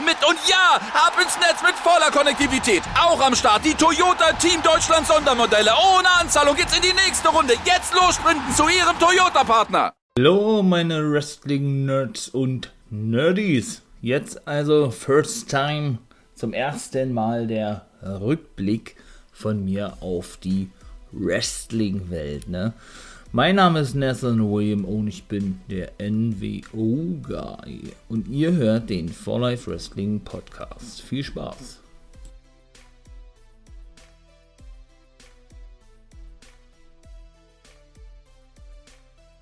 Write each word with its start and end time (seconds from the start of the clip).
mit. 0.00 0.16
Und 0.26 0.38
ja, 0.48 0.80
ab 0.94 1.14
ins 1.20 1.36
Netz 1.38 1.62
mit 1.62 1.74
voller 1.74 2.10
Konnektivität. 2.10 2.82
Auch 2.98 3.20
am 3.20 3.34
Start 3.34 3.64
die 3.64 3.74
Toyota 3.74 4.32
Team 4.34 4.62
Deutschland 4.62 5.06
Sondermodelle. 5.06 5.70
Ohne 5.96 6.08
Anzahlung 6.20 6.56
geht's 6.56 6.76
in 6.76 6.82
die 6.82 6.94
nächste 6.94 7.28
Runde. 7.28 7.54
Jetzt 7.64 7.94
los 7.94 8.14
sprinten 8.14 8.54
zu 8.54 8.68
ihrem 8.68 8.98
Toyota-Partner. 8.98 9.92
Hallo, 10.18 10.62
meine 10.62 11.10
Wrestling-Nerds 11.10 12.28
und 12.28 12.72
Nerdies. 12.90 13.82
Jetzt 14.00 14.46
also 14.46 14.90
First 14.90 15.48
Time 15.48 15.98
zum 16.34 16.52
ersten 16.52 17.12
Mal 17.12 17.46
der 17.46 17.86
Rückblick 18.02 18.96
von 19.32 19.64
mir 19.64 19.96
auf 20.00 20.36
die 20.36 20.70
Wrestling-Welt. 21.12 22.48
Ne? 22.48 22.72
Mein 23.34 23.56
Name 23.56 23.80
ist 23.80 23.94
Nathan 23.94 24.52
William 24.52 24.84
und 24.84 25.08
ich 25.08 25.24
bin 25.24 25.58
der 25.70 25.92
NWO-Guy. 25.98 27.80
Und 28.10 28.28
ihr 28.28 28.52
hört 28.52 28.90
den 28.90 29.08
For 29.08 29.40
Life 29.40 29.70
Wrestling 29.70 30.20
Podcast. 30.20 31.00
Viel 31.00 31.24
Spaß! 31.24 31.82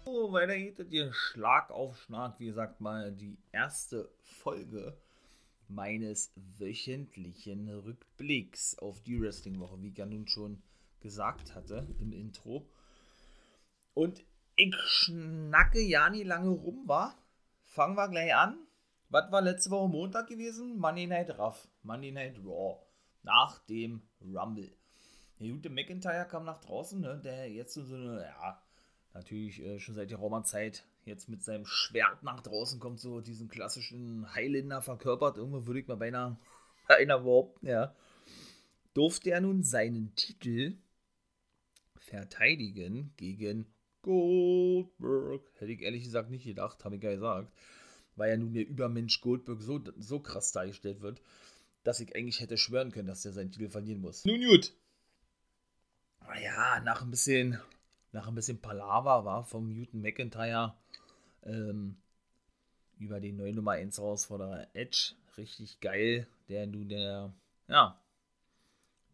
So, 0.05 0.33
weiter 0.33 0.57
geht 0.57 0.79
es 0.79 0.89
hier 0.89 1.13
Schlag 1.13 1.73
auf 1.73 1.99
Schlag. 1.99 2.39
Wie 2.39 2.47
gesagt, 2.47 2.81
mal 2.81 3.11
die 3.11 3.37
erste 3.51 4.09
Folge 4.23 4.97
meines 5.67 6.33
wöchentlichen 6.61 7.69
Rückblicks 7.69 8.79
auf 8.79 9.03
die 9.03 9.21
Wrestling-Woche, 9.21 9.83
wie 9.83 9.89
ich 9.89 9.99
ja 9.99 10.07
nun 10.07 10.29
schon 10.29 10.63
gesagt 11.01 11.57
hatte 11.57 11.89
im 11.99 12.13
Intro. 12.13 12.65
Und 14.01 14.25
ich 14.57 14.75
schnacke 14.77 15.79
ja 15.79 16.09
nie 16.09 16.23
lange 16.23 16.49
rum, 16.49 16.89
war. 16.89 17.19
Fangen 17.65 17.99
wir 17.99 18.09
gleich 18.09 18.35
an. 18.35 18.57
Was 19.11 19.31
war 19.31 19.43
letzte 19.43 19.69
Woche 19.69 19.91
Montag 19.91 20.27
gewesen? 20.27 20.79
Monday 20.79 21.07
Night 21.07 21.39
Raw. 21.39 21.55
Monday 21.83 22.11
Night 22.11 22.39
Raw. 22.43 22.79
Nach 23.25 23.59
dem 23.67 24.01
Rumble. 24.23 24.73
Der 25.39 25.51
gute 25.51 25.69
McIntyre 25.69 26.27
kam 26.27 26.47
nach 26.47 26.63
draußen, 26.63 26.99
ne? 26.99 27.21
der 27.23 27.51
jetzt 27.51 27.75
so 27.75 27.83
eine, 27.83 28.23
ja, 28.23 28.63
natürlich 29.13 29.61
äh, 29.61 29.79
schon 29.79 29.95
seit 29.95 30.11
der 30.11 30.17
Roma-Zeit 30.17 30.87
jetzt 31.05 31.29
mit 31.29 31.43
seinem 31.43 31.67
Schwert 31.67 32.23
nach 32.23 32.41
draußen 32.41 32.81
kommt, 32.81 33.01
so 33.01 33.21
diesen 33.21 33.49
klassischen 33.51 34.35
Highlander 34.35 34.81
verkörpert. 34.81 35.37
Irgendwo 35.37 35.67
würde 35.67 35.81
ich 35.81 35.89
mal 35.89 35.99
beinahe, 35.99 36.39
beinahe 36.89 37.21
behaupten, 37.21 37.67
ja. 37.67 37.95
Durfte 38.95 39.33
er 39.33 39.43
nun 39.43 39.63
seinen 39.63 40.15
Titel 40.15 40.79
verteidigen 41.99 43.13
gegen 43.19 43.67
Goldberg. 44.03 45.43
Hätte 45.59 45.73
ich 45.73 45.83
ehrlich 45.83 46.05
gesagt 46.05 46.31
nicht 46.31 46.45
gedacht, 46.45 46.85
habe 46.85 46.97
ich 46.97 47.03
ja 47.03 47.11
gesagt. 47.11 47.53
Weil 48.17 48.31
ja 48.31 48.37
nun 48.37 48.53
der 48.53 48.67
Übermensch 48.67 49.21
Goldberg 49.21 49.63
so, 49.63 49.81
so 49.99 50.21
krass 50.21 50.53
dargestellt 50.53 51.01
wird, 51.01 51.21
dass 51.85 52.01
ich 52.01 52.15
eigentlich 52.15 52.41
hätte 52.41 52.57
schwören 52.57 52.93
können, 52.93 53.09
dass 53.09 53.25
er 53.25 53.33
seinen 53.33 53.51
Titel 53.51 53.69
verlieren 53.69 54.01
muss. 54.01 54.25
Nun 54.25 54.41
gut. 54.41 54.75
Naja, 56.27 56.81
nach 56.85 57.03
ein 57.03 57.11
bisschen, 57.11 57.59
nach 58.13 58.29
ein 58.29 58.35
bisschen 58.35 58.61
Palaver 58.61 59.25
war 59.25 59.45
vom 59.45 59.73
Newton 59.73 60.01
McIntyre 60.01 60.75
ähm, 61.45 61.97
über 62.99 63.21
den 63.21 63.37
neuen 63.37 63.57
Nummer 63.57 63.73
1 63.73 63.99
Herausforderer 63.99 64.69
Edge. 64.75 65.15
Richtig 65.37 65.81
geil. 65.81 66.27
Der 66.49 66.67
nun 66.67 66.89
der, 66.89 67.33
ja, 67.69 68.01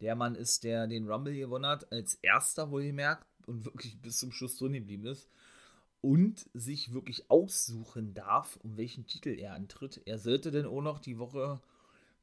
der 0.00 0.15
Mann 0.15 0.34
ist, 0.34 0.65
der 0.65 0.87
den 0.87 1.09
Rumble 1.09 1.34
gewonnen 1.34 1.66
hat, 1.66 1.91
als 1.93 2.15
erster 2.16 2.71
wohlgemerkt 2.71 3.27
und 3.47 3.65
wirklich 3.65 4.01
bis 4.01 4.19
zum 4.19 4.33
Schluss 4.33 4.59
drin 4.59 4.73
geblieben 4.73 5.07
ist. 5.07 5.29
Und 6.03 6.49
sich 6.53 6.93
wirklich 6.93 7.31
aussuchen 7.31 8.15
darf, 8.15 8.59
um 8.62 8.77
welchen 8.77 9.07
Titel 9.07 9.31
er 9.31 9.55
antritt. 9.55 10.03
Er 10.05 10.19
sollte 10.19 10.51
denn 10.51 10.67
auch 10.67 10.83
noch 10.83 10.99
die 10.99 11.19
Woche 11.19 11.61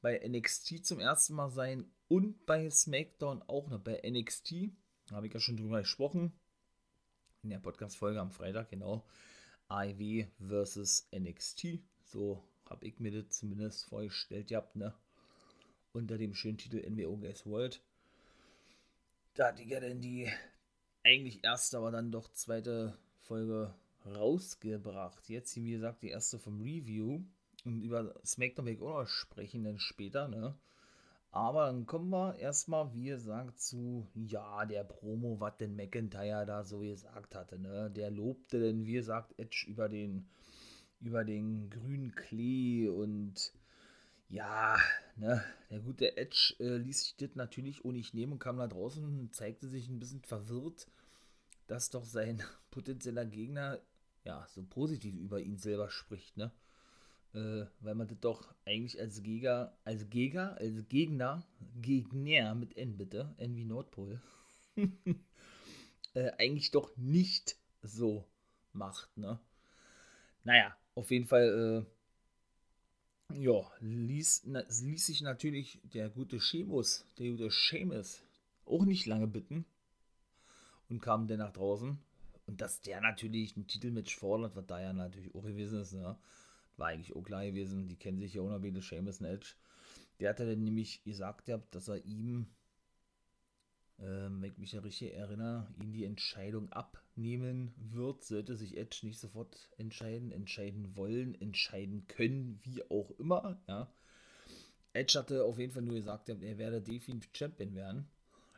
bei 0.02 0.22
NXT 0.26 0.86
zum 0.86 1.00
ersten 1.00 1.34
Mal 1.34 1.50
sein 1.50 1.86
und 2.08 2.46
bei 2.46 2.70
SmackDown 2.70 3.42
auch 3.44 3.70
noch. 3.70 3.80
Bei 3.80 4.02
NXT, 4.06 4.70
da 5.08 5.16
habe 5.16 5.28
ich 5.28 5.34
ja 5.34 5.40
schon 5.40 5.58
drüber 5.58 5.80
gesprochen, 5.80 6.32
in 7.42 7.50
der 7.50 7.60
Podcast-Folge 7.60 8.22
am 8.22 8.32
Freitag, 8.32 8.70
genau. 8.70 9.04
IW 9.70 10.28
versus 10.40 11.08
NXT. 11.14 11.80
So 12.06 12.44
habe 12.70 12.86
ich 12.86 13.00
mir 13.00 13.12
das 13.12 13.38
zumindest 13.38 13.86
vorgestellt 13.86 14.48
gehabt, 14.48 14.76
ne? 14.76 14.94
Unter 15.92 16.18
dem 16.18 16.34
schönen 16.34 16.58
Titel 16.58 16.84
NWO 16.90 17.18
Guess 17.18 17.46
World. 17.46 17.82
Da 19.36 19.48
hatte 19.48 19.64
ich 19.64 19.70
ja 19.70 19.80
dann 19.80 20.00
die 20.00 20.30
eigentlich 21.04 21.44
erste, 21.44 21.78
aber 21.78 21.92
dann 21.92 22.12
doch 22.12 22.32
zweite 22.32 22.98
Folge 23.20 23.74
rausgebracht. 24.06 25.30
Jetzt, 25.30 25.56
wie 25.56 25.72
gesagt, 25.72 26.04
die 26.04 26.10
erste 26.10 26.40
vom 26.40 26.62
Review. 26.62 27.22
Und 27.66 27.82
über 27.82 28.14
SmackDown 28.26 28.68
ich 28.68 28.82
auch 28.82 29.08
sprechen, 29.08 29.64
dann 29.64 29.80
später, 29.80 30.28
ne? 30.28 30.56
Aber 31.32 31.66
dann 31.66 31.88
kommen 31.88 32.10
wir 32.10 32.36
erstmal, 32.36 32.94
wie 32.94 33.06
gesagt, 33.06 33.60
zu, 33.60 34.08
ja, 34.14 34.66
der 34.66 34.84
Promo, 34.84 35.40
was 35.40 35.58
denn 35.58 35.76
McIntyre 35.76 36.46
da 36.46 36.64
so 36.64 36.80
gesagt 36.80 37.34
hatte, 37.34 37.58
ne? 37.58 37.90
Der 37.90 38.12
lobte 38.12 38.60
denn, 38.60 38.86
wie 38.86 38.94
gesagt, 38.94 39.34
Edge 39.40 39.66
über 39.68 39.90
den, 39.90 40.28
über 41.00 41.24
den 41.24 41.70
grünen 41.70 42.14
Klee 42.14 42.88
und 42.88 43.54
ja, 44.30 44.78
ne, 45.16 45.44
der 45.70 45.80
gute 45.80 46.18
Edge 46.18 46.56
äh, 46.60 46.78
ließ 46.78 47.04
sich 47.04 47.16
das 47.18 47.36
natürlich 47.36 47.86
ohne 47.86 48.00
ich 48.00 48.14
nehmen 48.14 48.34
und 48.34 48.40
kam 48.40 48.58
da 48.58 48.68
draußen 48.68 49.04
und 49.04 49.36
zeigte 49.36 49.68
sich 49.68 49.90
ein 49.90 50.00
bisschen 50.00 50.22
verwirrt, 50.22 50.88
dass 51.68 51.90
doch 51.90 52.06
sein 52.06 52.44
potenzieller 52.72 53.26
Gegner 53.26 53.80
ja 54.24 54.46
so 54.50 54.64
positiv 54.64 55.16
über 55.16 55.40
ihn 55.40 55.58
selber 55.58 55.90
spricht, 55.90 56.38
ne? 56.38 56.52
Äh, 57.34 57.66
weil 57.80 57.96
man 57.96 58.08
das 58.08 58.20
doch 58.20 58.54
eigentlich 58.64 59.00
als 59.00 59.24
Gegner, 59.24 59.76
als 59.84 60.10
Gegner, 60.10 60.56
als 60.60 60.88
Gegner, 60.88 61.44
Gegner 61.82 62.54
mit 62.54 62.78
N 62.78 62.96
bitte, 62.96 63.34
N 63.38 63.56
wie 63.56 63.66
Nordpol, 63.66 64.22
äh, 66.14 66.32
eigentlich 66.38 66.70
doch 66.72 66.96
nicht 66.96 67.58
so 67.82 68.28
macht, 68.72 69.18
ne? 69.18 69.40
Naja, 70.44 70.76
auf 70.96 71.10
jeden 71.10 71.26
Fall, 71.26 71.86
äh, 71.88 71.93
ja, 73.34 73.72
ließ, 73.80 74.44
na, 74.46 74.64
ließ 74.68 75.06
sich 75.06 75.22
natürlich 75.22 75.80
der 75.84 76.10
gute 76.10 76.40
Schemus, 76.40 77.06
der 77.18 77.32
gute 77.32 77.50
Seamus, 77.50 78.22
auch 78.66 78.86
nicht 78.86 79.06
lange 79.06 79.28
bitten 79.28 79.66
und 80.90 81.02
kam 81.02 81.28
dann 81.28 81.40
nach 81.40 81.54
draußen. 81.54 81.98
Und 82.46 82.62
dass 82.62 82.82
der 82.82 83.02
natürlich 83.02 83.56
ein 83.56 83.68
Titelmatch 83.68 84.18
fordert, 84.18 84.56
was 84.56 84.66
da 84.66 84.82
ja 84.82 84.92
natürlich 84.92 85.34
auch 85.34 85.44
gewesen 85.44 85.80
ist, 85.80 85.94
ne? 85.94 86.18
War 86.76 86.88
eigentlich 86.88 87.16
auch 87.16 87.24
klar 87.24 87.46
gewesen, 87.46 87.88
die 87.88 87.96
kennen 87.96 88.20
sich 88.20 88.34
ja 88.34 88.64
wie 88.64 88.82
Seamus 88.82 89.22
und 89.22 89.28
Edge. 89.28 89.54
Der 90.20 90.32
hat 90.32 90.40
dann 90.40 90.64
nämlich 90.64 91.04
gesagt, 91.04 91.50
dass 91.72 91.88
er 91.88 92.04
ihm, 92.06 92.48
äh, 94.04 94.30
wenn 94.30 94.44
ich 94.44 94.58
mich 94.58 94.74
ja 94.74 94.82
richtig 94.82 95.14
erinnere, 95.14 95.68
ihm 95.82 95.94
die 95.94 96.04
Entscheidung 96.04 96.72
abnehmen 96.72 97.74
wird, 97.78 98.24
sollte 98.24 98.56
sich 98.56 98.78
Edge 98.78 99.00
nicht 99.04 99.20
sofort 99.20 99.70
entscheiden, 99.78 100.32
entscheiden 100.32 100.96
wollen, 100.98 101.40
entscheiden 101.40 102.06
können, 102.08 102.60
wie 102.64 102.84
auch 102.90 103.12
immer. 103.18 103.60
Ja. 103.68 103.92
Edge 104.94 105.18
hatte 105.18 105.44
auf 105.44 105.58
jeden 105.58 105.72
Fall 105.72 105.84
nur 105.84 105.96
gesagt, 105.96 106.30
er 106.30 106.58
werde 106.58 106.82
definitiv 106.82 107.32
Champion 107.34 107.74
werden. 107.76 108.08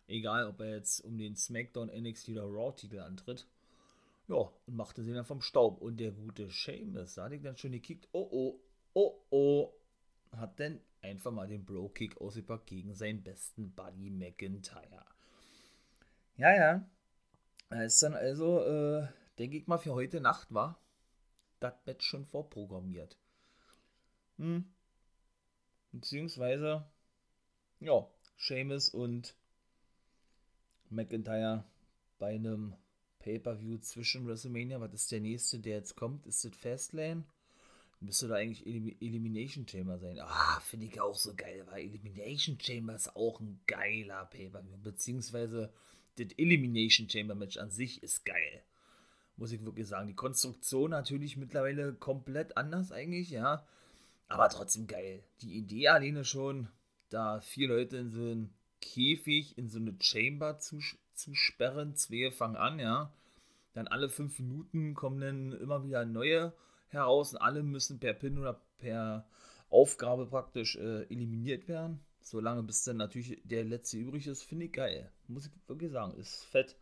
Egal, 0.07 0.47
ob 0.47 0.59
er 0.59 0.75
jetzt 0.75 0.99
um 1.01 1.17
den 1.17 1.35
SmackDown, 1.35 1.87
NXT 1.87 2.29
oder 2.29 2.43
Raw-Titel 2.43 2.99
antritt. 2.99 3.47
Ja, 4.27 4.51
und 4.65 4.75
machte 4.75 5.03
sie 5.03 5.13
dann 5.13 5.25
vom 5.25 5.41
Staub. 5.41 5.81
Und 5.81 5.97
der 5.99 6.11
gute 6.11 6.49
Seamus, 6.49 7.15
da 7.15 7.25
hatte 7.25 7.35
ich 7.35 7.41
dann 7.41 7.57
schon 7.57 7.71
gekickt, 7.71 8.07
oh 8.11 8.27
oh, 8.31 8.59
oh 8.93 9.21
oh, 9.29 9.73
hat 10.31 10.59
dann 10.59 10.79
einfach 11.01 11.31
mal 11.31 11.47
den 11.47 11.65
Bro-Kick 11.65 12.19
ausgepackt 12.19 12.67
gegen 12.67 12.93
seinen 12.93 13.23
besten 13.23 13.71
Buddy 13.71 14.09
McIntyre. 14.09 15.05
Ja, 16.37 16.53
ja. 16.53 16.89
Da 17.69 17.83
ist 17.83 18.01
dann 18.03 18.13
also, 18.13 18.61
äh, 18.63 19.07
denke 19.39 19.57
ich 19.57 19.67
mal, 19.67 19.77
für 19.77 19.93
heute 19.93 20.21
Nacht 20.21 20.53
war 20.53 20.79
das 21.59 21.73
Bett 21.83 22.03
schon 22.03 22.25
vorprogrammiert. 22.25 23.17
Hm. 24.37 24.65
Beziehungsweise, 25.91 26.85
ja, 27.79 28.07
Seamus 28.37 28.89
und 28.89 29.35
McIntyre 30.89 31.63
bei 32.19 32.35
einem 32.35 32.75
Pay-Per-View 33.19 33.79
zwischen 33.79 34.27
WrestleMania. 34.27 34.79
Was 34.81 34.93
ist 34.93 35.11
der 35.11 35.21
nächste, 35.21 35.59
der 35.59 35.77
jetzt 35.77 35.95
kommt? 35.95 36.25
Ist 36.27 36.43
es 36.43 36.55
Fastlane? 36.55 37.23
müsste 38.01 38.27
da 38.27 38.35
eigentlich 38.35 38.65
Elim 38.65 38.95
Elimination 38.99 39.67
Chamber 39.67 39.97
sein. 39.97 40.19
Ah, 40.19 40.59
finde 40.61 40.85
ich 40.85 41.01
auch 41.01 41.15
so 41.15 41.33
geil, 41.35 41.65
weil 41.69 41.85
Elimination 41.85 42.59
Chamber 42.59 42.95
ist 42.95 43.15
auch 43.15 43.39
ein 43.39 43.59
geiler 43.67 44.25
Paper, 44.25 44.61
beziehungsweise 44.83 45.73
das 46.17 46.27
Elimination 46.37 47.09
Chamber 47.09 47.35
Match 47.35 47.57
an 47.57 47.71
sich 47.71 48.01
ist 48.03 48.25
geil. 48.25 48.63
Muss 49.37 49.51
ich 49.51 49.63
wirklich 49.65 49.87
sagen. 49.87 50.07
Die 50.07 50.15
Konstruktion 50.15 50.91
natürlich 50.91 51.37
mittlerweile 51.37 51.93
komplett 51.93 52.57
anders 52.57 52.91
eigentlich, 52.91 53.29
ja. 53.29 53.65
Aber 54.27 54.49
trotzdem 54.49 54.87
geil. 54.87 55.23
Die 55.41 55.57
Idee 55.57 55.89
alleine 55.89 56.23
schon, 56.23 56.69
da 57.09 57.41
vier 57.41 57.67
Leute 57.67 57.97
in 57.97 58.11
so 58.11 58.21
einen 58.21 58.53
Käfig, 58.81 59.57
in 59.57 59.69
so 59.69 59.79
eine 59.79 59.95
Chamber 59.99 60.59
zu, 60.59 60.79
zu 61.13 61.35
sperren. 61.35 61.95
Zwei 61.95 62.31
fangen 62.31 62.55
an, 62.55 62.79
ja. 62.79 63.11
Dann 63.73 63.87
alle 63.87 64.09
fünf 64.09 64.39
Minuten 64.39 64.93
kommen 64.93 65.19
dann 65.19 65.51
immer 65.59 65.83
wieder 65.83 66.05
neue 66.05 66.53
heraus 66.87 67.33
und 67.33 67.39
alle 67.41 67.61
müssen 67.61 67.99
per 67.99 68.13
Pin 68.13 68.37
oder 68.37 68.61
per 68.77 69.27
Aufgabe 69.69 70.27
praktisch 70.27 70.77
äh, 70.77 71.03
eliminiert 71.03 71.67
werden. 71.67 71.99
Solange 72.25 72.63
bis 72.63 72.83
dann 72.83 72.97
natürlich 72.97 73.39
der 73.43 73.63
letzte 73.63 73.97
übrig 73.97 74.25
ist, 74.25 74.41
finde 74.41 74.65
ich 74.65 74.71
geil. 74.71 75.11
Muss 75.27 75.45
ich 75.45 75.51
wirklich 75.67 75.91
sagen, 75.91 76.17
ist 76.17 76.43
fett. 76.45 76.75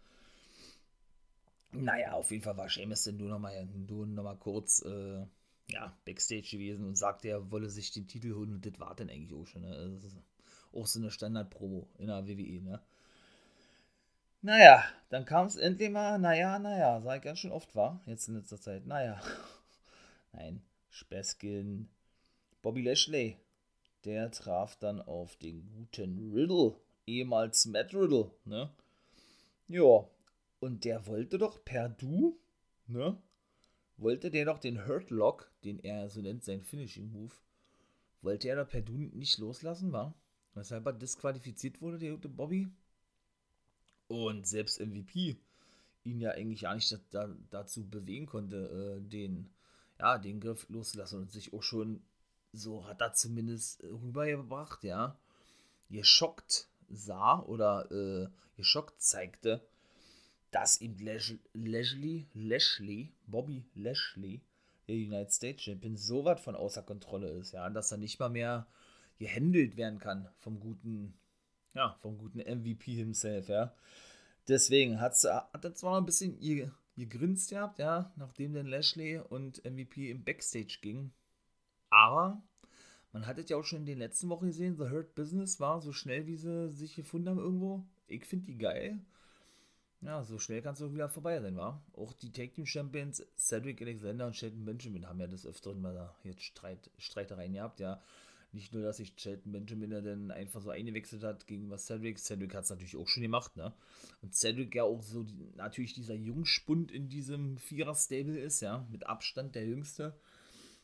Naja, 1.74 2.14
auf 2.14 2.32
jeden 2.32 2.44
Fall 2.44 2.56
war 2.56 2.70
Seamus 2.70 3.04
denn 3.04 3.18
nur 3.18 3.28
nochmal 3.28 3.66
noch 3.66 4.40
kurz 4.40 4.82
äh, 4.86 5.26
ja, 5.68 5.98
Backstage 6.06 6.48
gewesen 6.52 6.86
und 6.86 6.98
sagte, 6.98 7.28
er 7.28 7.52
wolle 7.52 7.70
sich 7.70 7.92
den 7.92 8.08
Titel 8.08 8.34
holen 8.34 8.54
und 8.54 8.66
das 8.66 8.80
war 8.80 8.96
dann 8.96 9.10
eigentlich 9.10 9.34
auch 9.38 9.46
schon. 9.46 9.64
Ne? 9.64 10.00
Ist 10.06 10.16
auch 10.72 10.88
so 10.88 11.00
eine 11.00 11.12
Standard-Promo 11.12 11.90
in 11.98 12.08
der 12.08 12.26
WWE. 12.26 12.62
Ne? 12.62 12.82
Naja, 14.42 14.86
dann 15.10 15.26
kam 15.26 15.48
es 15.48 15.58
endlich 15.58 15.90
mal, 15.90 16.20
naja, 16.20 16.58
naja, 16.58 17.02
sag 17.02 17.18
ich 17.18 17.24
ganz 17.24 17.40
schön 17.40 17.52
oft 17.52 17.76
war, 17.76 18.02
jetzt 18.06 18.30
in 18.30 18.36
letzter 18.36 18.62
Zeit. 18.62 18.86
Naja, 18.86 19.22
nein, 20.32 20.62
Speskin, 20.90 21.90
Bobby 22.62 22.82
Lashley, 22.82 23.43
der 24.06 24.32
traf 24.32 24.76
dann 24.78 25.02
auf 25.02 25.36
den 25.38 25.66
guten 25.72 26.34
Riddle, 26.34 26.76
ehemals 27.06 27.66
Matt 27.66 27.94
Riddle, 27.94 28.32
ne? 28.46 28.70
Ja, 29.68 30.08
und 30.60 30.86
der 30.86 31.08
wollte 31.08 31.38
doch 31.38 31.64
per 31.64 31.90
Du, 31.90 32.38
ne? 32.88 33.18
Wollte 33.98 34.32
der 34.32 34.46
doch 34.46 34.60
den 34.60 34.86
Hurt 34.88 35.10
Lock, 35.10 35.52
den 35.64 35.80
er 35.80 36.10
so 36.10 36.22
nennt, 36.22 36.44
sein 36.44 36.62
Finishing 36.62 37.12
Move, 37.12 37.34
wollte 38.22 38.48
er 38.48 38.56
doch 38.58 38.70
per 38.70 38.82
Du 38.82 38.94
nicht 38.94 39.38
loslassen, 39.38 39.92
war? 39.92 40.14
Weshalb 40.56 40.86
er 40.86 40.94
disqualifiziert 40.94 41.82
wurde, 41.82 42.00
der 42.00 42.12
gute 42.12 42.30
Bobby. 42.30 42.68
Und 44.08 44.48
selbst 44.48 44.80
MVP 44.80 45.38
ihn 46.04 46.20
ja 46.20 46.32
eigentlich 46.32 46.62
gar 46.62 46.76
nicht 46.76 47.00
da, 47.12 47.34
dazu 47.50 47.90
bewegen 47.90 48.26
konnte, 48.26 49.00
äh, 49.00 49.10
den, 49.10 49.50
ja, 50.00 50.18
den 50.18 50.40
Griff 50.40 50.68
loszulassen 50.70 51.22
und 51.22 51.32
sich 51.32 51.54
auch 51.54 51.64
schon, 51.64 52.02
so 52.54 52.88
hat 52.88 53.02
er 53.02 53.14
zumindest 53.14 53.84
rübergebracht, 53.84 54.84
ja, 54.84 55.18
geschockt 55.90 56.68
sah 56.90 57.40
oder 57.42 57.92
äh, 57.92 58.28
geschockt 58.56 59.02
zeigte, 59.02 59.62
dass 60.52 60.80
ihm 60.80 60.96
Lashley, 61.54 62.28
Lashley, 62.34 63.12
Bobby 63.26 63.66
Lashley, 63.74 64.42
der 64.88 64.96
United 64.96 65.34
States 65.34 65.64
Champion, 65.64 65.98
so 65.98 66.26
weit 66.26 66.40
von 66.40 66.56
außer 66.56 66.84
Kontrolle 66.84 67.30
ist, 67.30 67.54
ja, 67.54 67.70
dass 67.70 67.92
er 67.92 67.98
nicht 67.98 68.20
mal 68.20 68.30
mehr 68.30 68.68
gehandelt 69.18 69.78
werden 69.78 70.00
kann 70.00 70.30
vom 70.38 70.60
guten, 70.60 71.16
ja, 71.74 71.98
vom 72.02 72.18
guten 72.18 72.40
MVP 72.40 72.94
himself, 72.94 73.50
ja. 73.50 73.74
Deswegen 74.48 75.00
hat's, 75.00 75.24
hat 75.24 75.64
er 75.64 75.74
zwar 75.74 75.94
noch 75.94 76.02
ein 76.02 76.06
bisschen 76.06 76.38
gegrinst 76.98 77.50
gehabt, 77.50 77.80
ja, 77.80 78.12
nachdem 78.16 78.54
dann 78.54 78.68
Lashley 78.68 79.18
und 79.18 79.64
MVP 79.66 80.12
im 80.12 80.24
Backstage 80.24 80.80
gingen, 80.82 81.14
aber 82.04 82.42
man 83.14 83.26
hat 83.26 83.38
es 83.38 83.50
ja 83.50 83.58
auch 83.58 83.64
schon 83.64 83.80
in 83.80 83.86
den 83.86 84.00
letzten 84.00 84.30
Wochen 84.30 84.48
gesehen, 84.48 84.76
The 84.76 84.90
Hurt 84.90 85.16
Business 85.16 85.60
war 85.60 85.80
so 85.80 85.94
schnell, 85.94 86.26
wie 86.28 86.36
sie 86.36 86.70
sich 86.70 86.96
gefunden 86.96 87.30
haben 87.30 87.40
irgendwo. 87.40 87.86
Ich 88.08 88.26
finde 88.26 88.48
die 88.48 88.58
geil. 88.58 89.00
Ja, 90.02 90.22
so 90.24 90.38
schnell 90.38 90.62
kannst 90.62 90.82
du 90.82 90.94
wieder 90.94 91.08
vorbei 91.08 91.40
sein, 91.40 91.56
wa? 91.56 91.82
Auch 91.94 92.12
die 92.12 92.32
Tag 92.32 92.54
Team 92.54 92.66
Champions 92.66 93.26
Cedric 93.38 93.82
Alexander 93.82 94.28
und 94.28 94.36
Shelton 94.36 94.66
Benjamin 94.66 95.08
haben 95.08 95.22
ja 95.22 95.28
des 95.28 95.46
Öfteren 95.46 95.82
mal 95.82 95.94
da 95.94 96.14
jetzt 96.24 96.44
Streit, 96.44 96.92
Streitereien 96.98 97.54
gehabt, 97.54 97.80
ja. 97.80 98.02
Nicht 98.52 98.74
nur, 98.74 98.84
dass 98.84 98.98
sich 98.98 99.14
Shelton 99.16 99.54
Benjamin 99.54 99.92
dann 99.92 100.32
einfach 100.32 100.62
so 100.62 100.72
eingewechselt 100.72 101.24
hat 101.24 101.48
gegen 101.48 101.70
was 101.70 101.86
Cedric. 101.86 102.20
Cedric 102.20 102.54
hat 102.54 102.66
es 102.66 102.70
natürlich 102.70 102.98
auch 102.98 103.08
schon 103.08 103.24
gemacht, 103.24 103.56
ne? 103.56 103.74
Und 104.22 104.36
Cedric 104.36 104.76
ja 104.76 104.84
auch 104.84 105.02
so 105.02 105.24
die, 105.24 105.52
natürlich 105.56 105.94
dieser 105.94 106.16
Jungspund 106.16 106.92
in 106.92 107.08
diesem 107.08 107.58
Vierer-Stable 107.58 108.38
ist, 108.38 108.60
ja. 108.62 108.86
Mit 108.92 109.08
Abstand 109.08 109.56
der 109.56 109.66
Jüngste. 109.66 110.20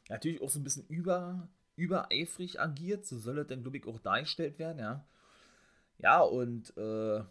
Natürlich 0.10 0.42
auch 0.42 0.50
so 0.50 0.60
ein 0.60 0.64
bisschen 0.64 0.88
über, 0.88 1.48
übereifrig 1.76 2.60
agiert. 2.60 3.06
So 3.06 3.18
soll 3.18 3.38
er 3.38 3.46
dann, 3.46 3.62
glaube 3.62 3.78
ich, 3.78 3.88
auch 3.88 4.00
dargestellt 4.00 4.60
werden, 4.60 4.80
ja. 4.80 5.06
Ja, 6.00 6.22
und 6.22 6.76
äh, 6.78 7.24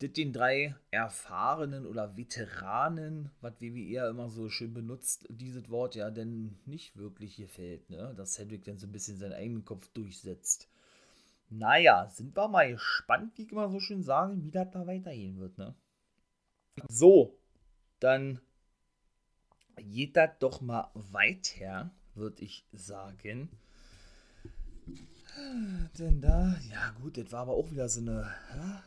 das 0.00 0.12
den 0.12 0.32
drei 0.32 0.74
erfahrenen 0.90 1.86
oder 1.86 2.16
Veteranen, 2.16 3.30
was 3.40 3.60
WWE 3.60 3.78
ja 3.80 4.08
immer 4.08 4.28
so 4.28 4.48
schön 4.48 4.74
benutzt, 4.74 5.26
dieses 5.28 5.70
Wort 5.70 5.94
ja 5.94 6.10
denn 6.10 6.58
nicht 6.66 6.96
wirklich 6.96 7.36
gefällt, 7.36 7.88
ne? 7.90 8.12
Dass 8.16 8.34
Cedric 8.34 8.64
dann 8.64 8.78
so 8.78 8.86
ein 8.86 8.92
bisschen 8.92 9.16
seinen 9.16 9.34
eigenen 9.34 9.64
Kopf 9.64 9.88
durchsetzt. 9.88 10.68
Naja, 11.50 12.08
sind 12.10 12.36
wir 12.36 12.48
mal 12.48 12.72
gespannt, 12.72 13.32
wie 13.36 13.42
ich 13.42 13.52
immer 13.52 13.68
so 13.70 13.78
schön 13.78 14.02
sagen, 14.02 14.42
wie 14.42 14.50
das 14.50 14.70
da 14.72 14.86
weitergehen 14.86 15.38
wird, 15.38 15.56
ne? 15.58 15.74
So, 16.88 17.38
dann 18.00 18.40
geht 19.76 20.16
das 20.16 20.30
doch 20.40 20.60
mal 20.60 20.90
weiter, 20.94 21.92
würde 22.16 22.42
ich 22.42 22.66
sagen. 22.72 23.50
Denn 25.98 26.20
da, 26.20 26.56
ja 26.70 26.90
gut, 27.00 27.16
das 27.16 27.32
war 27.32 27.40
aber 27.40 27.54
auch 27.54 27.70
wieder 27.70 27.88
so 27.88 28.00
eine, 28.00 28.32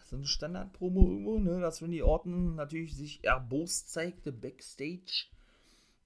so 0.05 0.15
eine 0.15 0.25
Standard-Promo 0.25 1.01
irgendwo, 1.01 1.39
ne, 1.39 1.59
dass 1.59 1.81
Randy 1.81 2.01
Orton 2.01 2.55
natürlich 2.55 2.95
sich 2.95 3.23
erbost 3.23 3.91
zeigte 3.91 4.31
backstage, 4.31 5.25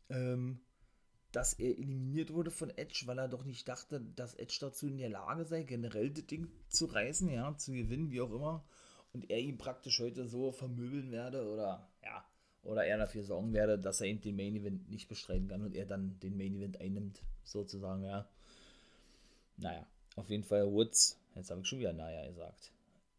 ähm, 0.10 0.60
dass 1.32 1.54
er 1.54 1.78
eliminiert 1.78 2.34
wurde 2.34 2.52
von 2.52 2.70
Edge, 2.72 3.04
weil 3.06 3.20
er 3.20 3.28
doch 3.28 3.46
nicht 3.46 3.68
dachte, 3.68 4.02
dass 4.16 4.36
Edge 4.36 4.58
dazu 4.60 4.88
in 4.88 4.98
der 4.98 5.10
Lage 5.10 5.46
sei, 5.46 5.64
generell 5.64 6.10
das 6.10 6.26
Ding 6.26 6.48
zu 6.70 6.86
reißen, 6.86 7.30
ja, 7.30 7.56
zu 7.58 7.72
gewinnen, 7.72 8.10
wie 8.10 8.22
auch 8.22 8.32
immer. 8.32 8.66
Und 9.14 9.30
er 9.30 9.40
ihn 9.40 9.58
praktisch 9.58 10.00
heute 10.00 10.28
so 10.28 10.52
vermöbeln 10.52 11.12
werde 11.12 11.48
oder, 11.48 11.88
ja, 12.04 12.26
oder 12.64 12.86
er 12.86 12.98
dafür 12.98 13.24
sorgen 13.24 13.54
werde, 13.54 13.80
dass 13.80 14.02
er 14.02 14.08
eben 14.08 14.22
den 14.22 14.36
Main 14.36 14.56
Event 14.56 14.90
nicht 14.90 15.08
bestreiten 15.08 15.48
kann 15.48 15.62
und 15.62 15.76
er 15.76 15.86
dann 15.86 16.20
den 16.20 16.38
Main 16.38 16.56
Event 16.56 16.80
einnimmt, 16.80 17.22
sozusagen, 17.44 18.04
ja. 18.04 18.28
Naja, 19.58 19.86
auf 20.16 20.30
jeden 20.30 20.44
Fall 20.44 20.72
Woods, 20.72 21.20
jetzt 21.36 21.52
habe 21.52 21.62
ich 21.62 21.68
schon 21.68 21.80
wieder 21.80 21.94
Naya 21.94 22.28
gesagt. 22.28 22.72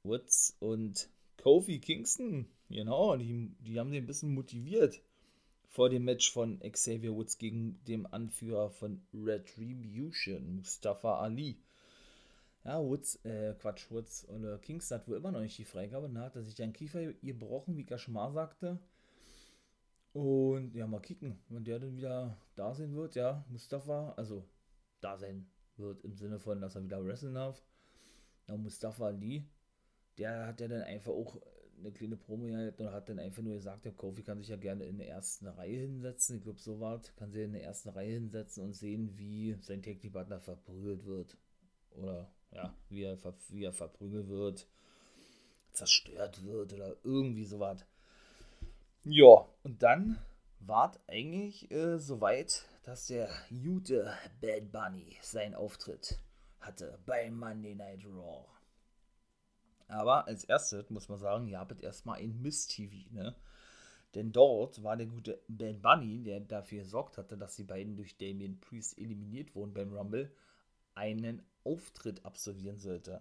Woods 0.04 0.56
und 0.60 1.08
Kofi 1.36 1.80
Kingston, 1.80 2.46
genau, 2.68 3.16
die, 3.16 3.50
die 3.60 3.78
haben 3.78 3.90
den 3.90 4.04
ein 4.04 4.06
bisschen 4.06 4.34
motiviert 4.34 5.00
vor 5.72 5.88
dem 5.88 6.04
Match 6.04 6.30
von 6.30 6.60
Xavier 6.60 7.14
Woods 7.14 7.38
gegen 7.38 7.82
den 7.84 8.06
Anführer 8.06 8.70
von 8.70 9.02
Retribution, 9.14 10.56
Mustafa 10.56 11.18
Ali. 11.20 11.58
Ja, 12.64 12.80
Woods, 12.80 13.16
äh, 13.24 13.54
Quatsch, 13.54 13.90
Woods 13.90 14.24
und 14.24 14.44
äh, 14.44 14.58
Kingston 14.58 14.98
hat 14.98 15.08
wohl 15.08 15.16
immer 15.16 15.32
noch 15.32 15.40
nicht 15.40 15.58
die 15.58 15.64
Freigabe. 15.64 16.08
Da 16.10 16.20
hat 16.20 16.36
er 16.36 16.42
sich 16.42 16.54
den 16.54 16.72
Kiefer 16.74 17.12
gebrochen, 17.14 17.76
wie 17.76 17.84
Kashmar 17.84 18.32
sagte. 18.32 18.78
Und 20.12 20.74
ja, 20.74 20.86
mal 20.86 21.00
kicken, 21.00 21.38
wenn 21.48 21.64
der 21.64 21.78
dann 21.78 21.96
wieder 21.96 22.36
da 22.54 22.74
sein 22.74 22.94
wird, 22.94 23.14
ja, 23.14 23.44
Mustafa, 23.48 24.12
also 24.12 24.46
da 25.00 25.16
sein 25.16 25.46
wird 25.76 26.04
im 26.04 26.14
Sinne 26.16 26.38
von, 26.38 26.60
dass 26.60 26.74
er 26.76 26.84
wieder 26.84 27.04
wresteln 27.04 27.34
darf. 27.34 27.62
Ja, 28.46 28.56
Mustafa 28.56 29.06
Ali, 29.06 29.48
der 30.18 30.46
hat 30.46 30.60
ja 30.60 30.68
dann 30.68 30.82
einfach 30.82 31.12
auch 31.12 31.40
eine 31.78 31.92
kleine 31.92 32.16
Promo 32.16 32.46
gehabt 32.46 32.80
und 32.80 32.92
hat 32.92 33.08
dann 33.08 33.18
einfach 33.18 33.42
nur 33.42 33.54
gesagt, 33.54 33.84
der 33.84 33.92
Kofi 33.92 34.22
kann 34.22 34.38
sich 34.38 34.48
ja 34.48 34.56
gerne 34.56 34.84
in 34.84 34.98
der 34.98 35.08
ersten 35.08 35.46
Reihe 35.48 35.80
hinsetzen. 35.80 36.36
Ich 36.36 36.42
glaube, 36.42 36.60
so 36.60 36.78
war 36.80 37.00
kann 37.16 37.32
sich 37.32 37.42
in 37.42 37.52
der 37.52 37.64
ersten 37.64 37.88
Reihe 37.88 38.12
hinsetzen 38.12 38.62
und 38.64 38.74
sehen, 38.74 39.16
wie 39.16 39.56
sein 39.60 39.82
Technikpartner 39.82 40.40
verprügelt 40.40 41.04
wird. 41.04 41.36
Oder 41.90 42.30
ja, 42.52 42.74
wie 42.88 43.02
er, 43.02 43.18
wie 43.48 43.64
er 43.64 43.72
verprügelt 43.72 44.28
wird, 44.28 44.68
zerstört 45.72 46.44
wird 46.44 46.72
oder 46.74 46.96
irgendwie 47.02 47.44
sowas. 47.44 47.84
Ja, 49.04 49.48
und 49.64 49.82
dann 49.82 50.18
war 50.60 50.92
eigentlich 51.08 51.70
äh, 51.72 51.98
soweit, 51.98 52.64
dass 52.84 53.08
der 53.08 53.28
gute 53.50 54.12
Bad 54.40 54.70
Bunny 54.70 55.16
seinen 55.20 55.56
Auftritt 55.56 56.20
hatte 56.60 56.98
bei 57.04 57.28
Monday 57.30 57.74
Night 57.74 58.04
Raw. 58.04 58.46
Aber 59.88 60.26
als 60.28 60.44
erstes 60.44 60.88
muss 60.88 61.08
man 61.08 61.18
sagen, 61.18 61.48
ihr 61.48 61.58
habt 61.58 61.82
erstmal 61.82 62.20
ein 62.20 62.40
Miss-TV, 62.40 63.12
ne? 63.12 63.34
Denn 64.14 64.30
dort 64.30 64.82
war 64.84 64.96
der 64.96 65.06
gute 65.06 65.42
Bad 65.48 65.82
Bunny, 65.82 66.22
der 66.22 66.38
dafür 66.38 66.84
gesorgt 66.84 67.18
hatte, 67.18 67.36
dass 67.36 67.56
die 67.56 67.64
beiden 67.64 67.96
durch 67.96 68.16
Damien 68.18 68.60
Priest 68.60 68.98
eliminiert 68.98 69.54
wurden 69.56 69.74
beim 69.74 69.92
Rumble, 69.92 70.30
einen 70.94 71.42
Auftritt 71.64 72.24
absolvieren 72.24 72.78
sollte. 72.78 73.20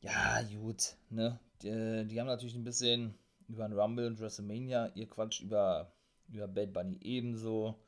Ja, 0.00 0.42
gut, 0.42 0.96
ne? 1.08 1.40
Die, 1.62 2.06
die 2.06 2.20
haben 2.20 2.26
natürlich 2.26 2.56
ein 2.56 2.64
bisschen 2.64 3.14
über 3.48 3.68
den 3.68 3.78
Rumble 3.78 4.06
und 4.06 4.20
WrestleMania 4.20 4.92
ihr 4.94 5.08
Quatsch 5.08 5.40
über, 5.40 5.92
über 6.28 6.48
Bad 6.48 6.72
Bunny 6.72 6.98
ebenso. 7.02 7.80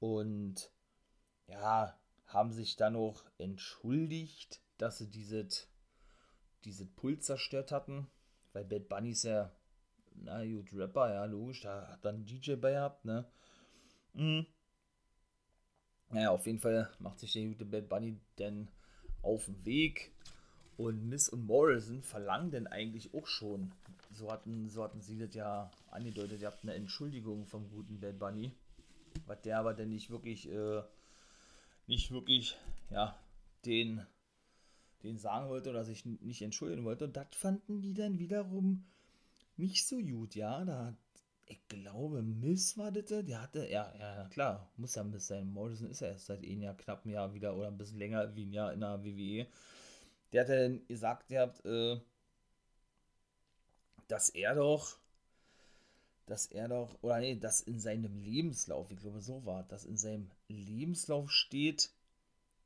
Und 0.00 0.70
ja, 1.48 1.98
haben 2.26 2.52
sich 2.52 2.76
dann 2.76 2.96
auch 2.96 3.24
entschuldigt, 3.38 4.60
dass 4.78 4.98
sie 4.98 5.10
dieses 5.10 5.68
diese 6.64 6.86
Puls 6.86 7.26
zerstört 7.26 7.72
hatten, 7.72 8.06
weil 8.52 8.64
Bad 8.64 8.88
Bunny 8.88 9.10
ist 9.10 9.24
ja, 9.24 9.52
na 10.14 10.44
gut, 10.44 10.72
Rapper, 10.72 11.12
ja, 11.12 11.24
logisch, 11.24 11.62
da 11.62 11.88
hat 11.88 12.04
dann 12.04 12.24
DJ 12.24 12.54
bei 12.54 12.72
gehabt, 12.72 13.04
ne? 13.04 13.26
Mhm. 14.14 14.46
Naja, 16.10 16.30
auf 16.30 16.46
jeden 16.46 16.60
Fall 16.60 16.90
macht 16.98 17.18
sich 17.18 17.32
der 17.32 17.46
gute 17.46 17.64
Bad 17.64 17.88
Bunny 17.88 18.20
denn 18.38 18.68
auf 19.22 19.46
den 19.46 19.64
Weg 19.64 20.12
und 20.76 21.08
Miss 21.08 21.28
und 21.28 21.46
Morrison 21.46 22.02
verlangen 22.02 22.50
denn 22.50 22.66
eigentlich 22.66 23.14
auch 23.14 23.26
schon, 23.26 23.72
so 24.12 24.30
hatten, 24.30 24.68
so 24.68 24.82
hatten 24.82 25.00
sie 25.00 25.18
das 25.18 25.34
ja 25.34 25.70
angedeutet, 25.90 26.40
ihr 26.40 26.46
habt 26.46 26.62
eine 26.62 26.74
Entschuldigung 26.74 27.46
vom 27.46 27.68
guten 27.70 28.00
Bad 28.00 28.18
Bunny, 28.18 28.52
was 29.26 29.40
der 29.42 29.58
aber 29.58 29.74
denn 29.74 29.90
nicht 29.90 30.10
wirklich, 30.10 30.50
äh, 30.50 30.82
nicht 31.86 32.10
wirklich, 32.10 32.56
ja, 32.90 33.18
den 33.64 34.04
den 35.04 35.18
sagen 35.18 35.48
wollte 35.48 35.70
oder 35.70 35.84
sich 35.84 36.04
nicht 36.04 36.42
entschuldigen 36.42 36.84
wollte. 36.84 37.04
Und 37.04 37.16
das 37.16 37.26
fanden 37.32 37.80
die 37.80 37.94
dann 37.94 38.18
wiederum 38.18 38.84
nicht 39.56 39.86
so 39.86 39.98
gut, 39.98 40.34
ja. 40.34 40.64
Da, 40.64 40.96
ich 41.46 41.68
glaube, 41.68 42.22
Miss 42.22 42.76
war 42.78 42.90
das, 42.90 43.04
der 43.04 43.42
hatte, 43.42 43.68
ja, 43.68 43.92
ja, 43.98 44.28
klar, 44.28 44.72
muss 44.76 44.94
ja 44.94 45.04
Miss 45.04 45.26
sein. 45.26 45.52
Morrison 45.52 45.90
ist 45.90 46.00
ja 46.00 46.08
erst 46.08 46.26
seit 46.26 46.42
einem 46.42 46.62
Jahr, 46.62 46.76
knapp 46.76 47.04
ein 47.04 47.10
Jahr 47.10 47.34
wieder 47.34 47.54
oder 47.54 47.68
ein 47.68 47.78
bisschen 47.78 47.98
länger 47.98 48.34
wie 48.34 48.46
ein 48.46 48.52
Jahr 48.52 48.72
in 48.72 48.80
der 48.80 49.04
WWE. 49.04 49.46
Der 50.34 50.40
hat 50.42 50.48
dann 50.48 50.84
gesagt, 50.88 51.30
ihr 51.30 51.42
habt, 51.42 51.64
äh, 51.64 52.00
dass 54.08 54.30
er 54.30 54.56
doch, 54.56 54.98
dass 56.26 56.46
er 56.46 56.66
doch, 56.66 56.98
oder 57.02 57.20
nee, 57.20 57.36
dass 57.36 57.60
in 57.60 57.78
seinem 57.78 58.16
Lebenslauf, 58.16 58.90
ich 58.90 58.98
glaube, 58.98 59.20
so 59.20 59.46
war, 59.46 59.62
dass 59.62 59.84
in 59.84 59.96
seinem 59.96 60.28
Lebenslauf 60.48 61.30
steht, 61.30 61.92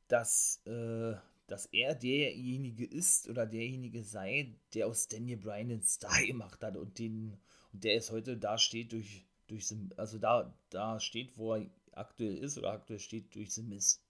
dass, 0.06 0.62
äh, 0.64 1.14
dass 1.46 1.66
er 1.66 1.94
derjenige 1.94 2.86
ist 2.86 3.28
oder 3.28 3.44
derjenige 3.44 4.02
sei, 4.02 4.54
der 4.72 4.86
aus 4.86 5.08
Daniel 5.08 5.36
Bryan 5.36 5.68
den 5.68 5.82
Star 5.82 6.24
gemacht 6.24 6.62
hat 6.62 6.74
und 6.78 6.98
den 6.98 7.38
und 7.74 7.84
der 7.84 7.96
ist 7.96 8.10
heute 8.10 8.38
da 8.38 8.56
steht 8.56 8.92
durch 8.92 9.26
durch 9.46 9.70
also 9.98 10.18
da 10.18 10.54
da 10.70 10.98
steht, 11.00 11.36
wo 11.36 11.54
er 11.54 11.66
aktuell 11.92 12.38
ist 12.38 12.56
oder 12.56 12.72
aktuell 12.72 12.98
steht 12.98 13.34
durch 13.34 13.52
The 13.52 13.62
Miss. 13.62 14.00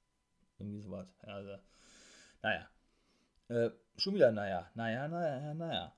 Irgendwie 0.60 0.80
sowas. 0.80 1.08
Ja, 1.26 1.34
also, 1.34 1.58
naja. 2.42 2.68
Äh, 3.48 3.70
schon 3.96 4.14
wieder 4.14 4.30
naja, 4.30 4.70
naja, 4.74 5.08
naja, 5.08 5.54
naja. 5.54 5.94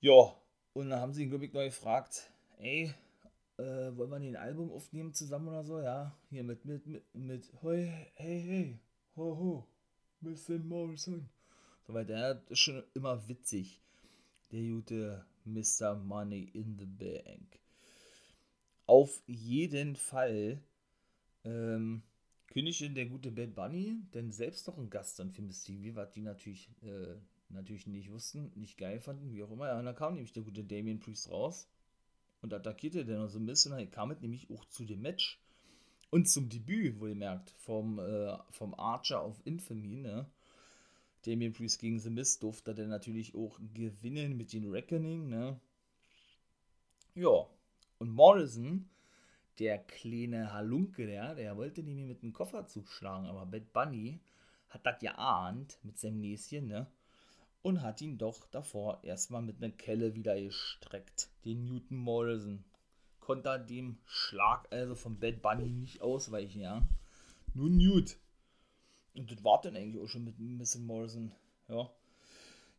Ja, 0.00 0.34
und 0.74 0.90
dann 0.90 1.00
haben 1.00 1.12
sie 1.12 1.24
ihn, 1.24 1.30
glaube 1.30 1.46
ich, 1.46 1.52
neu 1.52 1.66
gefragt, 1.66 2.30
ey, 2.58 2.94
äh, 3.56 3.96
wollen 3.96 4.10
wir 4.10 4.16
ein 4.16 4.36
Album 4.36 4.70
aufnehmen 4.70 5.14
zusammen 5.14 5.48
oder 5.48 5.64
so? 5.64 5.80
Ja, 5.80 6.14
hier 6.30 6.44
mit, 6.44 6.64
mit, 6.64 6.86
mit, 6.86 7.14
mit, 7.14 7.52
hey, 7.62 8.10
hey, 8.14 8.40
hey, 8.40 8.78
ho, 9.16 9.36
ho, 9.36 9.68
Mr. 10.20 10.58
Morrison. 10.58 11.28
So 11.86 11.94
weiter. 11.94 12.14
Der 12.14 12.42
ist 12.50 12.60
schon 12.60 12.84
immer 12.94 13.28
witzig. 13.28 13.80
Der 14.52 14.60
gute 14.60 15.24
Mr. 15.44 15.94
Money 15.94 16.50
in 16.52 16.76
the 16.78 16.84
Bank. 16.84 17.58
Auf 18.86 19.22
jeden 19.26 19.96
Fall 19.96 20.62
ähm, 21.44 22.02
kündigte 22.48 22.90
der 22.90 23.06
gute 23.06 23.30
Bad 23.30 23.54
Bunny 23.54 24.00
denn 24.14 24.30
selbst 24.32 24.66
noch 24.66 24.78
einen 24.78 24.90
Gast 24.90 25.18
dann 25.18 25.30
für 25.30 25.42
Miss 25.42 25.64
TV, 25.64 25.94
was 25.94 26.10
die 26.10 26.22
natürlich, 26.22 26.70
äh, 26.82 27.14
natürlich 27.48 27.86
nicht 27.86 28.10
wussten, 28.10 28.50
nicht 28.54 28.76
geil 28.76 29.00
fanden, 29.00 29.32
wie 29.32 29.42
auch 29.42 29.50
immer. 29.50 29.68
Ja, 29.68 29.78
und 29.78 29.84
dann 29.84 29.94
kam 29.94 30.14
nämlich 30.14 30.32
der 30.32 30.42
gute 30.42 30.64
Damien 30.64 30.98
Priest 30.98 31.30
raus 31.30 31.68
und 32.42 32.52
attackierte 32.52 33.04
dann 33.04 33.18
noch 33.18 33.28
so 33.28 33.38
ein 33.38 33.46
bisschen. 33.46 33.72
Dann 33.72 33.90
kam 33.90 34.10
es 34.10 34.20
nämlich 34.20 34.50
auch 34.50 34.64
zu 34.66 34.84
dem 34.84 35.02
Match 35.02 35.40
und 36.10 36.28
zum 36.28 36.48
Debüt, 36.48 37.00
wohlgemerkt, 37.00 37.50
vom, 37.50 37.98
äh, 37.98 38.36
vom 38.50 38.74
Archer 38.74 39.20
auf 39.20 39.40
Infamy, 39.44 39.96
ne? 39.96 40.26
Damien 41.26 41.52
Priest 41.52 41.80
gegen 41.80 41.98
The 41.98 42.10
Mist 42.10 42.42
durfte 42.42 42.74
er 42.76 42.86
natürlich 42.86 43.34
auch 43.34 43.58
gewinnen 43.74 44.36
mit 44.36 44.52
den 44.52 44.70
Reckoning, 44.70 45.28
ne? 45.28 45.60
Ja, 47.14 47.46
und 47.98 48.10
Morrison, 48.10 48.88
der 49.58 49.78
kleine 49.78 50.52
Halunke, 50.52 51.06
der, 51.06 51.34
der 51.34 51.56
wollte 51.56 51.82
nämlich 51.82 52.06
mit 52.06 52.22
dem 52.22 52.32
Koffer 52.32 52.66
zuschlagen, 52.66 53.26
aber 53.26 53.46
Bad 53.46 53.72
Bunny 53.72 54.20
hat 54.68 54.84
das 54.86 54.98
geahnt 55.00 55.78
mit 55.82 55.98
seinem 55.98 56.20
Näschen, 56.20 56.68
ne? 56.68 56.86
Und 57.62 57.82
hat 57.82 58.00
ihn 58.00 58.18
doch 58.18 58.46
davor 58.46 59.02
erstmal 59.02 59.42
mit 59.42 59.62
einer 59.62 59.72
Kelle 59.72 60.14
wieder 60.14 60.40
gestreckt, 60.40 61.28
den 61.44 61.64
Newton 61.64 61.98
Morrison 61.98 62.64
konnte 63.28 63.60
dem 63.60 63.98
Schlag 64.06 64.66
also 64.72 64.94
vom 64.94 65.20
Bad 65.20 65.42
Bunny 65.42 65.68
nicht 65.68 66.00
ausweichen, 66.00 66.62
ja. 66.62 66.82
Nur 67.52 67.68
Newt. 67.68 68.16
Und 69.14 69.30
das 69.30 69.44
war 69.44 69.60
dann 69.60 69.76
eigentlich 69.76 70.02
auch 70.02 70.08
schon 70.08 70.24
mit 70.24 70.38
Mrs. 70.38 70.78
Morrison, 70.78 71.30
ja. 71.68 71.90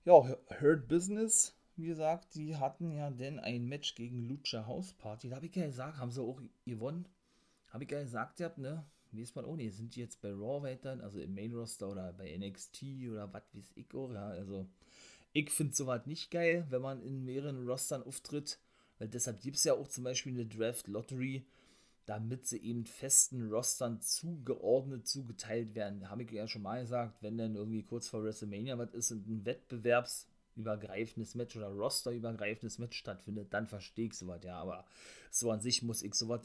Ja, 0.06 0.14
Hurt 0.60 0.88
Business, 0.88 1.56
wie 1.80 1.88
gesagt, 1.88 2.36
die 2.36 2.56
hatten 2.56 2.92
ja 2.92 3.10
dann 3.10 3.40
ein 3.40 3.66
Match 3.66 3.96
gegen 3.96 4.28
Lucha 4.28 4.66
House 4.68 4.94
Party. 4.94 5.30
Da 5.30 5.38
habe 5.38 5.48
ich 5.48 5.56
ja 5.56 5.66
gesagt, 5.66 5.98
haben 5.98 6.12
sie 6.12 6.22
auch 6.22 6.42
gewonnen. 6.66 7.08
Habe 7.70 7.84
ich 7.84 7.92
ja 7.92 8.02
gesagt, 8.02 8.40
ihr 8.40 8.48
habt, 8.48 8.58
ne? 8.58 8.86
Wie 9.12 9.22
ist 9.22 9.36
man 9.36 9.56
nicht? 9.56 9.76
Sind 9.76 9.96
die 9.96 10.02
jetzt 10.02 10.22
bei 10.22 10.32
Raw 10.32 10.62
weiter, 10.62 11.00
also 11.02 11.20
im 11.20 11.34
Main 11.34 11.54
Roster 11.54 11.90
oder 11.90 12.14
bei 12.14 12.36
NXT 12.38 12.84
oder 13.12 13.32
was 13.34 13.44
weiß 13.54 13.72
ich 13.76 13.94
auch, 13.94 14.12
ja. 14.12 14.28
Also, 14.28 14.68
ich 15.34 15.50
finde 15.50 15.76
sowas 15.76 16.06
nicht 16.06 16.30
geil, 16.32 16.66
wenn 16.70 16.82
man 16.82 17.02
in 17.02 17.26
mehreren 17.26 17.68
Rostern 17.68 18.04
auftritt 18.04 18.60
weil 19.00 19.08
deshalb 19.08 19.42
gibt 19.42 19.58
es 19.58 19.64
ja 19.64 19.74
auch 19.74 19.88
zum 19.88 20.04
Beispiel 20.04 20.34
eine 20.34 20.46
Draft 20.46 20.88
Lottery, 20.88 21.46
damit 22.06 22.46
sie 22.46 22.58
eben 22.58 22.86
festen 22.86 23.50
Rostern 23.50 24.02
zugeordnet, 24.02 25.08
zugeteilt 25.08 25.74
werden. 25.74 26.10
Habe 26.10 26.24
ich 26.24 26.32
ja 26.32 26.48
schon 26.48 26.64
mal 26.64 26.82
gesagt, 26.82 27.22
wenn 27.22 27.38
dann 27.38 27.56
irgendwie 27.56 27.84
kurz 27.84 28.10
vor 28.10 28.24
WrestleMania 28.24 28.78
was 28.78 28.94
ist 28.94 29.12
und 29.12 29.28
ein 29.28 29.44
wettbewerbsübergreifendes 30.60 31.36
Match 31.36 31.56
oder 31.56 31.70
rosterübergreifendes 31.70 32.80
Match 32.80 32.98
stattfindet, 32.98 33.54
dann 33.54 33.68
verstehe 33.68 34.08
ich 34.08 34.14
sowas, 34.14 34.42
ja. 34.44 34.58
Aber 34.60 34.86
so 35.32 35.52
an 35.52 35.62
sich 35.62 35.84
muss 35.84 36.02
ich 36.02 36.14
sowas 36.16 36.42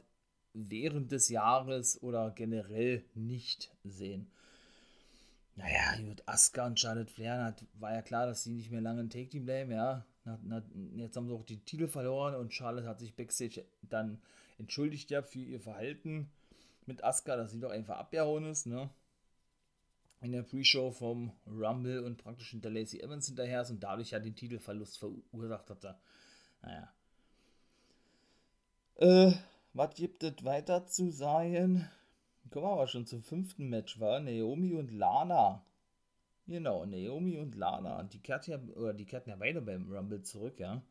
während 0.52 1.12
des 1.12 1.28
Jahres 1.28 2.02
oder 2.02 2.30
generell 2.30 3.04
nicht 3.14 3.75
sehen. 3.85 4.26
Naja, 5.56 5.97
gut, 6.04 6.23
Asuka 6.26 6.66
und 6.66 6.80
Charlotte 6.80 7.12
Flair, 7.12 7.54
war 7.75 7.94
ja 7.94 8.02
klar, 8.02 8.26
dass 8.26 8.42
sie 8.42 8.52
nicht 8.52 8.71
mehr 8.71 8.80
lange 8.80 9.00
ein 9.00 9.11
Take-Team 9.11 9.44
bleiben, 9.44 9.73
ja. 9.73 10.04
Na, 10.25 10.38
na, 10.42 10.62
jetzt 10.97 11.16
haben 11.16 11.28
sie 11.28 11.35
auch 11.35 11.44
die 11.44 11.64
Titel 11.64 11.87
verloren 11.87 12.35
und 12.35 12.52
Charlotte 12.52 12.88
hat 12.88 12.99
sich 12.99 13.14
backstage 13.14 13.64
dann 13.83 14.21
entschuldigt 14.59 15.11
ja 15.11 15.23
für 15.23 15.40
ihr 15.40 15.61
Verhalten 15.61 16.30
mit 16.87 17.04
Asuka, 17.04 17.37
dass 17.37 17.52
sie 17.52 17.61
doch 17.61 17.71
einfach 17.71 17.99
abgehauen 17.99 18.47
ist, 18.47 18.66
ne? 18.66 18.90
In 20.25 20.33
der 20.33 20.43
Pre-Show 20.43 20.90
vom 20.90 21.33
Rumble 21.47 22.02
und 22.04 22.16
praktisch 22.16 22.50
hinter 22.50 22.71
Lacey 22.71 23.00
Evans 23.00 23.26
hinterher 23.26 23.62
ist 23.62 23.71
und 23.71 23.83
dadurch 23.83 24.11
ja 24.11 24.19
den 24.19 24.35
Titelverlust 24.35 24.99
verursacht 24.99 25.71
hatte. 25.71 25.97
Naja. 26.62 26.93
Äh, 28.97 29.33
was 29.75 29.95
gibt 29.95 30.23
es 30.23 30.45
weiter 30.45 30.87
zu 30.87 31.11
sagen? 31.11 31.88
Kommen 32.50 32.66
wir 32.66 32.73
aber 32.73 32.87
schon 32.87 33.07
zum 33.07 33.23
fünften 33.23 33.69
Match, 33.69 34.00
war 34.00 34.21
Naomi 34.21 34.75
und 34.75 34.90
Lana 34.90 35.62
Genau, 36.47 36.85
Naomi 36.85 37.38
und 37.38 37.54
Lana. 37.54 38.02
Die 38.04 38.19
kehrten 38.19 38.50
ja, 38.50 38.59
oder 38.76 38.93
die 38.93 39.07
kehrten 39.07 39.31
ja 39.31 39.37
beide 39.37 39.62
beim 39.62 39.90
Rumble 39.90 40.23
zurück, 40.23 40.61
ja. 40.61 40.83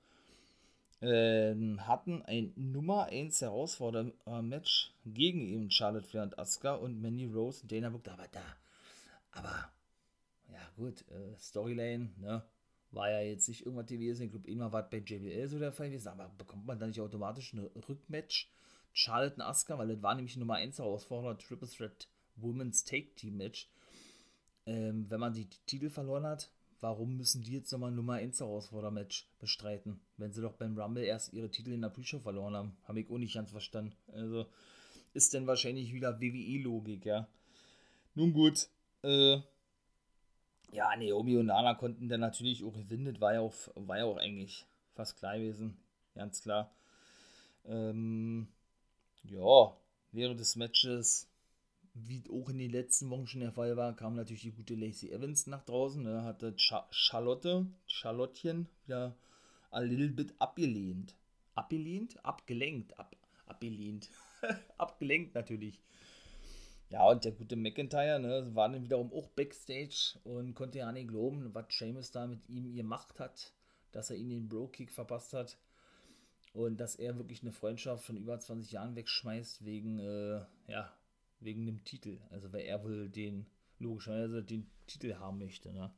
Ähm, 1.01 1.85
hatten 1.85 2.21
ein 2.23 2.53
Nummer 2.55 3.05
1 3.05 3.41
Herausforderer-Match 3.41 4.93
gegen 5.05 5.41
eben 5.41 5.69
Charlotte 5.69 6.07
Flair 6.07 6.23
und 6.23 6.39
Asuka 6.39 6.75
und 6.75 7.01
Mandy 7.01 7.25
Rose 7.25 7.61
und 7.61 7.71
Dana 7.71 7.89
Brooke. 7.89 8.11
Aber 8.11 8.27
da, 8.31 8.41
aber, 9.33 9.71
ja 10.51 10.61
gut, 10.75 11.05
äh, 11.09 11.37
Storyline, 11.37 12.09
ne, 12.17 12.43
war 12.91 13.09
ja 13.09 13.21
jetzt 13.21 13.47
nicht 13.47 13.65
irgendwas 13.65 13.87
gewesen. 13.87 14.23
Ich 14.23 14.31
glaube, 14.31 14.49
immer 14.49 14.71
war 14.71 14.89
bei 14.89 14.97
JBL 14.97 15.47
so 15.47 15.59
der 15.59 15.71
Fall 15.71 15.89
gewesen, 15.89 16.09
aber 16.09 16.29
bekommt 16.37 16.65
man 16.65 16.79
da 16.79 16.87
nicht 16.87 17.01
automatisch 17.01 17.53
ein 17.53 17.59
Rückmatch? 17.59 18.51
Charlotte 18.93 19.35
und 19.35 19.41
Asuka, 19.41 19.77
weil 19.77 19.87
das 19.87 20.03
war 20.03 20.13
nämlich 20.13 20.37
Nummer 20.37 20.55
1 20.55 20.77
Herausforderer 20.77 21.37
Triple 21.37 21.67
Threat 21.67 22.07
Women's 22.35 22.83
Take 22.83 23.15
Team 23.15 23.37
Match 23.37 23.67
ähm, 24.65 25.09
wenn 25.09 25.19
man 25.19 25.33
die 25.33 25.47
Titel 25.65 25.89
verloren 25.89 26.25
hat, 26.25 26.49
warum 26.79 27.17
müssen 27.17 27.43
die 27.43 27.53
jetzt 27.53 27.71
nochmal 27.71 27.91
Nummer 27.91 28.13
1 28.13 28.39
Herausforder-Match 28.39 29.27
bestreiten, 29.39 29.99
wenn 30.17 30.31
sie 30.31 30.41
doch 30.41 30.53
beim 30.53 30.77
Rumble 30.77 31.03
erst 31.03 31.33
ihre 31.33 31.49
Titel 31.49 31.71
in 31.71 31.81
der 31.81 31.89
Pre-Show 31.89 32.19
verloren 32.19 32.55
haben? 32.55 32.77
Habe 32.85 33.01
ich 33.01 33.09
auch 33.09 33.17
nicht 33.17 33.33
ganz 33.33 33.51
verstanden. 33.51 33.95
Also 34.13 34.45
ist 35.13 35.33
denn 35.33 35.47
wahrscheinlich 35.47 35.93
wieder 35.93 36.19
WWE-Logik, 36.19 37.05
ja. 37.05 37.27
Nun 38.15 38.33
gut, 38.33 38.67
äh, 39.03 39.41
ja, 40.72 40.95
Naomi 40.95 41.38
und 41.38 41.48
Nana 41.48 41.75
konnten 41.75 42.10
dann 42.10 42.22
natürlich 42.22 42.63
auch 42.63 42.74
gewinnen, 42.74 43.22
war 43.22 43.33
ja 43.33 43.41
auch, 43.41 43.53
war 43.75 43.98
ja 43.98 44.05
auch 44.05 44.17
eigentlich 44.17 44.65
fast 44.95 45.17
klar 45.17 45.38
gewesen, 45.38 45.77
ganz 46.15 46.41
klar. 46.41 46.74
Ähm, 47.65 48.48
ja, 49.24 49.75
während 50.12 50.39
des 50.39 50.55
Matches 50.55 51.29
wie 51.93 52.24
auch 52.31 52.50
in 52.50 52.57
den 52.57 52.72
letzten 52.72 53.10
Wochen 53.10 53.27
schon 53.27 53.41
der 53.41 53.51
Fall 53.51 53.77
war, 53.77 53.95
kam 53.95 54.15
natürlich 54.15 54.41
die 54.41 54.51
gute 54.51 54.75
Lacey 54.75 55.12
Evans 55.12 55.48
nach 55.48 55.63
draußen. 55.63 56.01
Ne, 56.01 56.24
hatte 56.24 56.55
Charlotte, 56.57 57.67
Charlottchen 57.86 58.67
wieder 58.86 59.15
a 59.69 59.79
little 59.79 60.10
bit 60.10 60.33
abgelehnt. 60.39 61.15
Abgelehnt? 61.55 62.24
Abgelenkt. 62.25 62.98
Ab, 63.00 63.15
abgelehnt. 63.45 64.10
Abgelenkt 64.77 65.36
natürlich. 65.36 65.79
Ja, 66.93 67.09
und 67.09 67.25
der 67.25 67.31
gute 67.31 67.55
McIntyre, 67.55 68.19
ne, 68.19 68.53
war 68.53 68.69
dann 68.69 68.83
wiederum 68.83 69.12
auch 69.12 69.27
Backstage 69.29 70.19
und 70.23 70.53
konnte 70.53 70.77
ja 70.77 70.91
nicht 70.91 71.07
glauben, 71.07 71.50
was 71.51 71.65
Seamus 71.69 72.12
da 72.12 72.27
mit 72.27 72.47
ihm 72.47 72.75
gemacht 72.75 73.19
hat, 73.19 73.51
dass 73.91 74.12
er 74.12 74.15
ihn 74.17 74.29
den 74.29 74.47
Bro-Kick 74.47 74.91
verpasst 74.91 75.33
hat 75.33 75.57
und 76.53 76.79
dass 76.79 76.95
er 76.95 77.17
wirklich 77.17 77.41
eine 77.41 77.51
Freundschaft 77.51 78.05
von 78.05 78.15
über 78.15 78.39
20 78.39 78.73
Jahren 78.73 78.95
wegschmeißt 78.95 79.65
wegen, 79.65 79.97
äh, 79.97 80.45
ja, 80.67 80.93
wegen 81.39 81.65
dem 81.65 81.83
Titel. 81.83 82.19
Also, 82.29 82.53
weil 82.53 82.62
er 82.62 82.83
wohl 82.83 83.09
den, 83.09 83.47
logischerweise 83.79 84.43
den 84.43 84.69
Titel 84.85 85.15
haben 85.15 85.39
möchte, 85.39 85.73
ne. 85.73 85.91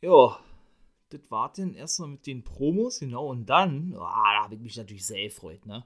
Ja, 0.00 0.40
das 1.10 1.20
war 1.28 1.52
dann 1.54 1.74
erstmal 1.74 2.08
mit 2.08 2.26
den 2.26 2.42
Promos, 2.44 3.00
genau, 3.00 3.28
und 3.28 3.44
dann, 3.44 3.92
oh, 3.92 3.98
da 3.98 4.44
habe 4.44 4.54
ich 4.54 4.60
mich 4.62 4.76
natürlich 4.78 5.04
sehr 5.04 5.24
gefreut, 5.24 5.66
ne. 5.66 5.84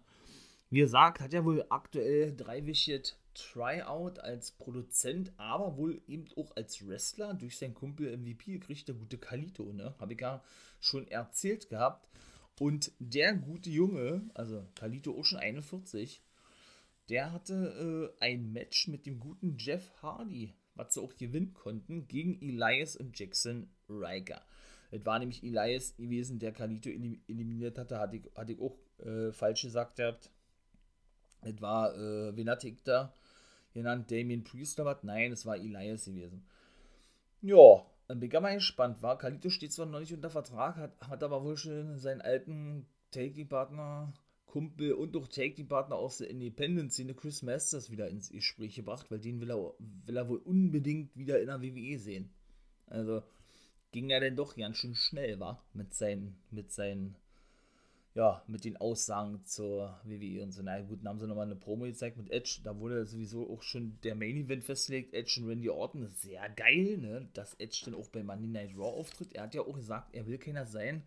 Wie 0.73 0.79
gesagt, 0.79 1.19
hat 1.19 1.35
er 1.35 1.45
wohl 1.45 1.67
aktuell 1.69 2.37
drei 2.37 2.65
wichtige 2.65 3.03
Tryout 3.35 4.19
als 4.19 4.53
Produzent, 4.53 5.33
aber 5.37 5.77
wohl 5.77 6.03
eben 6.07 6.27
auch 6.37 6.55
als 6.57 6.87
Wrestler 6.87 7.35
durch 7.35 7.59
seinen 7.59 7.75
Kumpel 7.75 8.17
MVP 8.17 8.59
kriegt 8.59 8.89
der 8.89 8.95
gute 8.95 9.19
Kalito, 9.19 9.73
ne? 9.73 9.95
Habe 9.99 10.15
ich 10.15 10.21
ja 10.21 10.43
schon 10.81 11.09
erzählt 11.09 11.69
gehabt. 11.69 12.09
Und 12.59 12.93
der 12.99 13.35
gute 13.35 13.71
Junge, 13.71 14.29
also 14.35 14.67
Kalito 14.75 15.19
auch 15.19 15.25
schon 15.25 15.39
41, 15.39 16.23
der 17.09 17.33
hatte 17.33 18.13
äh, 18.21 18.25
ein 18.25 18.53
Match 18.53 18.89
mit 18.89 19.07
dem 19.07 19.19
guten 19.19 19.57
Jeff 19.59 19.91
Hardy, 20.03 20.55
was 20.75 20.95
sie 20.95 21.01
auch 21.01 21.17
gewinnen 21.17 21.55
konnten, 21.55 22.07
gegen 22.07 22.41
Elias 22.41 22.97
und 22.97 23.19
Jackson 23.19 23.69
Riker. 23.89 24.43
Es 24.91 25.07
war 25.07 25.19
nämlich 25.19 25.43
Elias 25.43 25.97
gewesen, 25.97 26.39
der 26.39 26.53
Kalito 26.53 26.89
eliminiert 26.91 27.79
hatte, 27.79 27.99
hatte 27.99 28.17
ich, 28.17 28.23
hatte 28.37 28.53
ich 28.53 28.61
auch 28.61 28.77
äh, 28.99 29.33
falsch 29.33 29.63
gesagt 29.63 29.97
gehabt. 29.97 30.31
Es 31.43 31.61
war, 31.61 31.95
äh, 31.97 32.37
wen 32.37 32.51
hatte 32.51 32.69
ich 32.69 32.83
da 32.83 33.13
genannt? 33.73 34.11
Damien 34.11 34.45
Priest 34.45 34.79
oder 34.79 34.91
was? 34.91 35.03
Nein, 35.03 35.33
es 35.33 35.47
war 35.47 35.57
Elias 35.57 36.05
gewesen. 36.05 36.45
Ja, 37.43 37.87
dann 38.09 38.21
bin 38.21 38.31
ich 38.31 38.41
mal 38.41 38.55
gespannt. 38.55 39.03
War 39.03 39.19
Kalito 39.19 39.51
steht 39.51 39.73
zwar 39.73 39.87
noch 39.87 40.01
nicht 40.01 40.13
unter 40.13 40.31
Vertrag, 40.31 40.77
hat, 40.77 40.93
hat 41.01 41.23
aber 41.23 41.43
wohl 41.45 41.57
schon 41.57 41.99
seinen 41.99 42.21
alten 42.21 42.87
Taking-Partner, 43.13 44.13
Kumpel 44.47 44.93
und 44.93 45.17
auch 45.17 45.29
Taking-Partner 45.29 45.97
aus 45.97 46.19
der 46.19 46.29
Independent-Szene, 46.29 47.15
Chris 47.15 47.43
Masters, 47.43 47.91
wieder 47.91 48.09
ins 48.09 48.31
Gespräch 48.31 48.75
gebracht, 48.75 49.11
weil 49.11 49.21
den 49.21 49.41
will 49.41 49.51
er, 49.51 49.75
will 49.79 50.17
er 50.17 50.29
wohl 50.29 50.39
unbedingt 50.39 51.17
wieder 51.17 51.41
in 51.41 51.47
der 51.47 51.63
WWE 51.63 51.99
sehen. 51.99 52.31
Also 52.87 53.23
ging 53.93 54.11
er 54.11 54.21
denn 54.21 54.37
doch 54.37 54.57
ganz 54.57 54.77
schön 54.77 54.95
schnell, 54.95 55.41
war 55.41 55.65
mit 55.73 55.95
seinen, 55.95 56.37
mit 56.51 56.73
seinen 56.73 57.17
ja, 58.21 58.43
mit 58.47 58.67
den 58.67 58.77
Aussagen 58.77 59.43
zur 59.47 59.99
WWE 60.05 60.43
und 60.43 60.53
so. 60.53 60.61
Na 60.63 60.79
gut, 60.83 60.99
dann 61.01 61.09
haben 61.09 61.19
sie 61.19 61.27
nochmal 61.27 61.47
eine 61.47 61.57
Promo 61.57 61.87
gezeigt 61.87 62.19
mit 62.19 62.31
Edge. 62.31 62.61
Da 62.63 62.79
wurde 62.79 63.07
sowieso 63.07 63.49
auch 63.49 63.63
schon 63.63 63.99
der 64.05 64.15
Main 64.15 64.37
Event 64.37 64.63
festgelegt. 64.63 65.15
Edge 65.15 65.41
und 65.41 65.49
Randy 65.49 65.71
Orton. 65.71 66.07
Sehr 66.07 66.47
geil, 66.51 66.99
ne? 66.99 67.31
Dass 67.33 67.55
Edge 67.55 67.81
dann 67.87 67.95
auch 67.95 68.11
bei 68.11 68.23
Monday 68.23 68.47
Night 68.47 68.77
Raw 68.77 68.91
auftritt. 69.01 69.33
Er 69.33 69.45
hat 69.45 69.55
ja 69.55 69.63
auch 69.63 69.75
gesagt, 69.75 70.15
er 70.15 70.27
will 70.27 70.37
keiner 70.37 70.67
sein, 70.67 71.03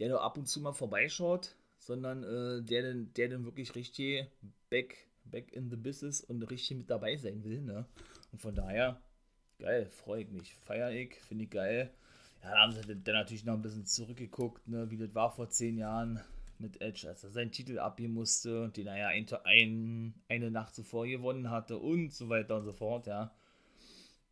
der 0.00 0.08
nur 0.08 0.22
ab 0.22 0.36
und 0.36 0.46
zu 0.46 0.60
mal 0.60 0.72
vorbeischaut, 0.72 1.54
sondern 1.78 2.24
äh, 2.24 2.64
der, 2.64 2.82
dann, 2.82 3.12
der 3.14 3.28
dann 3.28 3.44
wirklich 3.44 3.76
richtig 3.76 4.26
back, 4.70 5.06
back 5.26 5.52
in 5.52 5.70
the 5.70 5.76
business 5.76 6.20
und 6.20 6.42
richtig 6.42 6.78
mit 6.78 6.90
dabei 6.90 7.16
sein 7.16 7.44
will, 7.44 7.60
ne? 7.60 7.86
Und 8.32 8.40
von 8.40 8.56
daher, 8.56 9.00
geil, 9.60 9.86
freue 9.86 10.22
ich 10.22 10.30
mich. 10.30 10.56
Feier 10.56 10.90
ich, 10.90 11.14
finde 11.28 11.44
ich 11.44 11.50
geil. 11.50 11.94
Ja, 12.44 12.50
da 12.50 12.58
haben 12.60 12.72
sie 12.72 12.82
dann 12.82 13.14
natürlich 13.14 13.46
noch 13.46 13.54
ein 13.54 13.62
bisschen 13.62 13.86
zurückgeguckt, 13.86 14.68
ne, 14.68 14.90
wie 14.90 14.98
das 14.98 15.14
war 15.14 15.30
vor 15.30 15.48
zehn 15.48 15.78
Jahren 15.78 16.20
mit 16.58 16.78
Edge, 16.82 17.08
als 17.08 17.24
er 17.24 17.30
seinen 17.30 17.52
Titel 17.52 17.78
abgeben 17.78 18.12
musste, 18.12 18.68
den 18.68 18.86
er 18.86 18.98
ja 18.98 19.08
ein, 19.08 19.26
ein, 19.44 20.14
eine 20.28 20.50
Nacht 20.50 20.74
zuvor 20.74 21.06
gewonnen 21.06 21.48
hatte 21.48 21.78
und 21.78 22.12
so 22.12 22.28
weiter 22.28 22.58
und 22.58 22.64
so 22.66 22.72
fort, 22.72 23.06
ja. 23.06 23.34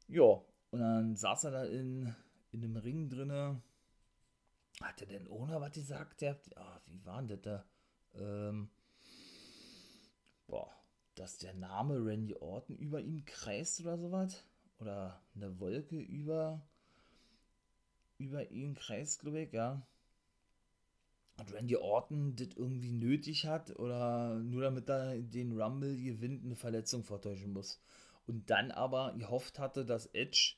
Ja, 0.09 0.43
und 0.73 0.81
dann 0.81 1.17
saß 1.17 1.45
er 1.45 1.51
da 1.53 1.65
in, 1.65 2.15
in 2.51 2.61
dem 2.61 2.77
Ring 2.77 3.09
drinne. 3.09 3.63
Hat 4.83 5.01
er 5.01 5.07
denn 5.07 5.27
ohne 5.27 5.59
was 5.59 5.73
gesagt? 5.73 6.21
Der, 6.21 6.39
oh, 6.57 6.81
wie 6.89 7.03
war 7.07 7.23
denn 7.23 7.29
das 7.29 7.41
da? 7.41 7.65
Ähm, 8.15 8.69
boah, 10.47 10.71
dass 11.15 11.39
der 11.39 11.55
Name 11.55 12.05
Randy 12.05 12.35
Orton 12.35 12.77
über 12.77 13.01
ihm 13.01 13.25
kreist 13.25 13.81
oder 13.81 13.97
sowas? 13.97 14.45
Oder 14.79 15.23
eine 15.35 15.59
Wolke 15.59 15.99
über 15.99 16.61
über 18.23 18.51
ihn 18.51 18.75
kreist, 18.75 19.21
glaube 19.21 19.43
ich, 19.43 19.53
ja. 19.53 19.87
Und 21.39 21.53
Randy 21.55 21.77
Orton 21.77 22.37
das 22.37 22.49
irgendwie 22.57 22.93
nötig 22.93 23.47
hat 23.47 23.79
oder 23.79 24.35
nur 24.37 24.63
damit 24.63 24.89
er 24.89 25.19
den 25.19 25.59
Rumble 25.59 25.97
gewinnt, 25.97 26.45
eine 26.45 26.57
Verletzung 26.57 27.05
vortäuschen 27.05 27.53
muss. 27.53 27.81
Und 28.27 28.51
dann 28.51 28.71
aber 28.71 29.15
gehofft 29.19 29.59
hatte, 29.59 29.85
dass 29.85 30.07
Edge 30.07 30.55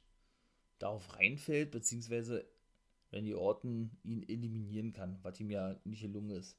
darauf 0.78 1.16
reinfällt, 1.16 1.70
beziehungsweise 1.70 2.44
Randy 3.12 3.34
Orton 3.34 3.96
ihn 4.02 4.22
eliminieren 4.28 4.92
kann, 4.92 5.18
was 5.22 5.38
ihm 5.40 5.50
ja 5.50 5.76
nicht 5.84 6.02
gelungen 6.02 6.30
ist. 6.30 6.58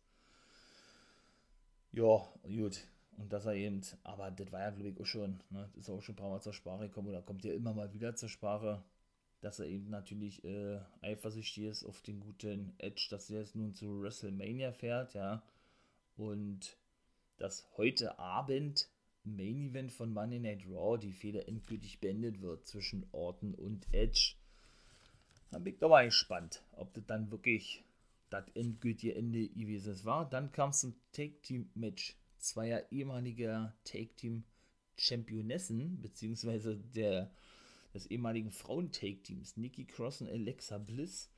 Ja, 1.91 2.27
gut. 2.43 2.87
Und 3.17 3.31
dass 3.31 3.45
er 3.45 3.53
eben, 3.53 3.81
aber 4.03 4.31
das 4.31 4.51
war 4.51 4.61
ja, 4.61 4.69
glaube 4.71 4.89
ich, 4.89 4.99
auch 4.99 5.05
schon, 5.05 5.41
ne? 5.49 5.69
das 5.73 5.85
ist 5.85 5.89
auch 5.89 6.01
schon 6.01 6.13
ein 6.13 6.17
paar 6.17 6.29
Mal 6.29 6.41
zur 6.41 6.53
Sprache 6.53 6.87
gekommen 6.87 7.09
oder 7.09 7.21
kommt 7.21 7.45
ja 7.45 7.53
immer 7.53 7.73
mal 7.73 7.93
wieder 7.93 8.15
zur 8.15 8.29
Sprache 8.29 8.83
dass 9.45 9.59
er 9.59 9.67
eben 9.67 9.91
natürlich 9.91 10.43
äh, 10.43 10.79
eifersüchtig 11.01 11.65
ist 11.65 11.83
auf 11.83 12.01
den 12.01 12.19
guten 12.19 12.73
Edge, 12.79 13.05
dass 13.11 13.29
er 13.29 13.41
jetzt 13.41 13.55
nun 13.55 13.75
zu 13.75 14.01
WrestleMania 14.01 14.71
fährt, 14.71 15.13
ja. 15.13 15.43
Und 16.17 16.79
dass 17.37 17.69
heute 17.77 18.17
Abend 18.17 18.89
Main 19.23 19.69
Event 19.69 19.91
von 19.91 20.11
Monday 20.11 20.39
Night 20.39 20.65
Raw 20.67 20.97
die 20.97 21.13
Fehler 21.13 21.47
endgültig 21.47 21.99
beendet 21.99 22.41
wird 22.41 22.65
zwischen 22.65 23.05
Orton 23.11 23.53
und 23.53 23.85
Edge. 23.93 24.33
Da 25.51 25.59
bin 25.59 25.73
ich 25.73 25.79
doch 25.79 25.89
mal 25.89 26.05
gespannt, 26.05 26.63
ob 26.71 26.95
das 26.95 27.05
dann 27.05 27.29
wirklich 27.29 27.83
das 28.31 28.45
endgültige 28.55 29.13
Ende 29.13 29.47
gewesen 29.49 30.03
war. 30.05 30.27
Dann 30.27 30.51
kam 30.53 30.71
es 30.71 30.79
zum 30.79 30.95
Take 31.11 31.39
Team 31.43 31.69
Match 31.75 32.17
zweier 32.39 32.83
ehemaliger 32.91 33.75
Take 33.83 34.15
Team 34.15 34.43
Championessen, 34.97 36.01
beziehungsweise 36.01 36.77
der 36.77 37.31
des 37.95 38.05
ehemaligen 38.07 38.51
Frauen-Take-Teams, 38.51 39.57
Nikki 39.57 39.85
Cross 39.85 40.21
und 40.21 40.29
Alexa 40.29 40.77
Bliss. 40.77 41.31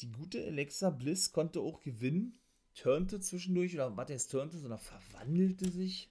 Die 0.00 0.10
gute 0.10 0.44
Alexa 0.46 0.90
Bliss 0.90 1.32
konnte 1.32 1.60
auch 1.60 1.80
gewinnen, 1.80 2.38
turnte 2.74 3.20
zwischendurch, 3.20 3.74
oder 3.74 3.96
was 3.96 4.08
heißt 4.08 4.30
turnte, 4.30 4.58
sondern 4.58 4.78
verwandelte 4.78 5.70
sich, 5.70 6.10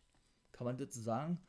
kann 0.52 0.66
man 0.66 0.78
dazu 0.78 1.00
sagen, 1.00 1.40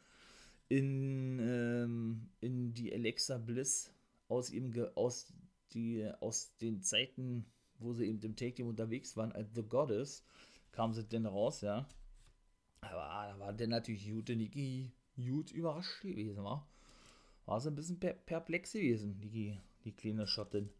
in, 0.69 1.40
ähm, 1.40 2.31
in 2.40 2.73
die 2.73 2.95
Alexa 2.95 3.37
Bliss 3.38 3.93
aus, 4.29 4.51
ihrem, 4.51 4.73
aus, 4.95 5.33
die, 5.73 6.09
aus 6.21 6.57
den 6.59 6.81
Zeiten, 6.81 7.45
wo 7.79 7.93
sie 7.93 8.07
eben 8.07 8.21
im 8.23 8.37
Take-Team 8.37 8.69
unterwegs 8.69 9.16
waren, 9.16 9.33
als 9.33 9.53
The 9.55 9.62
Goddess, 9.62 10.25
kam 10.71 10.95
sie 10.95 11.05
denn 11.05 11.27
raus, 11.27 11.61
ja. 11.62 11.88
Aber 12.83 13.29
da 13.29 13.38
war 13.38 13.53
dann 13.53 13.71
natürlich 13.71 14.09
gute 14.11 14.37
Nikki 14.37 14.93
gut 15.16 15.51
überrascht 15.51 16.01
gewesen, 16.03 16.45
war 16.45 16.66
war 17.50 17.60
sie 17.60 17.68
ein 17.68 17.74
bisschen 17.74 17.98
per 17.98 18.12
perplex 18.12 18.72
gewesen, 18.72 19.18
die, 19.18 19.58
die 19.84 19.92
kleine 19.92 20.28
Schottin. 20.28 20.70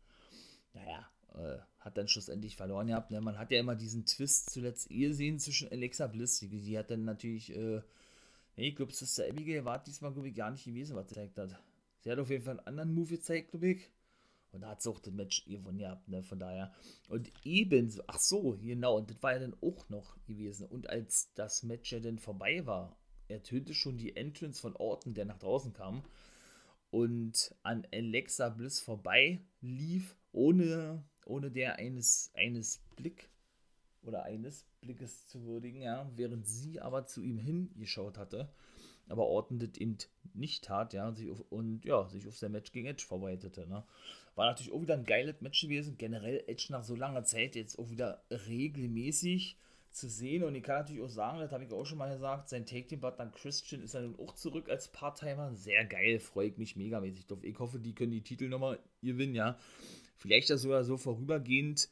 Naja, 0.72 1.11
äh, 1.35 1.59
hat 1.80 1.98
dann 1.98 2.06
schlussendlich 2.06 2.56
verloren 2.56 2.87
gehabt. 2.87 3.11
Ne? 3.11 3.20
Man 3.20 3.38
hat 3.38 3.50
ja 3.50 3.59
immer 3.59 3.74
diesen 3.74 4.06
Twist 4.06 4.50
zuletzt 4.50 4.88
eh 4.88 5.09
gesehen 5.09 5.40
zwischen 5.40 5.68
Alexa 5.72 6.06
Bliss. 6.06 6.38
Die, 6.38 6.48
die 6.48 6.78
hat 6.78 6.92
dann 6.92 7.04
natürlich, 7.04 7.54
äh, 7.56 7.83
ich 8.54 8.76
glaube, 8.76 8.92
Sister 8.92 9.26
Abigail 9.28 9.64
war 9.64 9.83
diesmal, 9.83 10.12
glaube 10.12 10.28
ich, 10.28 10.35
gar 10.37 10.52
nicht 10.52 10.64
gewesen, 10.64 10.94
was 10.94 11.09
sie 11.09 11.16
gezeigt 11.16 11.38
hat. 11.38 11.61
Sie 11.98 12.11
hat 12.11 12.20
auf 12.20 12.30
jeden 12.30 12.44
Fall 12.44 12.61
einen 12.61 12.68
anderen 12.68 12.94
Move 12.94 13.16
gezeigt, 13.16 13.50
glaube 13.50 13.70
ich. 13.70 13.90
Und 14.52 14.61
da 14.61 14.70
hat 14.70 14.80
sie 14.80 14.90
auch 14.90 15.00
das 15.00 15.12
Match 15.12 15.44
gewonnen 15.46 15.78
gehabt, 15.78 16.09
ne, 16.09 16.22
von 16.22 16.38
daher. 16.38 16.72
Und 17.09 17.33
ebenso, 17.44 18.02
ach 18.06 18.18
so, 18.20 18.59
genau, 18.62 18.96
und 18.98 19.11
das 19.11 19.20
war 19.22 19.33
ja 19.33 19.40
dann 19.40 19.56
auch 19.61 19.88
noch 19.88 20.16
gewesen. 20.24 20.66
Und 20.68 20.88
als 20.88 21.33
das 21.35 21.64
Match 21.64 21.92
ja 21.92 21.98
dann 21.98 22.18
vorbei 22.18 22.64
war, 22.64 22.96
ertönte 23.26 23.74
schon 23.74 23.96
die 23.96 24.16
Entrance 24.16 24.61
von 24.61 24.76
Orton, 24.76 25.14
der 25.14 25.24
nach 25.24 25.38
draußen 25.38 25.72
kam 25.72 26.04
und 26.90 27.55
an 27.62 27.87
Alexa 27.92 28.48
Bliss 28.48 28.81
vorbei 28.81 29.40
lief, 29.61 30.16
ohne, 30.33 31.05
ohne 31.24 31.50
der 31.50 31.76
eines, 31.76 32.31
eines 32.35 32.83
Blick 32.96 33.31
oder 34.03 34.24
eines 34.24 34.66
Blickes 34.81 35.26
zu 35.29 35.44
würdigen, 35.44 35.83
ja, 35.83 36.11
während 36.16 36.46
sie 36.46 36.81
aber 36.81 37.07
zu 37.07 37.22
ihm 37.22 37.38
hingeschaut 37.38 38.18
hatte, 38.18 38.53
aber 39.09 39.26
Orton 39.26 39.59
das 39.59 39.70
nicht 40.35 40.64
tat, 40.64 40.92
ja, 40.92 41.09
und 41.09 41.16
sich 41.16 41.31
auf, 41.31 41.40
und 41.50 41.85
ja, 41.85 42.09
sich 42.09 42.26
auf 42.26 42.37
sein 42.37 42.53
Match 42.53 42.72
gegen 42.72 42.87
Edge 42.87 43.05
vorbereitete, 43.07 43.66
ne. 43.66 43.85
War 44.37 44.46
natürlich 44.46 44.72
auch 44.72 44.81
wieder 44.81 44.94
ein 44.94 45.05
geiles 45.05 45.40
Match 45.40 45.61
gewesen, 45.61 45.98
generell 45.98 46.44
Edge 46.46 46.68
nach 46.70 46.85
so 46.85 46.94
langer 46.94 47.24
Zeit 47.24 47.57
jetzt 47.57 47.79
auch 47.79 47.90
wieder 47.90 48.24
regelmäßig 48.31 49.59
zu 49.90 50.09
sehen. 50.09 50.42
Und 50.44 50.55
ich 50.55 50.62
kann 50.62 50.81
natürlich 50.81 51.03
auch 51.03 51.09
sagen, 51.09 51.40
das 51.40 51.53
habe 51.53 51.64
ich 51.64 51.72
auch 51.72 51.85
schon 51.85 51.98
mal 51.98 52.12
gesagt, 52.12 52.48
sein 52.48 52.66
Take-Team-Partner 52.66 53.31
Christian 53.31 53.83
ist 53.83 53.94
dann 53.94 54.18
auch 54.18 54.35
zurück 54.35 54.68
als 54.68 54.88
Part-Timer. 54.88 55.55
Sehr 55.55 55.85
geil, 55.85 56.20
freue 56.20 56.48
ich 56.48 56.59
mich 56.59 56.76
megamäßig 56.76 57.26
drauf. 57.26 57.42
Ich 57.42 57.59
hoffe, 57.59 57.79
die 57.79 57.94
können 57.94 58.12
die 58.12 58.22
Titel 58.22 58.48
nochmal 58.48 58.79
gewinnen, 59.03 59.35
ja. 59.35 59.59
Vielleicht 60.16 60.50
das 60.50 60.62
sogar 60.62 60.85
so 60.85 60.96
vorübergehend 60.96 61.88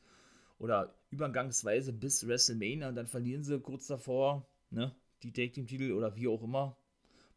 oder 0.58 0.94
übergangsweise 1.10 1.92
bis 1.92 2.26
WrestleMania 2.26 2.88
und 2.88 2.94
dann 2.94 3.06
verlieren 3.06 3.42
sie 3.42 3.58
kurz 3.60 3.86
davor, 3.86 4.46
ne, 4.70 4.94
die 5.22 5.32
Take-Team-Titel 5.32 5.92
oder 5.92 6.14
wie 6.16 6.28
auch 6.28 6.42
immer. 6.42 6.76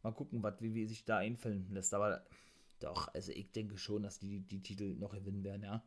Mal 0.02 0.12
gucken, 0.12 0.42
was 0.42 0.60
wie 0.60 0.84
sich 0.84 1.04
da 1.04 1.18
einfallen 1.18 1.66
lässt. 1.70 1.94
Aber 1.94 2.26
doch, 2.80 3.08
also 3.14 3.30
ich 3.32 3.52
denke 3.52 3.78
schon, 3.78 4.02
dass 4.02 4.18
die 4.18 4.40
die 4.40 4.60
Titel 4.60 4.96
noch 4.96 5.14
gewinnen 5.14 5.44
werden, 5.44 5.62
ja. 5.62 5.82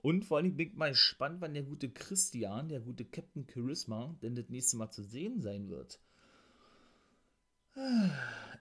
Und 0.00 0.24
vor 0.24 0.38
allem 0.38 0.56
bin 0.56 0.68
ich 0.68 0.74
mal 0.74 0.90
gespannt, 0.90 1.40
wann 1.40 1.54
der 1.54 1.64
gute 1.64 1.90
Christian, 1.90 2.68
der 2.68 2.80
gute 2.80 3.04
Captain 3.04 3.46
Charisma, 3.52 4.16
denn 4.22 4.34
das 4.34 4.48
nächste 4.48 4.76
Mal 4.76 4.90
zu 4.90 5.02
sehen 5.02 5.40
sein 5.40 5.68
wird. 5.68 6.00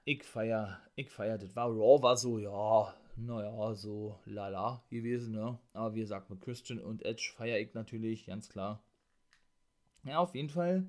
Ich 0.05 0.23
feier, 0.23 0.81
ich 0.95 1.09
feier, 1.09 1.37
das 1.37 1.55
war 1.55 1.67
Raw, 1.67 2.01
war 2.01 2.17
so, 2.17 2.39
ja, 2.39 2.93
naja, 3.15 3.73
so 3.73 4.19
lala 4.25 4.83
gewesen, 4.89 5.33
ne? 5.33 5.57
Aber 5.73 5.95
wie 5.95 6.01
gesagt, 6.01 6.29
mit 6.29 6.41
Christian 6.41 6.79
und 6.79 7.03
Edge 7.03 7.31
feier 7.35 7.59
ich 7.59 7.73
natürlich, 7.73 8.25
ganz 8.25 8.49
klar. 8.49 8.83
Ja, 10.03 10.19
auf 10.19 10.35
jeden 10.35 10.49
Fall 10.49 10.87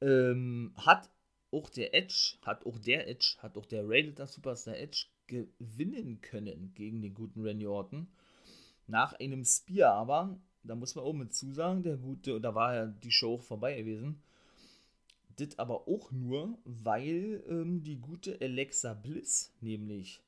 ähm, 0.00 0.72
hat 0.76 1.08
auch 1.50 1.70
der 1.70 1.94
Edge, 1.94 2.36
hat 2.42 2.66
auch 2.66 2.78
der 2.78 3.08
Edge, 3.08 3.36
hat 3.38 3.56
auch 3.56 3.66
der 3.66 3.84
Rated 3.86 4.18
Superstar 4.28 4.76
Edge 4.76 5.06
gewinnen 5.26 6.20
können 6.20 6.74
gegen 6.74 7.00
den 7.00 7.14
guten 7.14 7.42
Randy 7.42 7.66
Orton. 7.66 8.08
Nach 8.86 9.14
einem 9.14 9.44
Spear 9.44 9.94
aber, 9.94 10.38
da 10.62 10.74
muss 10.74 10.94
man 10.94 11.04
auch 11.04 11.12
mit 11.12 11.34
zusagen, 11.34 11.82
der 11.82 11.96
gute, 11.96 12.40
da 12.40 12.54
war 12.54 12.74
ja 12.74 12.86
die 12.86 13.10
Show 13.10 13.38
vorbei 13.38 13.76
gewesen. 13.76 14.22
Das 15.36 15.58
aber 15.58 15.88
auch 15.88 16.12
nur, 16.12 16.58
weil 16.64 17.42
ähm, 17.48 17.82
die 17.82 17.96
gute 17.96 18.40
Alexa 18.40 18.94
Bliss, 18.94 19.52
nämlich 19.60 20.22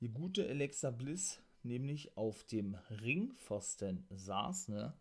die 0.00 0.10
gute 0.10 0.46
Alexa 0.46 0.90
Bliss, 0.90 1.40
nämlich 1.62 2.16
auf 2.16 2.44
dem 2.44 2.76
Ringpfosten 3.02 4.06
saß, 4.10 4.68
ne? 4.68 4.92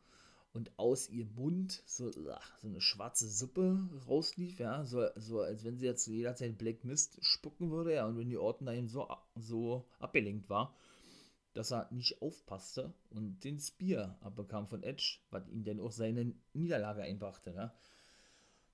Und 0.54 0.72
aus 0.78 1.10
ihr 1.10 1.26
Mund 1.26 1.82
so, 1.88 2.12
so 2.12 2.30
eine 2.64 2.80
schwarze 2.80 3.28
Suppe 3.28 3.90
rauslief, 4.08 4.60
ja, 4.60 4.86
so, 4.86 5.08
so 5.16 5.42
als 5.42 5.64
wenn 5.64 5.78
sie 5.78 5.88
jetzt 5.88 6.06
jederzeit 6.06 6.60
Black 6.60 6.86
Mist 6.86 7.18
spucken 7.22 7.72
würde, 7.72 7.96
ja, 7.96 8.06
und 8.06 8.20
wenn 8.20 8.30
die 8.30 8.38
Orten 8.38 8.66
dahin 8.66 8.88
so, 8.88 9.08
so 9.36 9.84
abgelenkt 10.00 10.50
war, 10.50 10.76
dass 11.54 11.72
er 11.72 11.88
nicht 11.92 12.22
aufpasste 12.22 12.94
und 13.12 13.44
den 13.44 13.60
Spear 13.60 14.18
abbekam 14.22 14.68
von 14.68 14.84
Edge, 14.84 15.20
was 15.30 15.48
ihm 15.48 15.64
dann 15.64 15.80
auch 15.80 15.92
seine 15.92 16.34
Niederlage 16.54 17.04
einbrachte. 17.04 17.54
Ne? 17.54 17.72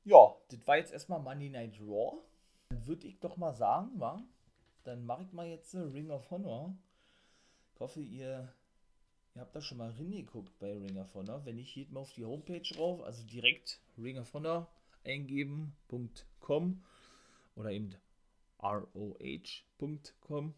Ja, 0.03 0.35
das 0.49 0.65
war 0.65 0.77
jetzt 0.77 0.93
erstmal 0.93 1.19
Monday 1.19 1.49
Night 1.49 1.79
Raw. 1.81 2.21
Dann 2.69 2.87
würde 2.87 3.07
ich 3.07 3.19
doch 3.19 3.37
mal 3.37 3.53
sagen, 3.53 3.99
wa? 3.99 4.23
Dann 4.83 5.05
mache 5.05 5.23
ich 5.23 5.33
mal 5.33 5.47
jetzt 5.47 5.75
Ring 5.75 6.09
of 6.09 6.31
Honor. 6.31 6.75
Ich 7.73 7.79
hoffe, 7.79 8.01
ihr, 8.01 8.53
ihr 9.35 9.41
habt 9.41 9.55
da 9.55 9.61
schon 9.61 9.77
mal 9.77 9.91
reingeguckt 9.91 10.57
bei 10.59 10.77
Ring 10.77 10.97
of 10.97 11.13
Honor. 11.15 11.45
Wenn 11.45 11.55
nicht, 11.55 11.73
geht 11.73 11.91
mal 11.91 12.01
auf 12.01 12.13
die 12.13 12.25
Homepage 12.25 12.61
drauf, 12.61 13.01
also 13.03 13.23
direkt 13.23 13.81
Ring 13.97 14.17
of 14.17 14.33
Honor 14.33 14.67
eingeben.com 15.03 16.83
oder 17.55 17.71
eben 17.71 17.95
roh.com 18.61 20.53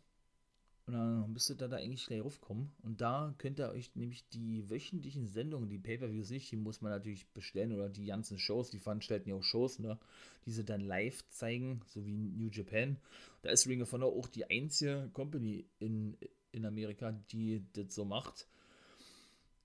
und 0.94 1.00
dann 1.00 1.34
müsstet 1.34 1.62
ihr 1.62 1.68
da 1.68 1.78
eigentlich 1.78 2.06
gleich 2.06 2.24
raufkommen. 2.24 2.72
Und 2.84 3.02
da 3.02 3.34
könnt 3.38 3.60
ihr 3.60 3.70
euch 3.70 3.96
nämlich 3.96 4.28
die 4.30 4.70
wöchentlichen 4.70 5.28
Sendungen, 5.28 5.70
die 5.70 5.78
Pay-Per-Views 5.78 6.30
nicht, 6.30 6.52
die 6.52 6.58
muss 6.58 6.82
man 6.82 6.92
natürlich 6.92 7.28
bestellen 7.30 7.72
oder 7.72 7.90
die 7.90 8.06
ganzen 8.06 8.38
Shows, 8.38 8.70
die 8.70 8.80
veranstalten 8.80 9.30
ja 9.30 9.36
auch 9.36 9.44
Shows, 9.44 9.80
ne? 9.80 9.98
Die 10.46 10.52
sie 10.52 10.66
dann 10.66 10.82
live 10.82 11.28
zeigen, 11.30 11.82
so 11.88 12.06
wie 12.06 12.18
New 12.18 12.50
Japan. 12.50 12.98
Da 13.42 13.50
ist 13.52 13.68
Ring 13.68 13.82
of 13.82 13.92
Honor 13.92 14.14
auch 14.14 14.28
die 14.28 14.50
einzige 14.50 15.10
Company 15.14 15.66
in, 15.80 16.18
in 16.52 16.66
Amerika, 16.66 17.12
die 17.32 17.64
das 17.74 17.96
so 17.96 18.06
macht. 18.06 18.48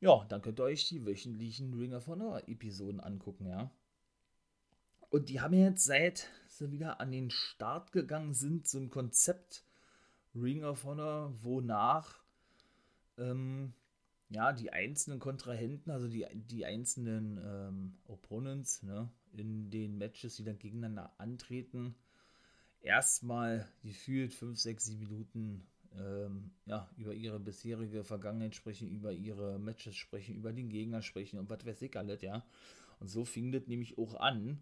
Ja, 0.00 0.24
dann 0.28 0.42
könnt 0.42 0.60
ihr 0.60 0.64
euch 0.64 0.88
die 0.88 1.04
wöchentlichen 1.04 1.74
Ring 1.74 1.94
of 1.94 2.06
Honor 2.06 2.48
Episoden 2.48 3.00
angucken, 3.00 3.46
ja. 3.46 3.70
Und 5.10 5.28
die 5.28 5.40
haben 5.40 5.54
jetzt 5.54 5.84
seit 5.84 6.28
sie 6.48 6.70
wieder 6.70 7.00
an 7.00 7.10
den 7.10 7.30
Start 7.30 7.92
gegangen 7.92 8.34
sind, 8.34 8.66
so 8.66 8.78
ein 8.78 8.90
Konzept 8.90 9.65
Ring 10.36 10.64
of 10.64 10.84
Honor, 10.84 11.32
wonach 11.42 12.22
ähm, 13.18 13.72
ja, 14.28 14.52
die 14.52 14.72
einzelnen 14.72 15.20
Kontrahenten, 15.20 15.90
also 15.90 16.08
die, 16.08 16.26
die 16.34 16.66
einzelnen 16.66 17.40
ähm, 17.44 17.94
Opponents 18.06 18.82
ne, 18.82 19.08
in 19.32 19.70
den 19.70 19.98
Matches, 19.98 20.36
die 20.36 20.44
dann 20.44 20.58
gegeneinander 20.58 21.12
antreten, 21.18 21.94
erstmal 22.80 23.68
gefühlt 23.82 24.34
5, 24.34 24.58
6, 24.58 24.84
7 24.86 25.00
Minuten 25.00 25.66
ähm, 25.98 26.50
ja, 26.66 26.88
über 26.96 27.14
ihre 27.14 27.38
bisherige 27.38 28.04
Vergangenheit 28.04 28.54
sprechen, 28.54 28.88
über 28.88 29.12
ihre 29.12 29.58
Matches 29.58 29.96
sprechen, 29.96 30.34
über 30.34 30.52
den 30.52 30.68
Gegner 30.68 31.02
sprechen 31.02 31.38
und 31.38 31.48
was 31.48 31.64
weiß 31.64 31.82
ich 31.82 31.96
alles, 31.96 32.22
ja. 32.22 32.44
Und 32.98 33.08
so 33.08 33.24
fing 33.24 33.52
das 33.52 33.66
nämlich 33.66 33.98
auch 33.98 34.14
an, 34.14 34.58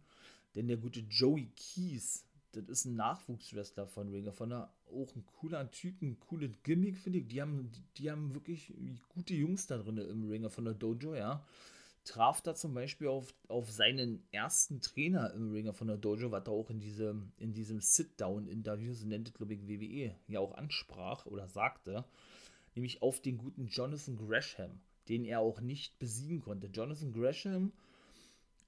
denn 0.54 0.68
der 0.68 0.76
gute 0.76 1.00
Joey 1.00 1.50
Keys, 1.56 2.24
das 2.54 2.68
ist 2.68 2.84
ein 2.84 2.96
Nachwuchswrestler 2.96 3.86
von 3.86 4.10
Ring 4.10 4.28
of 4.28 4.40
Honor. 4.40 4.72
Auch 4.86 5.14
ein 5.14 5.24
cooler 5.26 5.70
Typ, 5.70 6.00
ein 6.02 6.18
cooles 6.20 6.50
Gimmick, 6.62 6.96
finde 6.96 7.18
ich. 7.18 7.28
Die 7.28 7.40
haben, 7.40 7.70
die 7.96 8.10
haben 8.10 8.34
wirklich 8.34 8.72
gute 9.08 9.34
Jungs 9.34 9.66
da 9.66 9.78
drin 9.78 9.98
im 9.98 10.28
Ring 10.28 10.44
of 10.44 10.56
Honor 10.56 10.74
Dojo, 10.74 11.14
ja. 11.14 11.44
Traf 12.04 12.42
da 12.42 12.54
zum 12.54 12.74
Beispiel 12.74 13.08
auf, 13.08 13.34
auf 13.48 13.70
seinen 13.70 14.22
ersten 14.30 14.80
Trainer 14.82 15.32
im 15.32 15.52
Ring 15.52 15.68
of 15.68 15.80
Honor 15.80 15.96
Dojo, 15.96 16.30
was 16.30 16.46
er 16.46 16.52
auch 16.52 16.68
in 16.68 16.78
diesem, 16.78 17.32
in 17.38 17.54
diesem 17.54 17.80
Sit-Down-Interview, 17.80 18.92
so 18.92 19.06
nennt 19.06 19.28
es, 19.28 19.34
glaube 19.34 19.54
ich, 19.54 19.66
WWE, 19.66 20.14
ja 20.28 20.40
auch 20.40 20.54
ansprach 20.54 21.24
oder 21.26 21.48
sagte. 21.48 22.04
Nämlich 22.74 23.02
auf 23.02 23.20
den 23.20 23.38
guten 23.38 23.68
Jonathan 23.68 24.16
Gresham, 24.16 24.80
den 25.08 25.24
er 25.24 25.40
auch 25.40 25.60
nicht 25.60 25.98
besiegen 25.98 26.40
konnte. 26.40 26.66
Jonathan 26.66 27.12
Gresham 27.12 27.72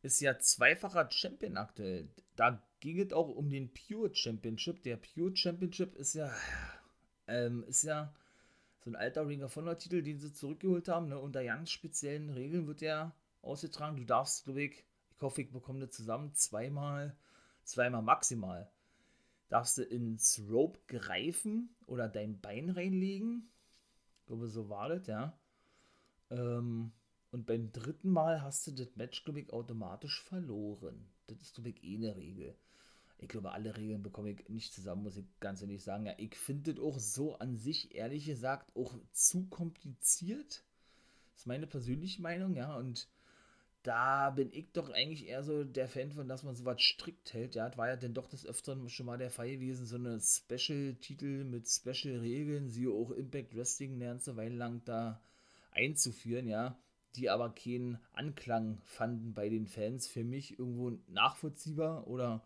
ist 0.03 0.21
ja 0.21 0.39
zweifacher 0.39 1.11
Champion 1.11 1.57
aktuell. 1.57 2.09
Da 2.37 2.63
ging 2.87 3.01
es 3.01 3.13
auch 3.13 3.29
um 3.29 3.51
den 3.51 3.73
Pure 3.75 4.15
Championship. 4.15 4.83
Der 4.85 4.97
Pure 4.97 5.37
Championship 5.37 5.97
ist 5.97 6.15
ja, 6.15 6.33
ähm, 7.27 7.65
ist 7.65 7.83
ja 7.83 8.15
so 8.85 8.91
ein 8.91 8.97
alter 8.97 9.27
Ring 9.27 9.43
of 9.43 9.57
Honor 9.57 9.77
Titel, 9.77 10.03
den 10.03 10.21
sie 10.21 10.33
zurückgeholt 10.33 10.87
haben. 10.87 11.09
Ne? 11.09 11.19
Unter 11.19 11.43
ganz 11.43 11.71
speziellen 11.71 12.31
Regeln 12.31 12.69
wird 12.69 12.83
der 12.83 13.13
ausgetragen. 13.43 13.97
Du 13.97 14.05
darfst, 14.05 14.45
glaube 14.45 14.63
ich, 14.63 14.85
ich 15.17 15.21
hoffe, 15.21 15.43
ich 15.43 15.51
bekomme 15.51 15.81
das 15.81 15.97
zusammen, 15.97 16.33
zweimal, 16.35 17.17
zweimal 17.65 18.03
maximal. 18.03 18.71
Darfst 19.49 19.79
du 19.79 19.83
ins 19.83 20.41
Rope 20.49 20.79
greifen 20.87 21.75
oder 21.87 22.09
dein 22.09 22.41
Bein 22.41 22.71
reinlegen. 22.71 23.51
Ich 24.21 24.27
glaube, 24.27 24.47
so 24.47 24.69
war 24.69 24.89
das, 24.91 25.09
ja. 25.09 25.37
Ähm, 26.31 26.93
und 27.33 27.47
beim 27.47 27.73
dritten 27.73 28.11
Mal 28.11 28.43
hast 28.43 28.65
du 28.69 28.71
das 28.71 28.95
Match, 28.95 29.25
glaube 29.25 29.41
ich, 29.41 29.53
automatisch 29.53 30.23
verloren. 30.23 31.09
Das 31.27 31.41
ist, 31.43 31.55
glaube 31.55 31.71
ich, 31.71 31.83
eh 31.83 31.97
eine 31.97 32.17
Regel. 32.17 32.57
Ich 33.19 33.29
glaube, 33.29 33.53
alle 33.53 33.77
Regeln 33.77 34.03
bekomme 34.03 34.31
ich 34.31 34.49
nicht 34.49 34.75
zusammen, 34.75 35.03
muss 35.03 35.17
ich 35.17 35.25
ganz 35.41 35.63
ehrlich 35.63 35.83
sagen. 35.83 36.07
Ja, 36.07 36.15
ich 36.19 36.37
finde 36.37 36.75
das 36.75 36.83
auch 36.83 36.99
so 36.99 37.39
an 37.39 37.57
sich, 37.57 37.95
ehrlich 37.95 38.27
gesagt, 38.27 38.75
auch 38.77 38.95
zu 39.13 39.47
kompliziert. 39.47 40.65
Das 41.33 41.43
ist 41.43 41.47
meine 41.47 41.67
persönliche 41.67 42.21
Meinung, 42.21 42.55
ja. 42.55 42.77
Und 42.77 43.09
da 43.83 44.31
bin 44.31 44.53
ich 44.53 44.73
doch 44.73 44.91
eigentlich 44.91 45.27
eher 45.27 45.43
so 45.43 45.65
der 45.65 45.89
Fan 45.89 46.13
von, 46.13 46.29
dass 46.29 46.43
man 46.43 46.57
sowas 46.57 46.81
strikt 46.81 47.33
hält. 47.33 47.55
Ja, 47.55 47.69
das 47.69 47.79
war 47.79 47.89
ja 47.89 47.97
dann 47.97 48.15
doch 48.15 48.29
des 48.29 48.45
Öfteren 48.45 48.89
schon 48.89 49.07
mal 49.07 49.19
der 49.19 49.31
Fall 49.31 49.51
gewesen, 49.51 49.87
so 49.87 49.97
eine 49.97 50.21
Special-Titel 50.21 51.45
mit 51.45 51.69
Special-Regeln, 51.69 52.69
sie 52.69 52.89
auch 52.89 53.13
Impact 53.13 53.57
Wrestling 53.57 53.95
eine 53.95 54.07
ganze 54.07 54.37
Weile 54.37 54.57
lang 54.57 54.83
da 54.85 55.23
einzuführen, 55.71 56.49
ja 56.49 56.77
die 57.17 57.31
aber 57.31 57.55
keinen 57.55 57.99
Anklang 58.13 58.79
fanden 58.85 59.35
bei 59.35 59.49
den 59.49 59.67
Fans. 59.67 60.07
Für 60.07 60.25
mich 60.25 60.59
irgendwo 60.59 60.99
nachvollziehbar 61.09 62.07
oder, 62.07 62.43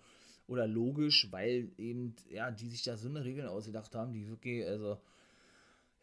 oder 0.50 0.66
logisch, 0.66 1.30
weil 1.30 1.70
eben, 1.78 2.16
ja, 2.28 2.50
die 2.50 2.68
sich 2.68 2.82
da 2.82 2.96
so 2.96 3.08
eine 3.08 3.24
Regeln 3.24 3.46
ausgedacht 3.46 3.94
haben, 3.94 4.12
die 4.12 4.28
wirklich, 4.28 4.66
also, 4.66 5.00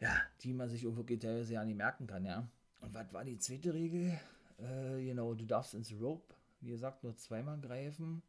ja, 0.00 0.16
die 0.40 0.54
man 0.54 0.70
sich 0.70 0.84
wirklich 0.84 1.20
teilweise 1.20 1.52
ja 1.52 1.64
nicht 1.66 1.76
merken 1.76 2.06
kann, 2.06 2.24
ja. 2.24 2.48
Und 2.80 2.94
was 2.94 3.12
war 3.12 3.24
die 3.26 3.38
zweite 3.38 3.74
Regel? 3.74 4.18
Äh, 4.56 5.04
genau, 5.04 5.34
du 5.34 5.44
darfst 5.44 5.74
ins 5.74 5.92
Rope, 6.00 6.34
wie 6.62 6.70
gesagt, 6.70 7.04
nur 7.04 7.14
zweimal 7.14 7.60
greifen. 7.60 8.22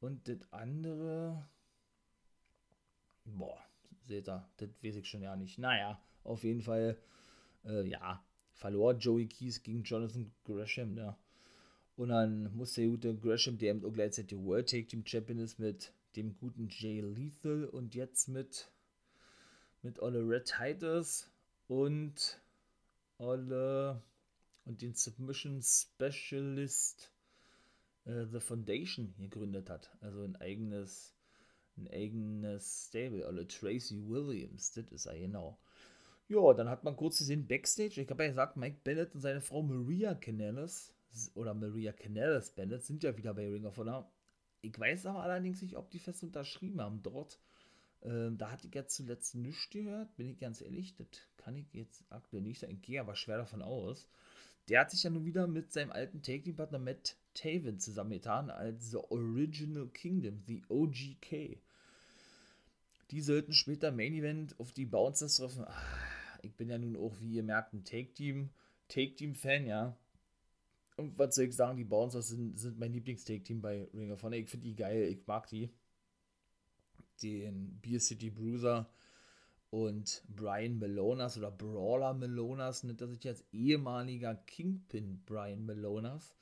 Und 0.00 0.26
das 0.28 0.38
andere, 0.50 1.44
boah, 3.26 3.58
seht 4.06 4.30
ihr, 4.30 4.48
das 4.56 4.70
weiß 4.82 4.96
ich 4.96 5.06
schon 5.06 5.20
ja 5.22 5.36
nicht. 5.36 5.58
Naja, 5.58 6.00
auf 6.24 6.42
jeden 6.42 6.62
Fall, 6.62 6.96
äh, 7.66 7.86
ja, 7.86 8.24
verlor 8.54 8.94
Joey 8.94 9.26
Keys 9.26 9.62
gegen 9.62 9.82
Jonathan 9.82 10.32
Gresham, 10.44 10.96
ja. 10.96 11.18
Und 11.98 12.10
dann 12.10 12.54
musste 12.54 12.82
der 12.82 12.90
gute 12.90 13.16
Gresham, 13.16 13.58
der 13.58 13.70
eben 13.70 13.84
auch 13.84 13.92
gleichzeitig 13.92 14.38
World 14.38 14.70
Take 14.70 14.86
Team 14.86 15.04
Champion 15.04 15.40
ist, 15.40 15.58
mit 15.58 15.92
dem 16.14 16.36
guten 16.38 16.68
Jay 16.70 17.00
Lethal 17.00 17.64
und 17.64 17.96
jetzt 17.96 18.28
mit, 18.28 18.70
mit 19.82 19.98
alle 19.98 20.20
Red 20.20 20.44
Titus 20.44 21.28
und 21.66 22.40
alle 23.18 24.00
und 24.64 24.80
den 24.80 24.94
Submission 24.94 25.60
Specialist 25.60 27.10
äh, 28.04 28.26
The 28.30 28.38
Foundation 28.38 29.12
gegründet 29.18 29.68
hat. 29.68 29.90
Also 30.00 30.22
ein 30.22 30.36
eigenes, 30.36 31.16
ein 31.76 31.88
eigenes 31.88 32.86
Stable. 32.90 33.26
Alle 33.26 33.48
Tracy 33.48 34.00
Williams, 34.06 34.70
das 34.70 34.92
ist 34.92 35.06
er 35.06 35.18
genau. 35.18 35.58
Ja, 36.28 36.54
dann 36.54 36.68
hat 36.68 36.84
man 36.84 36.94
kurz 36.94 37.18
gesehen 37.18 37.48
Backstage. 37.48 38.00
Ich 38.00 38.08
habe 38.08 38.22
ja 38.22 38.28
gesagt, 38.28 38.56
Mike 38.56 38.78
Bennett 38.84 39.16
und 39.16 39.20
seine 39.20 39.40
Frau 39.40 39.62
Maria 39.62 40.14
Canales 40.14 40.94
oder 41.34 41.54
Maria 41.54 41.92
Canales 41.92 42.50
Bennett 42.50 42.84
sind 42.84 43.02
ja 43.02 43.16
wieder 43.16 43.34
bei 43.34 43.48
Ring 43.48 43.66
of 43.66 43.76
Honor. 43.76 44.10
Ich 44.60 44.78
weiß 44.78 45.06
aber 45.06 45.22
allerdings 45.22 45.62
nicht, 45.62 45.76
ob 45.76 45.90
die 45.90 45.98
fest 45.98 46.22
unterschrieben 46.22 46.80
haben 46.80 47.02
dort. 47.02 47.38
Ähm, 48.02 48.38
da 48.38 48.50
hatte 48.50 48.68
ich 48.68 48.74
jetzt 48.74 48.94
zuletzt 48.96 49.34
nichts 49.34 49.70
gehört, 49.70 50.14
bin 50.16 50.28
ich 50.28 50.38
ganz 50.38 50.60
ehrlich. 50.60 50.94
Das 50.96 51.06
kann 51.36 51.56
ich 51.56 51.72
jetzt 51.72 52.04
aktuell 52.10 52.42
nicht 52.42 52.60
sagen. 52.60 52.74
Ich 52.74 52.82
gehe 52.82 53.00
aber 53.00 53.16
schwer 53.16 53.38
davon 53.38 53.62
aus. 53.62 54.08
Der 54.68 54.80
hat 54.80 54.90
sich 54.90 55.02
ja 55.02 55.10
nun 55.10 55.24
wieder 55.24 55.46
mit 55.46 55.72
seinem 55.72 55.90
alten 55.90 56.22
Take-Team-Partner 56.22 56.78
Matt 56.78 57.16
Taven 57.34 57.78
zusammengetan 57.78 58.50
als 58.50 58.90
The 58.90 58.98
Original 58.98 59.88
Kingdom, 59.88 60.42
The 60.46 60.62
OGK. 60.68 61.58
Die 63.10 63.20
sollten 63.22 63.54
später 63.54 63.90
Main 63.90 64.12
Event 64.12 64.58
auf 64.60 64.72
die 64.72 64.84
Bouncers 64.84 65.36
treffen. 65.36 65.64
Ah, 65.64 65.82
ich 66.42 66.54
bin 66.54 66.68
ja 66.68 66.76
nun 66.76 66.96
auch, 66.96 67.18
wie 67.20 67.36
ihr 67.36 67.42
merkt, 67.42 67.72
ein 67.72 67.84
Take-Team, 67.84 68.50
Take-Team-Fan, 68.88 69.66
ja. 69.66 69.96
Und 70.98 71.16
was 71.16 71.36
soll 71.36 71.44
ich 71.44 71.54
sagen, 71.54 71.76
die 71.76 71.84
Bouncers 71.84 72.28
sind, 72.28 72.58
sind 72.58 72.76
mein 72.76 72.92
Lieblings-Take-Team 72.92 73.62
bei 73.62 73.86
Ring 73.94 74.10
of 74.10 74.20
Honor. 74.24 74.38
Ich 74.38 74.50
finde 74.50 74.66
die 74.66 74.74
geil, 74.74 75.04
ich 75.04 75.24
mag 75.28 75.46
die. 75.46 75.70
Den 77.22 77.78
Beer 77.80 78.00
City 78.00 78.30
Bruiser 78.30 78.90
und 79.70 80.24
Brian 80.28 80.80
Melonas 80.80 81.38
oder 81.38 81.52
Brawler 81.52 82.14
Melonas 82.14 82.82
nennt 82.82 83.00
er 83.00 83.06
sich 83.06 83.28
als 83.28 83.44
ehemaliger 83.52 84.34
Kingpin 84.34 85.22
Brian 85.24 85.64
Melonas. 85.64 86.34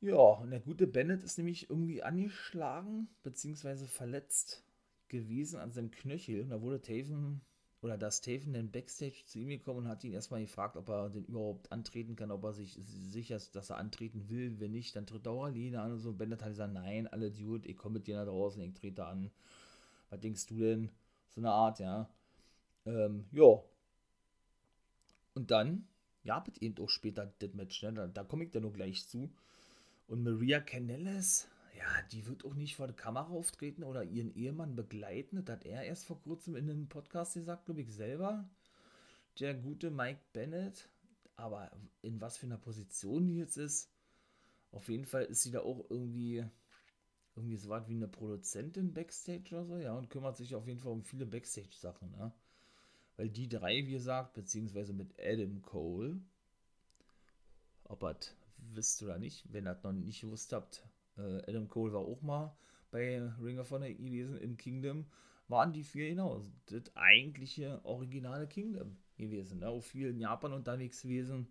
Ja, 0.00 0.14
und 0.14 0.52
der 0.52 0.60
gute 0.60 0.86
Bennett 0.86 1.24
ist 1.24 1.36
nämlich 1.36 1.68
irgendwie 1.68 2.04
angeschlagen 2.04 3.08
bzw. 3.24 3.86
verletzt 3.86 4.62
gewesen 5.08 5.58
an 5.58 5.72
seinem 5.72 5.90
Knöchel. 5.90 6.42
Und 6.42 6.50
da 6.50 6.62
wurde 6.62 6.80
Taven 6.80 7.40
oder 7.82 7.96
das 7.96 8.20
Taven 8.20 8.52
dann 8.52 8.70
Backstage 8.70 9.24
zu 9.24 9.38
ihm 9.38 9.48
gekommen 9.48 9.80
und 9.80 9.88
hat 9.88 10.04
ihn 10.04 10.12
erstmal 10.12 10.42
gefragt, 10.42 10.76
ob 10.76 10.88
er 10.88 11.08
denn 11.08 11.24
überhaupt 11.24 11.72
antreten 11.72 12.14
kann, 12.14 12.30
ob 12.30 12.44
er 12.44 12.52
sich 12.52 12.78
sicher 12.84 13.36
ist, 13.36 13.56
dass 13.56 13.70
er 13.70 13.78
antreten 13.78 14.28
will. 14.28 14.60
Wenn 14.60 14.72
nicht, 14.72 14.94
dann 14.96 15.06
tritt 15.06 15.26
er 15.26 15.32
alleine 15.32 15.80
an 15.80 15.92
und 15.92 15.98
so. 16.00 16.10
Und 16.10 16.18
Bennett 16.18 16.42
hat 16.42 16.50
gesagt, 16.50 16.74
nein, 16.74 17.06
alle 17.06 17.30
Dude, 17.30 17.68
ich 17.68 17.78
komme 17.78 17.94
mit 17.94 18.06
dir 18.06 18.16
nach 18.16 18.26
draußen, 18.26 18.60
ich 18.62 18.74
trete 18.74 19.06
an. 19.06 19.30
Was 20.10 20.20
denkst 20.20 20.46
du 20.46 20.58
denn? 20.58 20.90
So 21.30 21.40
eine 21.40 21.52
Art, 21.52 21.78
ja. 21.78 22.10
Ähm, 22.84 23.24
ja. 23.32 23.62
Und 25.34 25.50
dann, 25.50 25.86
ja, 26.22 26.42
mit 26.44 26.58
eben 26.58 26.82
auch 26.84 26.90
später 26.90 27.32
das 27.38 27.54
Match, 27.54 27.82
ne? 27.82 27.94
da, 27.94 28.06
da 28.08 28.24
komme 28.24 28.44
ich 28.44 28.50
dann 28.50 28.62
nur 28.62 28.72
gleich 28.72 29.08
zu. 29.08 29.30
Und 30.06 30.22
Maria 30.22 30.60
Canelles, 30.60 31.48
ja, 31.80 32.02
die 32.12 32.26
wird 32.26 32.44
auch 32.44 32.54
nicht 32.54 32.76
vor 32.76 32.86
der 32.86 32.96
Kamera 32.96 33.30
auftreten 33.30 33.84
oder 33.84 34.04
ihren 34.04 34.34
Ehemann 34.34 34.76
begleiten. 34.76 35.36
Das 35.36 35.56
hat 35.56 35.64
er 35.64 35.82
erst 35.82 36.04
vor 36.04 36.20
kurzem 36.20 36.54
in 36.54 36.68
einem 36.68 36.88
Podcast 36.88 37.34
gesagt, 37.34 37.64
glaube 37.64 37.80
ich, 37.80 37.92
selber. 37.94 38.48
Der 39.38 39.54
gute 39.54 39.90
Mike 39.90 40.20
Bennett. 40.34 40.90
Aber 41.36 41.70
in 42.02 42.20
was 42.20 42.36
für 42.36 42.44
einer 42.44 42.58
Position 42.58 43.26
die 43.26 43.38
jetzt 43.38 43.56
ist, 43.56 43.90
auf 44.72 44.90
jeden 44.90 45.06
Fall 45.06 45.24
ist 45.24 45.42
sie 45.42 45.50
da 45.50 45.60
auch 45.60 45.86
irgendwie 45.88 46.44
irgendwie 47.34 47.56
so 47.56 47.70
was 47.70 47.88
wie 47.88 47.94
eine 47.94 48.08
Produzentin 48.08 48.92
Backstage 48.92 49.54
oder 49.54 49.64
so, 49.64 49.76
ja, 49.78 49.96
und 49.96 50.10
kümmert 50.10 50.36
sich 50.36 50.54
auf 50.54 50.66
jeden 50.66 50.80
Fall 50.80 50.92
um 50.92 51.02
viele 51.02 51.24
Backstage-Sachen, 51.24 52.10
ne? 52.10 52.34
Weil 53.16 53.30
die 53.30 53.48
drei, 53.48 53.86
wie 53.86 53.92
gesagt, 53.92 54.34
beziehungsweise 54.34 54.92
mit 54.92 55.14
Adam 55.18 55.62
Cole, 55.62 56.20
ob 57.84 58.02
ihr 58.02 58.16
wisst 58.74 59.02
oder 59.02 59.18
nicht, 59.18 59.50
wenn 59.50 59.66
ihr 59.66 59.74
das 59.74 59.82
noch 59.82 59.92
nicht 59.92 60.20
gewusst 60.20 60.52
habt, 60.52 60.82
Adam 61.46 61.68
Cole 61.68 61.92
war 61.92 62.00
auch 62.00 62.22
mal 62.22 62.56
bei 62.90 63.20
Ring 63.40 63.58
of 63.58 63.70
Honor 63.70 63.88
gewesen 63.88 64.36
in 64.38 64.56
Kingdom, 64.56 65.06
waren 65.48 65.72
die 65.72 65.84
vier 65.84 66.10
genau 66.10 66.42
das 66.66 66.96
eigentliche 66.96 67.84
originale 67.84 68.46
Kingdom 68.46 68.96
gewesen, 69.16 69.60
ne? 69.60 69.68
Auch 69.68 69.82
viel 69.82 70.08
in 70.08 70.20
Japan 70.20 70.52
unterwegs 70.52 71.02
gewesen. 71.02 71.48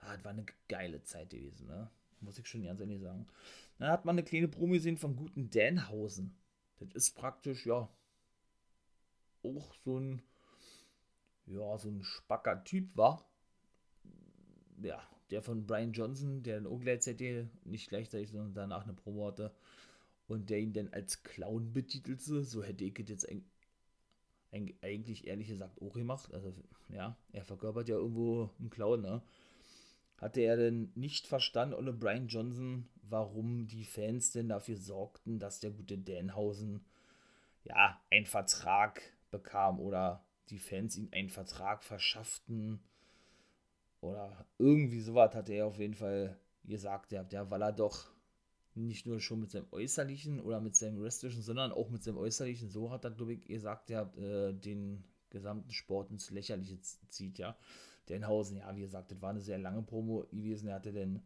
Ah, 0.00 0.14
das 0.14 0.24
war 0.24 0.32
eine 0.32 0.46
geile 0.68 1.02
Zeit 1.02 1.30
gewesen, 1.30 1.66
ne? 1.66 1.90
Muss 2.20 2.38
ich 2.38 2.46
schon 2.46 2.64
ganz 2.64 2.80
ehrlich 2.80 3.00
sagen. 3.00 3.26
Dann 3.78 3.90
hat 3.90 4.04
man 4.04 4.14
eine 4.14 4.24
kleine 4.24 4.48
Promo 4.48 4.74
gesehen 4.74 4.98
vom 4.98 5.16
guten 5.16 5.50
Danhausen. 5.50 6.36
Das 6.78 6.92
ist 6.92 7.14
praktisch, 7.14 7.66
ja, 7.66 7.88
auch 9.42 9.74
so 9.84 9.98
ein, 9.98 10.22
ja, 11.46 11.78
so 11.78 11.88
ein 11.88 12.02
spacker 12.02 12.62
Typ 12.64 12.94
war. 12.96 13.26
Ja, 14.82 15.02
der 15.30 15.42
von 15.42 15.66
Brian 15.66 15.92
Johnson, 15.92 16.42
der 16.42 16.60
dann 16.60 16.66
auch 16.66 16.80
gleichzeitig, 16.80 17.46
nicht 17.64 17.88
gleichzeitig, 17.88 18.30
sondern 18.30 18.54
danach 18.54 18.84
eine 18.84 18.94
Promo 18.94 19.26
hatte. 19.26 19.52
Und 20.26 20.48
der 20.48 20.58
ihn 20.60 20.72
dann 20.72 20.88
als 20.92 21.22
Clown 21.24 21.72
betitelte. 21.72 22.44
So 22.44 22.62
hätte 22.62 22.84
ich 22.84 22.96
jetzt 23.08 23.26
eigentlich 24.52 25.26
ehrlich 25.26 25.48
gesagt 25.48 25.80
auch 25.82 25.92
gemacht. 25.92 26.32
Also, 26.32 26.54
ja, 26.88 27.16
er 27.32 27.44
verkörpert 27.44 27.88
ja 27.88 27.96
irgendwo 27.96 28.50
einen 28.60 28.70
Clown, 28.70 29.02
ne? 29.02 29.22
hatte 30.20 30.42
er 30.42 30.56
denn 30.56 30.92
nicht 30.94 31.26
verstanden, 31.26 31.74
ohne 31.74 31.92
Brian 31.92 32.28
Johnson, 32.28 32.88
warum 33.02 33.66
die 33.66 33.84
Fans 33.84 34.30
denn 34.30 34.48
dafür 34.48 34.76
sorgten, 34.76 35.38
dass 35.38 35.60
der 35.60 35.70
gute 35.70 35.98
Danhausen 35.98 36.84
ja 37.64 38.00
einen 38.10 38.26
Vertrag 38.26 39.00
bekam 39.30 39.80
oder 39.80 40.24
die 40.50 40.58
Fans 40.58 40.96
ihm 40.96 41.08
einen 41.12 41.30
Vertrag 41.30 41.82
verschafften 41.82 42.82
oder 44.00 44.46
irgendwie 44.58 45.00
sowas 45.00 45.34
hat 45.34 45.48
er 45.48 45.66
auf 45.66 45.78
jeden 45.78 45.94
Fall 45.94 46.38
gesagt, 46.64 47.12
ja, 47.12 47.50
weil 47.50 47.62
er 47.62 47.72
doch 47.72 48.10
nicht 48.74 49.06
nur 49.06 49.20
schon 49.20 49.40
mit 49.40 49.50
seinem 49.50 49.66
Äußerlichen 49.72 50.40
oder 50.40 50.60
mit 50.60 50.76
seinem 50.76 51.02
Wrestlichen, 51.02 51.42
sondern 51.42 51.72
auch 51.72 51.90
mit 51.90 52.02
seinem 52.02 52.18
Äußerlichen, 52.18 52.70
so 52.70 52.90
hat 52.90 53.04
er, 53.04 53.10
glaube 53.10 53.34
ich, 53.34 53.44
gesagt, 53.44 53.90
der 53.90 54.12
äh, 54.16 54.52
den 54.52 55.04
gesamten 55.30 55.70
Sport 55.70 56.10
ins 56.10 56.30
Lächerliche 56.30 56.78
zieht, 56.80 57.38
ja. 57.38 57.56
Denhausen, 58.08 58.56
ja, 58.58 58.74
wie 58.74 58.80
gesagt, 58.80 59.12
das 59.12 59.22
war 59.22 59.30
eine 59.30 59.40
sehr 59.40 59.58
lange 59.58 59.82
Promo 59.82 60.26
gewesen. 60.32 60.68
Er 60.68 60.76
hatte 60.76 60.92
dann 60.92 61.22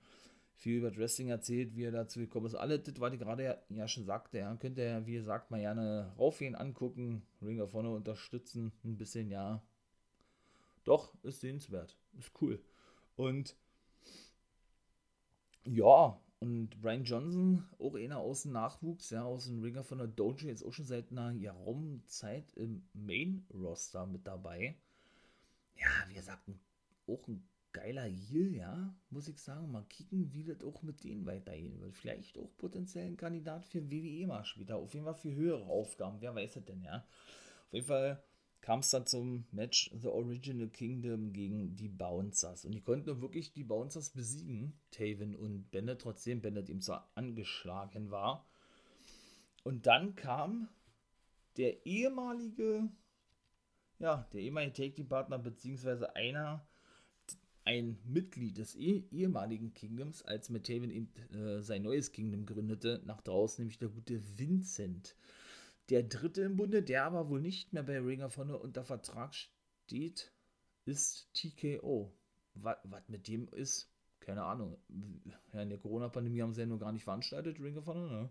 viel 0.55 0.79
über 0.79 0.95
Wrestling 0.97 1.29
erzählt, 1.29 1.75
wie 1.77 1.85
er 1.85 1.93
dazu 1.93 2.21
gekommen 2.21 2.47
ist. 2.47 2.55
Alles, 2.55 2.83
das, 2.83 3.01
was 3.01 3.13
ich 3.13 3.19
gerade 3.19 3.45
ja, 3.45 3.57
ja, 3.71 3.89
schon 3.89 4.05
sagte, 4.05 4.39
ja, 4.39 4.55
könnt 4.57 4.79
ihr, 4.79 5.07
wie 5.07 5.15
gesagt, 5.15 5.51
mal 5.51 5.61
gerne 5.61 6.13
raufgehen, 6.19 6.55
angucken, 6.55 7.23
Ring 7.43 7.61
of 7.61 7.73
Honor 7.73 7.97
unterstützen, 7.97 8.73
ein 8.85 8.97
bisschen, 8.97 9.31
ja. 9.31 9.63
Doch, 10.85 11.13
ist 11.23 11.41
sehenswert, 11.41 11.97
ist 12.19 12.31
cool. 12.41 12.63
Und 13.17 13.57
ja, 15.67 16.21
und 16.41 16.79
Brian 16.83 17.05
Johnson, 17.05 17.65
auch 17.79 17.95
einer 17.95 18.19
aus 18.19 18.43
dem 18.43 18.53
Nachwuchs, 18.53 19.09
ja, 19.11 19.25
aus 19.25 19.47
dem 19.47 19.63
Ringer 19.63 19.83
von 19.83 19.99
der 19.99 20.09
Dojo, 20.09 20.47
jetzt 20.47 20.63
auch 20.63 20.73
schon 20.75 20.85
seit 20.85 21.11
einer 21.11 21.33
geraumen 21.33 22.05
Zeit 22.07 22.53
im 22.55 22.87
Main-Roster 22.93 24.07
mit 24.07 24.27
dabei. 24.27 24.77
Ja, 25.77 25.89
wie 26.09 26.15
gesagt, 26.15 26.43
auch 27.07 27.27
ein 27.29 27.49
geiler 27.73 28.05
Heal, 28.05 28.55
ja, 28.55 28.95
muss 29.11 29.29
ich 29.29 29.39
sagen. 29.39 29.73
Mal 29.73 29.85
kicken, 29.89 30.33
wie 30.35 30.45
das 30.45 30.63
auch 30.63 30.83
mit 30.83 31.03
denen 31.03 31.25
weitergehen 31.25 31.81
wird. 31.81 31.97
Vielleicht 31.97 32.39
auch 32.39 32.51
potenziell 32.59 33.07
ein 33.07 33.17
Kandidat 33.17 33.65
für 33.65 33.91
WWE 33.91 34.27
mal 34.27 34.45
später. 34.45 34.77
Auf 34.77 34.93
jeden 34.93 35.07
Fall 35.07 35.15
für 35.15 35.35
höhere 35.35 35.65
Aufgaben. 35.65 36.21
Wer 36.21 36.35
weiß 36.35 36.57
es 36.57 36.65
denn, 36.67 36.83
ja. 36.83 37.07
Auf 37.69 37.73
jeden 37.73 37.87
Fall 37.87 38.23
kam 38.65 38.81
es 38.81 38.89
dann 38.89 39.05
zum 39.05 39.45
Match 39.53 39.91
The 40.01 40.09
Original 40.09 40.71
Kingdom 40.71 41.35
gegen 41.35 41.77
die 41.77 41.91
Bouncers. 41.91 42.65
Und 42.65 42.73
die 42.73 42.81
konnten 42.81 43.21
wirklich 43.21 43.53
die 43.53 43.63
Bouncers 43.63 44.09
besiegen, 44.09 44.73
Taven 44.91 45.37
und 45.37 45.71
Bennett, 45.71 46.01
trotzdem 46.01 46.41
Bennett 46.41 46.71
ihm 46.71 46.81
zwar 46.81 47.13
angeschlagen 47.15 48.11
war. 48.11 48.49
Und 49.65 49.87
dann 49.87 50.15
kam 50.15 50.71
der 51.59 51.85
ehemalige, 51.85 52.89
ja, 53.99 54.27
der 54.33 54.41
ehemalige 54.41 54.73
Take-Team-Partner, 54.73 55.39
beziehungsweise 55.41 56.17
einer 56.17 56.67
ein 57.67 57.99
Mitglied 58.07 58.57
des 58.57 58.77
eh 58.77 59.05
ehemaligen 59.11 59.75
Kingdoms, 59.75 60.23
als 60.23 60.49
Metaven 60.49 61.13
äh, 61.35 61.61
sein 61.61 61.83
neues 61.83 62.13
Kingdom 62.13 62.47
gründete, 62.47 63.03
nach 63.05 63.21
draußen, 63.21 63.63
nämlich 63.63 63.79
der 63.79 63.91
gute 63.91 64.23
Vincent. 64.39 65.17
Der 65.91 66.03
dritte 66.03 66.43
im 66.43 66.57
Bunde, 66.57 66.83
der 66.83 67.05
aber 67.05 67.29
wohl 67.29 67.41
nicht 67.41 67.73
mehr 67.73 67.83
bei 67.83 67.99
Ring 67.99 68.23
of 68.23 68.37
Honor 68.37 68.61
unter 68.63 68.85
Vertrag 68.85 69.35
steht, 69.35 70.33
ist 70.87 71.33
TKO. 71.35 72.13
Was 72.55 72.79
mit 73.09 73.29
dem 73.29 73.49
ist, 73.49 73.91
keine 74.21 74.45
Ahnung. 74.45 74.79
Ja, 75.53 75.63
in 75.63 75.71
der 75.71 75.79
Corona-Pandemie 75.79 76.41
haben 76.41 76.55
sie 76.55 76.63
ja 76.63 76.67
nur 76.67 76.79
gar 76.79 76.93
nicht 76.93 77.05
veranstaltet, 77.05 77.61
Ring 77.61 77.77
of 77.77 77.87
Honor, 77.87 78.11
ne? 78.11 78.31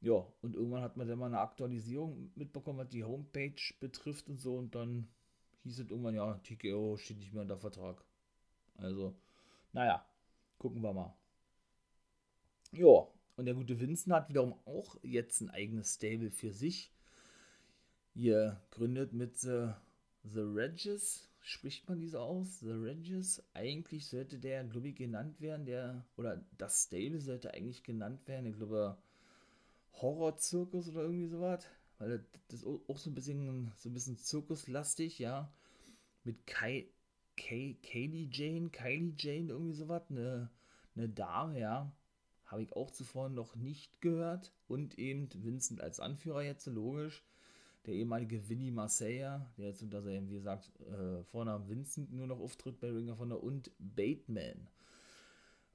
Ja, 0.00 0.26
und 0.42 0.54
irgendwann 0.54 0.82
hat 0.82 0.96
man 0.96 1.08
dann 1.08 1.18
mal 1.18 1.26
eine 1.26 1.40
Aktualisierung 1.40 2.30
mitbekommen, 2.36 2.78
was 2.78 2.88
die 2.88 3.04
Homepage 3.04 3.74
betrifft 3.80 4.28
und 4.28 4.38
so, 4.38 4.56
und 4.56 4.74
dann 4.74 5.08
hieß 5.64 5.80
es 5.80 5.90
irgendwann, 5.90 6.14
ja, 6.14 6.34
TKO 6.34 6.96
steht 6.96 7.18
nicht 7.18 7.32
mehr 7.32 7.42
unter 7.42 7.58
Vertrag. 7.58 8.02
Also, 8.76 9.16
naja, 9.72 10.06
gucken 10.58 10.82
wir 10.82 10.92
mal. 10.92 11.16
Ja, 12.72 13.08
und 13.36 13.46
der 13.46 13.54
gute 13.54 13.78
Vincent 13.78 14.14
hat 14.14 14.28
wiederum 14.28 14.54
auch 14.64 14.96
jetzt 15.02 15.40
ein 15.40 15.50
eigenes 15.50 15.94
Stable 15.94 16.30
für 16.30 16.52
sich. 16.52 16.90
Ihr 18.14 18.60
gründet 18.70 19.12
mit 19.12 19.38
The, 19.38 19.72
The 20.24 20.40
Regis, 20.40 21.28
spricht 21.42 21.88
man 21.88 22.00
diese 22.00 22.20
aus? 22.20 22.60
The 22.60 22.70
Regis. 22.72 23.42
Eigentlich 23.52 24.06
sollte 24.08 24.38
der, 24.38 24.64
glaube 24.64 24.88
ich, 24.88 24.96
genannt 24.96 25.40
werden, 25.40 25.66
der, 25.66 26.04
oder 26.16 26.42
das 26.56 26.84
Stable 26.84 27.20
sollte 27.20 27.52
eigentlich 27.52 27.82
genannt 27.82 28.26
werden, 28.26 28.46
ich 28.46 28.56
glaube, 28.56 28.96
Horror-Zirkus 29.92 30.88
oder 30.88 31.02
irgendwie 31.02 31.28
sowas. 31.28 31.66
Weil 31.98 32.24
das 32.48 32.62
ist 32.62 32.66
auch 32.66 32.98
so 32.98 33.10
ein 33.10 33.14
bisschen, 33.14 33.72
so 33.76 33.88
ein 33.88 33.94
bisschen 33.94 34.18
zirkuslastig, 34.18 35.18
ja. 35.18 35.50
Mit 36.24 36.46
Kai, 36.46 36.88
Kay, 37.36 37.76
Kaylee 37.82 38.28
Jane, 38.30 38.70
Kylie 38.70 39.14
Jane, 39.18 39.50
irgendwie 39.50 39.74
sowas, 39.74 40.02
eine, 40.10 40.50
eine 40.94 41.08
Dame, 41.08 41.60
ja. 41.60 41.92
Habe 42.46 42.62
ich 42.62 42.74
auch 42.74 42.90
zuvor 42.90 43.28
noch 43.28 43.56
nicht 43.56 44.00
gehört. 44.00 44.52
Und 44.68 44.98
eben 44.98 45.28
Vincent 45.34 45.80
als 45.80 46.00
Anführer 46.00 46.42
jetzt, 46.42 46.66
logisch. 46.66 47.24
Der 47.86 47.94
ehemalige 47.94 48.48
Vinny 48.48 48.70
Marseilla, 48.70 49.48
der 49.56 49.66
jetzt 49.66 49.82
unter 49.82 50.02
seinem, 50.02 50.28
wie 50.28 50.34
gesagt, 50.34 50.72
äh, 50.80 51.22
Vornamen 51.24 51.68
Vincent 51.68 52.12
nur 52.12 52.26
noch 52.26 52.40
auftritt 52.40 52.80
bei 52.80 52.90
Ring 52.90 53.10
of 53.10 53.18
Honor. 53.18 53.42
Und 53.42 53.70
Bateman. 53.78 54.68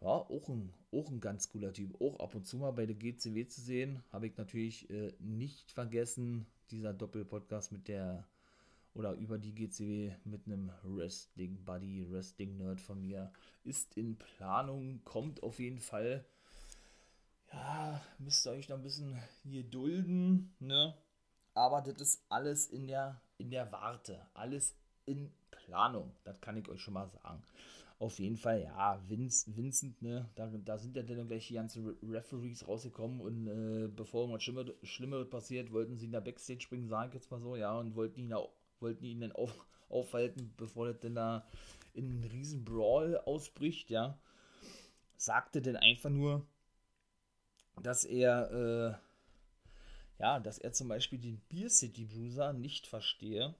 Ja, 0.01 0.07
auch 0.07 0.49
ein, 0.49 0.73
auch 0.91 1.09
ein 1.09 1.19
ganz 1.19 1.49
cooler 1.49 1.71
Typ. 1.71 2.01
Auch 2.01 2.19
ab 2.19 2.35
und 2.35 2.45
zu 2.45 2.57
mal 2.57 2.71
bei 2.71 2.85
der 2.85 2.95
GCW 2.95 3.47
zu 3.47 3.61
sehen. 3.61 4.03
Habe 4.11 4.27
ich 4.27 4.37
natürlich 4.37 4.89
äh, 4.89 5.13
nicht 5.19 5.71
vergessen, 5.71 6.47
dieser 6.71 6.93
Doppelpodcast 6.93 7.71
mit 7.71 7.87
der 7.87 8.25
oder 8.93 9.13
über 9.13 9.37
die 9.37 9.53
GCW 9.53 10.11
mit 10.25 10.45
einem 10.45 10.71
Wrestling 10.83 11.63
Buddy, 11.63 12.05
Wrestling 12.09 12.57
Nerd 12.57 12.81
von 12.81 13.01
mir 13.01 13.31
ist 13.63 13.95
in 13.97 14.17
Planung, 14.17 15.01
kommt 15.05 15.43
auf 15.43 15.59
jeden 15.59 15.79
Fall. 15.79 16.25
Ja, 17.53 18.01
müsst 18.19 18.45
ihr 18.45 18.51
euch 18.51 18.69
noch 18.69 18.77
ein 18.77 18.83
bisschen 18.83 19.17
hier 19.43 19.63
dulden, 19.63 20.55
ne? 20.59 20.93
Aber 21.53 21.81
das 21.81 22.01
ist 22.01 22.25
alles 22.29 22.67
in 22.67 22.87
der, 22.87 23.21
in 23.37 23.51
der 23.51 23.71
Warte, 23.71 24.25
alles 24.33 24.75
in 25.05 25.31
Planung, 25.51 26.15
das 26.23 26.39
kann 26.39 26.57
ich 26.57 26.67
euch 26.69 26.81
schon 26.81 26.93
mal 26.93 27.07
sagen. 27.07 27.43
Auf 27.99 28.17
jeden 28.19 28.37
Fall, 28.37 28.63
ja, 28.63 28.99
Vince, 29.07 29.55
Vincent, 29.55 30.01
ne, 30.01 30.29
da, 30.35 30.47
da 30.47 30.77
sind 30.77 30.95
ja 30.95 31.03
dann 31.03 31.27
gleich 31.27 31.47
die 31.47 31.53
ganzen 31.53 31.87
Referees 32.01 32.67
rausgekommen 32.67 33.21
und 33.21 33.47
äh, 33.47 33.87
bevor 33.89 34.21
irgendwas 34.21 34.43
Schlimmeres, 34.89 35.29
passiert, 35.29 35.71
wollten 35.71 35.97
sie 35.97 36.05
in 36.05 36.11
der 36.11 36.21
Backstage 36.21 36.61
springen, 36.61 36.87
sage 36.87 37.09
ich 37.09 37.13
jetzt 37.15 37.29
mal 37.31 37.41
so, 37.41 37.55
ja, 37.55 37.77
und 37.77 37.95
wollten 37.95 38.19
ihn 38.21 38.33
wollten 38.79 39.05
ihn 39.05 39.21
dann 39.21 39.33
auf, 39.33 39.53
aufhalten, 39.89 40.53
bevor 40.57 40.87
das 40.87 40.99
denn 40.99 41.15
da 41.15 41.45
in 41.93 42.09
einen 42.09 42.23
riesen 42.23 42.65
Brawl 42.65 43.17
ausbricht, 43.17 43.91
ja. 43.91 44.17
Sagte 45.17 45.61
denn 45.61 45.75
einfach 45.75 46.09
nur, 46.09 46.47
dass 47.81 48.03
er, 48.03 48.99
äh, 50.19 50.21
ja, 50.21 50.39
dass 50.39 50.57
er 50.57 50.73
zum 50.73 50.87
Beispiel 50.87 51.19
den 51.19 51.41
Beer 51.49 51.69
City 51.69 52.05
Bruiser 52.05 52.53
nicht 52.53 52.87
verstehe. 52.87 53.55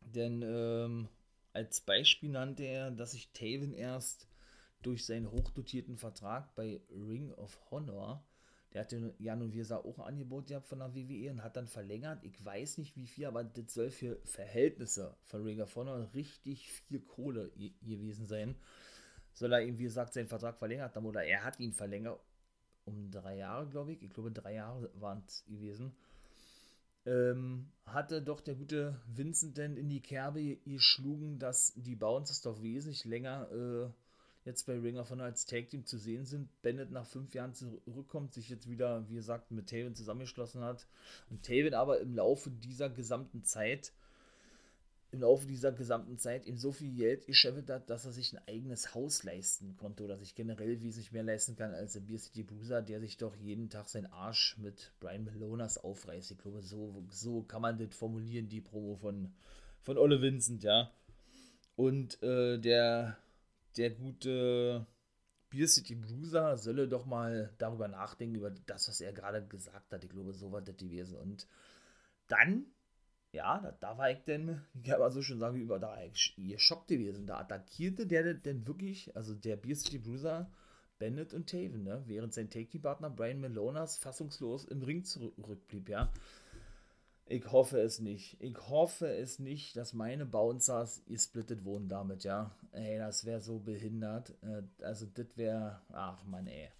Denn 0.00 0.42
ähm, 0.42 1.08
als 1.52 1.80
Beispiel 1.80 2.30
nannte 2.30 2.62
er, 2.64 2.90
dass 2.90 3.12
sich 3.12 3.32
Taven 3.32 3.72
erst 3.72 4.28
durch 4.82 5.04
seinen 5.04 5.30
hochdotierten 5.30 5.96
Vertrag 5.96 6.54
bei 6.54 6.80
Ring 6.90 7.32
of 7.32 7.58
Honor 7.70 8.24
der 8.76 8.82
hatte 8.82 9.14
ja 9.18 9.34
nun, 9.34 9.54
wie 9.54 9.58
gesagt, 9.58 9.86
auch 9.86 9.98
ein 10.00 10.04
Angebot 10.04 10.48
gehabt 10.48 10.66
von 10.66 10.80
der 10.80 10.94
WWE 10.94 11.30
und 11.30 11.42
hat 11.42 11.56
dann 11.56 11.66
verlängert. 11.66 12.22
Ich 12.24 12.44
weiß 12.44 12.76
nicht 12.76 12.94
wie 12.94 13.06
viel, 13.06 13.24
aber 13.24 13.42
das 13.42 13.72
soll 13.72 13.90
für 13.90 14.20
Verhältnisse 14.24 15.16
von 15.24 15.44
Ring 15.44 15.62
of 15.62 15.74
Honor 15.76 16.10
richtig 16.12 16.70
viel 16.70 17.00
Kohle 17.00 17.50
gewesen 17.80 18.26
sein. 18.26 18.54
Soll 19.36 19.52
er 19.52 19.60
eben, 19.60 19.78
wie 19.78 19.84
gesagt, 19.84 20.14
seinen 20.14 20.28
Vertrag 20.28 20.56
verlängert 20.56 20.96
haben 20.96 21.04
oder 21.04 21.22
er 21.22 21.44
hat 21.44 21.60
ihn 21.60 21.74
verlängert 21.74 22.18
um 22.86 23.10
drei 23.10 23.36
Jahre, 23.36 23.68
glaube 23.68 23.92
ich. 23.92 24.02
Ich 24.02 24.10
glaube, 24.10 24.32
drei 24.32 24.54
Jahre 24.54 24.90
waren 24.94 25.22
es 25.26 25.44
gewesen. 25.44 25.94
Ähm, 27.04 27.68
hatte 27.84 28.22
doch 28.22 28.40
der 28.40 28.54
gute 28.54 28.98
Vincent 29.06 29.58
denn 29.58 29.76
in 29.76 29.90
die 29.90 30.00
Kerbe 30.00 30.56
geschlagen, 30.64 31.38
dass 31.38 31.74
die 31.76 31.96
Bouncers 31.96 32.40
doch 32.40 32.62
wesentlich 32.62 33.04
länger 33.04 33.50
äh, 33.52 33.90
jetzt 34.46 34.64
bei 34.64 34.78
Ring 34.78 34.96
of 34.96 35.10
Honor 35.10 35.26
als 35.26 35.44
Tag 35.44 35.68
Team 35.68 35.84
zu 35.84 35.98
sehen 35.98 36.24
sind. 36.24 36.48
Bennett 36.62 36.90
nach 36.90 37.06
fünf 37.06 37.34
Jahren 37.34 37.52
zurückkommt, 37.52 38.32
sich 38.32 38.48
jetzt 38.48 38.70
wieder, 38.70 39.06
wie 39.10 39.16
gesagt, 39.16 39.50
mit 39.50 39.68
Taven 39.68 39.94
zusammengeschlossen 39.94 40.62
hat. 40.62 40.86
Und 41.28 41.44
Taven 41.44 41.74
aber 41.74 42.00
im 42.00 42.14
Laufe 42.14 42.50
dieser 42.50 42.88
gesamten 42.88 43.44
Zeit, 43.44 43.92
im 45.16 45.22
Laufe 45.22 45.46
dieser 45.46 45.72
gesamten 45.72 46.18
Zeit 46.18 46.46
ihm 46.46 46.56
so 46.56 46.72
viel 46.72 46.92
Geld 46.92 47.26
gescheffelt 47.26 47.70
hat, 47.70 47.90
dass 47.90 48.04
er 48.04 48.12
sich 48.12 48.32
ein 48.32 48.46
eigenes 48.46 48.94
Haus 48.94 49.24
leisten 49.24 49.76
konnte 49.76 50.04
oder 50.04 50.18
sich 50.18 50.34
generell 50.34 50.80
wesentlich 50.82 51.12
mehr 51.12 51.22
leisten 51.22 51.56
kann 51.56 51.74
als 51.74 51.94
der 51.94 52.00
Beer 52.00 52.18
City 52.18 52.42
Bruiser, 52.42 52.82
der 52.82 53.00
sich 53.00 53.16
doch 53.16 53.34
jeden 53.36 53.70
Tag 53.70 53.88
seinen 53.88 54.06
Arsch 54.06 54.56
mit 54.58 54.92
Brian 55.00 55.24
Malonas 55.24 55.78
aufreißt. 55.78 56.30
Ich 56.30 56.38
glaube, 56.38 56.62
so, 56.62 57.04
so 57.10 57.42
kann 57.42 57.62
man 57.62 57.78
das 57.78 57.94
formulieren, 57.96 58.48
die 58.48 58.60
Promo 58.60 58.96
von, 58.96 59.32
von 59.82 59.98
Olle 59.98 60.20
Vincent, 60.20 60.62
ja. 60.62 60.90
Und 61.76 62.22
äh, 62.22 62.58
der 62.58 63.18
der 63.76 63.90
gute 63.90 64.86
Beer 65.50 65.68
City 65.68 65.94
Bruiser 65.94 66.56
solle 66.56 66.88
doch 66.88 67.06
mal 67.06 67.52
darüber 67.58 67.88
nachdenken, 67.88 68.36
über 68.36 68.50
das, 68.50 68.88
was 68.88 69.00
er 69.00 69.12
gerade 69.12 69.46
gesagt 69.46 69.92
hat. 69.92 70.04
Ich 70.04 70.10
glaube, 70.10 70.32
so 70.32 70.52
war 70.52 70.62
das 70.62 70.76
gewesen. 70.76 71.16
Und 71.18 71.46
dann, 72.28 72.66
ja, 73.36 73.60
da, 73.60 73.72
da 73.72 73.98
war 73.98 74.10
ich 74.10 74.24
denn, 74.24 74.60
ich 74.74 74.82
kann 74.84 74.98
mal 74.98 75.10
so 75.10 75.22
schon 75.22 75.38
sagen, 75.38 75.60
über 75.60 75.78
da 75.78 75.96
geschockt 76.36 76.88
gewesen. 76.88 77.26
Da 77.26 77.38
attackierte 77.38 78.06
der 78.06 78.34
denn 78.34 78.66
wirklich, 78.66 79.14
also 79.14 79.34
der 79.34 79.56
Beer 79.56 79.76
City 79.76 79.98
Bruiser, 79.98 80.50
Bennett 80.98 81.34
und 81.34 81.48
Taven, 81.48 81.84
ne? 81.84 82.02
während 82.06 82.32
sein 82.32 82.48
Take-Partner 82.48 83.10
Brian 83.10 83.40
Malonas 83.40 83.98
fassungslos 83.98 84.64
im 84.64 84.82
Ring 84.82 85.04
zurückblieb, 85.04 85.88
ja. 85.90 86.10
Ich 87.28 87.50
hoffe 87.50 87.80
es 87.80 87.98
nicht. 87.98 88.40
Ich 88.40 88.56
hoffe 88.68 89.08
es 89.08 89.38
nicht, 89.40 89.76
dass 89.76 89.92
meine 89.92 90.24
Bouncers 90.24 91.04
gesplittet 91.06 91.64
wurden 91.64 91.88
damit, 91.88 92.24
ja. 92.24 92.52
Ey, 92.72 92.98
das 92.98 93.26
wäre 93.26 93.40
so 93.40 93.58
behindert. 93.58 94.32
Äh, 94.42 94.62
also, 94.82 95.06
das 95.06 95.26
wäre. 95.34 95.80
Ach, 95.92 96.24
Mann, 96.24 96.46
ey. 96.46 96.70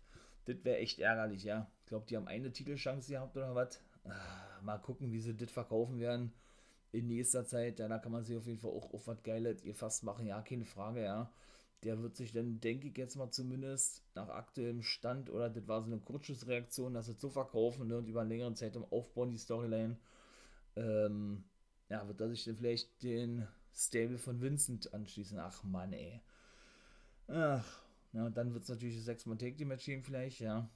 Das 0.44 0.56
wäre 0.62 0.78
echt 0.78 1.00
ärgerlich, 1.00 1.42
ja. 1.42 1.68
Ich 1.80 1.86
glaube, 1.86 2.06
die 2.08 2.16
haben 2.16 2.28
eine 2.28 2.52
Titelchance 2.52 3.10
gehabt 3.10 3.36
oder 3.36 3.56
was. 3.56 3.80
Ah, 4.04 4.62
mal 4.62 4.78
gucken, 4.78 5.10
wie 5.10 5.20
sie 5.20 5.34
das 5.34 5.50
verkaufen 5.50 5.98
werden 5.98 6.32
in 6.96 7.08
nächster 7.08 7.44
Zeit. 7.46 7.78
Ja, 7.78 7.88
da 7.88 7.98
kann 7.98 8.12
man 8.12 8.24
sich 8.24 8.36
auf 8.36 8.46
jeden 8.46 8.58
Fall 8.58 8.70
auch 8.70 8.92
auf 8.94 9.06
was 9.06 9.22
Geiles 9.22 9.62
fast 9.74 10.04
machen. 10.04 10.26
Ja, 10.26 10.40
keine 10.42 10.64
Frage, 10.64 11.02
ja. 11.02 11.32
Der 11.84 12.02
wird 12.02 12.16
sich 12.16 12.32
dann, 12.32 12.60
denke 12.60 12.88
ich 12.88 12.96
jetzt 12.96 13.16
mal 13.16 13.30
zumindest, 13.30 14.02
nach 14.14 14.28
aktuellem 14.30 14.82
Stand, 14.82 15.30
oder 15.30 15.50
das 15.50 15.68
war 15.68 15.82
so 15.82 15.86
eine 15.86 16.00
Kurzschussreaktion, 16.00 16.94
dass 16.94 17.06
sie 17.06 17.12
so 17.14 17.28
verkaufen 17.30 17.88
ne, 17.88 17.98
und 17.98 18.08
über 18.08 18.22
einen 18.22 18.30
längeren 18.30 18.56
Zeitraum 18.56 18.86
aufbauen, 18.90 19.30
die 19.30 19.38
Storyline 19.38 19.98
ähm, 20.76 21.44
ja, 21.88 22.06
wird 22.08 22.20
er 22.20 22.28
sich 22.28 22.44
dann 22.44 22.56
vielleicht 22.56 23.02
den 23.02 23.46
Stable 23.74 24.18
von 24.18 24.40
Vincent 24.40 24.92
anschließen. 24.94 25.38
Ach 25.38 25.62
Mann, 25.64 25.92
ey. 25.92 26.20
Ach, 27.28 27.82
na, 28.12 28.30
dann 28.30 28.54
wird 28.54 28.64
es 28.64 28.68
natürlich 28.70 28.96
das 28.96 29.04
sechs 29.04 29.26
man 29.26 29.38
take 29.38 29.64
match 29.66 29.84
geben, 29.84 30.02
vielleicht, 30.02 30.40
ja. 30.40 30.68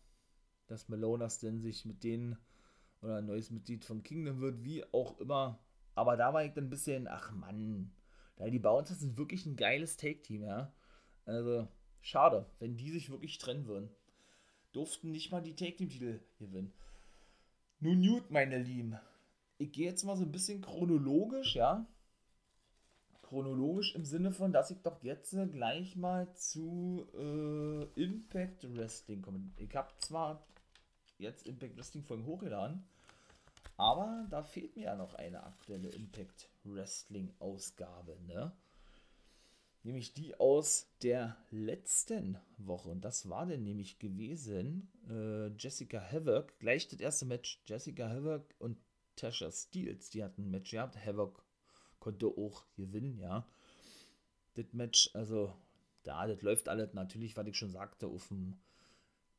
Dass 0.67 0.89
Melonas 0.89 1.39
denn 1.39 1.61
sich 1.61 1.85
mit 1.85 2.05
denen 2.05 2.37
oder 3.03 3.17
ein 3.17 3.27
neues 3.27 3.51
Mitglied 3.51 3.85
von 3.85 4.03
Kingdom 4.03 4.41
wird, 4.41 4.63
wie 4.65 4.85
auch 4.93 5.19
immer. 5.19 5.59
Aber 6.01 6.17
da 6.17 6.33
war 6.33 6.45
ich 6.45 6.53
dann 6.53 6.65
ein 6.65 6.71
bisschen, 6.71 7.07
ach 7.07 7.31
Mann, 7.33 7.93
die 8.39 8.59
Bouncers 8.59 9.01
sind 9.01 9.19
wirklich 9.19 9.47
ein 9.47 9.57
geiles 9.57 9.97
Take-Team, 9.97 10.43
ja. 10.43 10.73
Also, 11.27 11.69
schade, 12.01 12.47
wenn 12.59 12.77
die 12.77 12.91
sich 12.91 13.11
wirklich 13.11 13.39
trennen 13.39 13.67
würden. 13.67 13.91
Durften 14.73 15.11
nicht 15.11 15.31
mal 15.31 15.43
die 15.43 15.55
Take-Team-Titel 15.55 16.21
gewinnen. 16.39 16.73
Nun 17.81 18.01
Newt, 18.01 18.31
meine 18.31 18.59
Lieben 18.59 18.99
ich 19.61 19.73
gehe 19.73 19.87
jetzt 19.87 20.05
mal 20.05 20.17
so 20.17 20.25
ein 20.25 20.33
bisschen 20.33 20.63
chronologisch, 20.63 21.55
ja. 21.55 21.87
Chronologisch 23.23 23.95
im 23.95 24.07
Sinne 24.07 24.33
von, 24.33 24.53
dass 24.53 24.71
ich 24.71 24.81
doch 24.81 25.03
jetzt 25.03 25.37
gleich 25.53 25.97
mal 25.97 26.33
zu 26.35 27.07
äh, 27.15 28.03
Impact 28.03 28.75
Wrestling 28.75 29.23
komme. 29.23 29.51
Ich 29.59 29.75
habe 29.77 29.91
zwar 29.99 30.47
jetzt 31.19 31.47
Impact 31.47 31.77
Wrestling 31.77 32.03
Folgen 32.03 32.25
hochgeladen, 32.25 32.83
aber 33.81 34.27
da 34.29 34.43
fehlt 34.43 34.77
mir 34.77 34.85
ja 34.85 34.95
noch 34.95 35.14
eine 35.14 35.43
aktuelle 35.43 35.88
Impact 35.88 36.51
Wrestling 36.64 37.35
Ausgabe, 37.38 38.19
ne? 38.27 38.53
Nämlich 39.83 40.12
die 40.12 40.38
aus 40.38 40.87
der 41.03 41.38
letzten 41.51 42.38
Woche. 42.59 42.90
Und 42.90 43.01
das 43.01 43.31
war 43.31 43.47
denn 43.47 43.64
nämlich 43.64 43.99
gewesen 43.99 44.93
äh, 45.09 45.47
Jessica 45.57 45.99
Havoc. 45.99 46.59
Gleich 46.59 46.88
das 46.88 47.01
erste 47.01 47.25
Match. 47.25 47.62
Jessica 47.64 48.11
Havoc 48.11 48.45
und 48.59 48.77
Tasha 49.16 49.51
Steels, 49.51 50.11
die 50.11 50.23
hatten 50.23 50.43
ein 50.43 50.51
Match 50.51 50.73
gehabt. 50.73 51.03
Havoc 51.03 51.43
konnte 51.99 52.27
auch 52.27 52.66
gewinnen, 52.75 53.19
ja. 53.19 53.49
Das 54.57 54.66
Match, 54.73 55.09
also 55.14 55.55
da, 56.03 56.27
das 56.27 56.43
läuft 56.43 56.69
alles 56.69 56.93
natürlich, 56.93 57.35
was 57.38 57.47
ich 57.47 57.57
schon 57.57 57.71
sagte, 57.71 58.09
auf 58.09 58.31
ein 58.31 58.61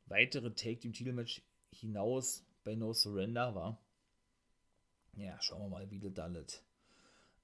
weitere 0.08 0.50
Take-Team-Titelmatch 0.52 1.44
hinaus 1.72 2.44
bei 2.64 2.74
No 2.74 2.94
Surrender 2.94 3.54
war. 3.54 3.80
Ja, 5.16 5.40
schauen 5.42 5.62
wir 5.62 5.70
mal, 5.70 5.92
wie 5.92 6.00
das 6.00 6.18
alles, 6.20 6.64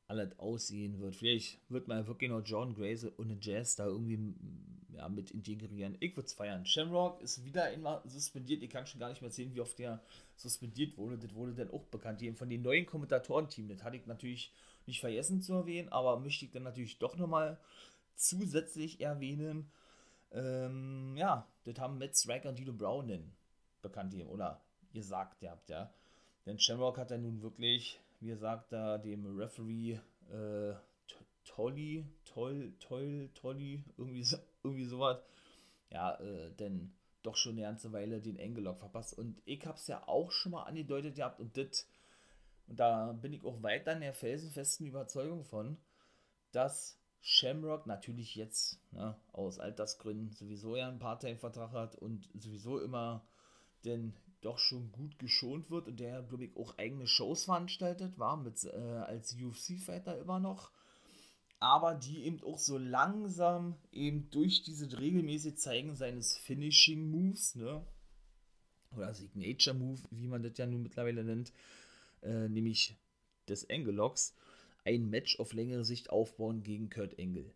alles 0.07 0.39
aussehen 0.39 0.99
wird. 0.99 1.15
Vielleicht 1.15 1.59
wird 1.69 1.87
man 1.87 2.07
wirklich 2.07 2.29
noch 2.29 2.41
John 2.41 2.73
Grace 2.73 3.05
und 3.05 3.45
Jazz 3.45 3.75
da 3.75 3.85
irgendwie 3.85 4.33
ja, 4.93 5.09
mit 5.09 5.31
integrieren. 5.31 5.97
Ich 5.99 6.15
würde 6.15 6.27
es 6.27 6.33
feiern. 6.33 6.65
Shamrock 6.65 7.21
ist 7.21 7.43
wieder 7.43 7.65
einmal 7.65 8.01
suspendiert. 8.05 8.63
Ich 8.63 8.69
kann 8.69 8.87
schon 8.87 8.99
gar 8.99 9.09
nicht 9.09 9.21
mehr 9.21 9.31
sehen, 9.31 9.53
wie 9.53 9.61
oft 9.61 9.77
der 9.77 10.01
suspendiert 10.35 10.97
wurde. 10.97 11.17
Das 11.17 11.33
wurde 11.35 11.53
dann 11.53 11.71
auch 11.71 11.85
bekannt. 11.85 12.21
Eben 12.21 12.35
von 12.35 12.49
den 12.49 12.61
neuen 12.61 12.85
Kommentatorenteam. 12.85 13.67
Das 13.67 13.83
hatte 13.83 13.97
ich 13.97 14.05
natürlich 14.07 14.51
nicht 14.85 15.01
vergessen 15.01 15.41
zu 15.41 15.53
erwähnen, 15.53 15.89
aber 15.89 16.19
möchte 16.19 16.45
ich 16.45 16.51
dann 16.51 16.63
natürlich 16.63 16.97
doch 16.97 17.17
nochmal 17.17 17.59
zusätzlich 18.15 19.01
erwähnen. 19.01 19.69
Ähm, 20.31 21.15
ja, 21.15 21.47
das 21.65 21.77
haben 21.79 21.99
Matt 21.99 22.17
Striker 22.17 22.49
und 22.49 22.57
Dino 22.57 22.73
Brown 22.73 23.07
denn 23.07 23.31
bekannt 23.81 24.11
gegeben 24.11 24.29
oder 24.29 24.61
gesagt 24.93 25.39
gehabt, 25.39 25.69
ja. 25.69 25.93
Denn 26.47 26.59
Shamrock 26.59 26.97
hat 26.97 27.11
dann 27.11 27.23
nun 27.23 27.41
wirklich, 27.41 27.99
wie 28.21 28.27
gesagt, 28.27 28.71
da 28.71 28.97
dem 28.97 29.37
Referee 29.37 29.99
äh, 30.31 30.73
Tolly, 31.43 32.05
Toll, 32.23 32.73
Toll, 32.79 33.29
Tolly, 33.33 33.83
irgendwie, 33.97 34.23
so, 34.23 34.37
irgendwie 34.63 34.85
sowas, 34.85 35.19
ja, 35.89 36.15
äh, 36.15 36.51
denn 36.53 36.93
doch 37.21 37.35
schon 37.35 37.53
eine 37.53 37.63
ganze 37.63 37.91
Weile 37.91 38.21
den 38.21 38.39
Engelock 38.39 38.79
verpasst. 38.79 39.17
Und 39.17 39.41
ich 39.43 39.65
habe 39.65 39.77
es 39.77 39.87
ja 39.87 40.07
auch 40.07 40.31
schon 40.31 40.53
mal 40.53 40.63
angedeutet 40.63 41.15
gehabt 41.15 41.41
und 41.41 41.57
das, 41.57 41.85
und 42.67 42.79
da 42.79 43.11
bin 43.11 43.33
ich 43.33 43.43
auch 43.43 43.61
weiter 43.61 43.91
in 43.91 43.99
der 43.99 44.13
felsenfesten 44.13 44.87
Überzeugung 44.87 45.43
von, 45.43 45.77
dass 46.53 46.97
Shamrock 47.19 47.87
natürlich 47.87 48.35
jetzt 48.35 48.79
ne, 48.93 49.19
aus 49.33 49.59
Altersgründen 49.59 50.31
sowieso 50.31 50.77
ja 50.77 50.87
einen 50.87 50.99
Part-Time-Vertrag 50.99 51.73
hat 51.73 51.95
und 51.97 52.29
sowieso 52.35 52.79
immer 52.79 53.27
denn 53.83 54.13
doch 54.41 54.59
schon 54.59 54.91
gut 54.91 55.17
geschont 55.19 55.69
wird 55.69 55.87
und 55.87 55.99
der, 55.99 56.23
glaube 56.23 56.45
ich, 56.45 56.55
auch 56.55 56.77
eigene 56.77 57.07
Shows 57.07 57.45
veranstaltet, 57.45 58.17
war 58.17 58.37
mit 58.37 58.63
äh, 58.63 58.69
als 58.69 59.33
UFC-Fighter 59.33 60.19
immer 60.19 60.39
noch. 60.39 60.71
Aber 61.59 61.95
die 61.95 62.23
eben 62.23 62.43
auch 62.43 62.59
so 62.59 62.77
langsam 62.77 63.75
eben 63.91 64.29
durch 64.29 64.61
diese 64.61 64.99
regelmäßige 64.99 65.55
Zeigen 65.55 65.95
seines 65.95 66.37
Finishing 66.37 67.09
Moves, 67.09 67.55
ne? 67.55 67.83
Oder 68.95 69.13
Signature 69.13 69.75
Move, 69.75 70.01
wie 70.11 70.27
man 70.27 70.43
das 70.43 70.57
ja 70.57 70.67
nun 70.67 70.83
mittlerweile 70.83 71.23
nennt, 71.23 71.51
äh, 72.21 72.47
nämlich 72.47 72.95
des 73.49 73.63
Engelocks, 73.63 74.35
ein 74.85 75.09
Match 75.09 75.39
auf 75.39 75.53
längere 75.53 75.83
Sicht 75.83 76.09
aufbauen 76.09 76.63
gegen 76.63 76.89
Kurt 76.89 77.17
Engel. 77.17 77.53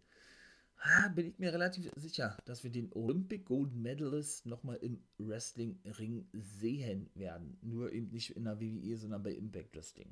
Bin 1.14 1.28
ich 1.28 1.38
mir 1.38 1.54
relativ 1.54 1.92
sicher, 1.96 2.36
dass 2.46 2.64
wir 2.64 2.72
den 2.72 2.92
Olympic 2.94 3.46
Gold 3.46 3.76
Medalist 3.76 4.48
nochmal 4.48 4.78
im 4.78 5.04
Wrestling-Ring 5.20 6.28
sehen 6.34 7.10
werden. 7.14 7.58
Nur 7.62 7.92
eben 7.92 8.10
nicht 8.10 8.36
in 8.36 8.46
der 8.46 8.60
WWE, 8.60 8.98
sondern 8.98 9.22
bei 9.22 9.32
Impact 9.32 9.76
Wrestling. 9.76 10.12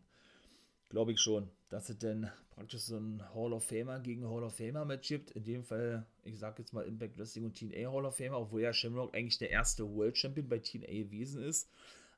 Glaube 0.89 1.11
ich 1.13 1.22
schon, 1.22 1.49
dass 1.70 1.89
es 1.89 1.97
denn 1.97 2.30
praktisch 2.51 2.82
so 2.82 2.97
ein 2.97 3.24
Hall 3.34 3.53
of 3.53 3.63
Famer 3.63 3.99
gegen 3.99 4.28
Hall 4.28 4.43
of 4.43 4.55
Famer 4.55 4.86
Match 4.86 5.07
gibt. 5.07 5.32
In 5.32 5.43
dem 5.43 5.63
Fall, 5.63 6.05
ich 6.24 6.38
sage 6.38 6.61
jetzt 6.61 6.74
mal 6.74 6.86
Impact 6.86 7.17
Wrestling 7.17 7.45
und 7.45 7.57
TNA 7.57 7.91
Hall 7.91 8.05
of 8.05 8.17
Famer, 8.17 8.39
obwohl 8.39 8.61
ja 8.61 8.74
Shamrock 8.74 9.15
eigentlich 9.15 9.39
der 9.39 9.49
erste 9.49 9.88
World 9.95 10.17
Champion 10.17 10.47
bei 10.47 10.59
TNA 10.59 10.88
gewesen 10.88 11.41
ist. 11.43 11.70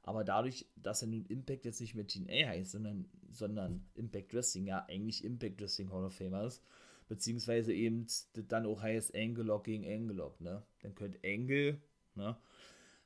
Aber 0.03 0.23
dadurch, 0.23 0.65
dass 0.75 1.01
er 1.01 1.07
nun 1.07 1.25
Impact 1.27 1.63
jetzt 1.63 1.79
nicht 1.79 1.95
mehr 1.95 2.07
TNA 2.07 2.49
heißt, 2.49 2.71
sondern, 2.71 3.05
sondern 3.29 3.85
Impact 3.95 4.33
Wrestling, 4.33 4.67
ja 4.67 4.85
eigentlich 4.89 5.23
Impact 5.23 5.61
Wrestling 5.61 5.91
Hall 5.91 6.05
of 6.05 6.15
Famer 6.15 6.45
ist, 6.45 6.61
beziehungsweise 7.11 7.73
eben 7.73 8.07
dann 8.47 8.65
auch 8.65 8.81
heißt 8.81 9.13
Angelock 9.13 9.65
gegen 9.65 9.85
Angelock, 9.85 10.39
ne? 10.39 10.63
Dann 10.81 10.95
könnte 10.95 11.21
Engel, 11.25 11.81
ne, 12.15 12.37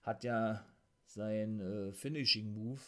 hat 0.03 0.23
ja 0.23 0.63
sein 1.07 1.59
äh, 1.59 1.91
Finishing 1.91 2.53
Move 2.53 2.81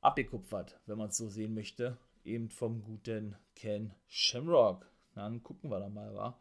abgekupfert, 0.00 0.80
wenn 0.86 0.98
man 0.98 1.10
es 1.10 1.16
so 1.16 1.28
sehen 1.28 1.54
möchte, 1.54 1.96
eben 2.24 2.50
vom 2.50 2.82
guten 2.82 3.36
Ken 3.54 3.94
Shamrock. 4.08 4.90
Dann 5.14 5.44
gucken 5.44 5.70
wir 5.70 5.78
da 5.78 5.88
mal, 5.88 6.12
wa? 6.16 6.36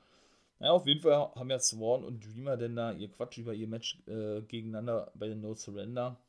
Naja, 0.57 0.71
auf 0.71 0.87
jeden 0.87 1.01
Fall 1.01 1.31
haben 1.35 1.51
ja 1.51 1.59
Swan 1.59 2.03
und 2.03 2.25
Dreamer 2.25 2.57
denn 2.57 2.75
da 2.75 2.93
ihr 2.93 3.11
Quatsch 3.11 3.37
über 3.37 3.53
ihr 3.53 3.67
Match 3.67 4.01
äh, 4.07 4.41
gegeneinander 4.41 5.11
bei 5.13 5.27
den 5.27 5.41
No 5.41 5.53
Surrender. 5.53 6.19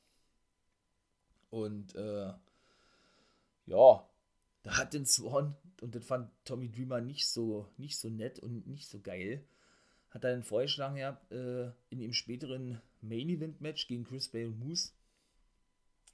Und 1.48 1.94
äh, 1.94 2.34
ja, 3.64 4.06
da 4.64 4.76
hat 4.76 4.92
den 4.92 5.06
Swan, 5.06 5.56
und 5.82 5.94
das 5.94 6.04
fand 6.04 6.30
Tommy 6.44 6.70
Dreamer 6.70 7.00
nicht 7.00 7.28
so, 7.28 7.68
nicht 7.76 7.98
so 7.98 8.08
nett 8.08 8.38
und 8.38 8.66
nicht 8.66 8.88
so 8.88 9.00
geil, 9.00 9.44
hat 10.10 10.24
er 10.24 10.32
den 10.32 10.42
vorgeschlagen 10.42 10.96
gehabt, 10.96 11.30
äh, 11.32 11.70
in 11.90 12.00
dem 12.00 12.12
späteren 12.12 12.80
Main 13.00 13.28
Event 13.28 13.60
Match 13.60 13.86
gegen 13.86 14.04
Chris 14.04 14.28
Bay 14.28 14.46
und 14.46 14.58
Moose 14.58 14.92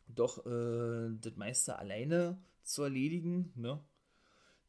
doch 0.08 0.44
äh, 0.46 1.10
das 1.20 1.36
meiste 1.36 1.78
alleine 1.78 2.38
zu 2.62 2.82
erledigen, 2.82 3.52
ne? 3.56 3.80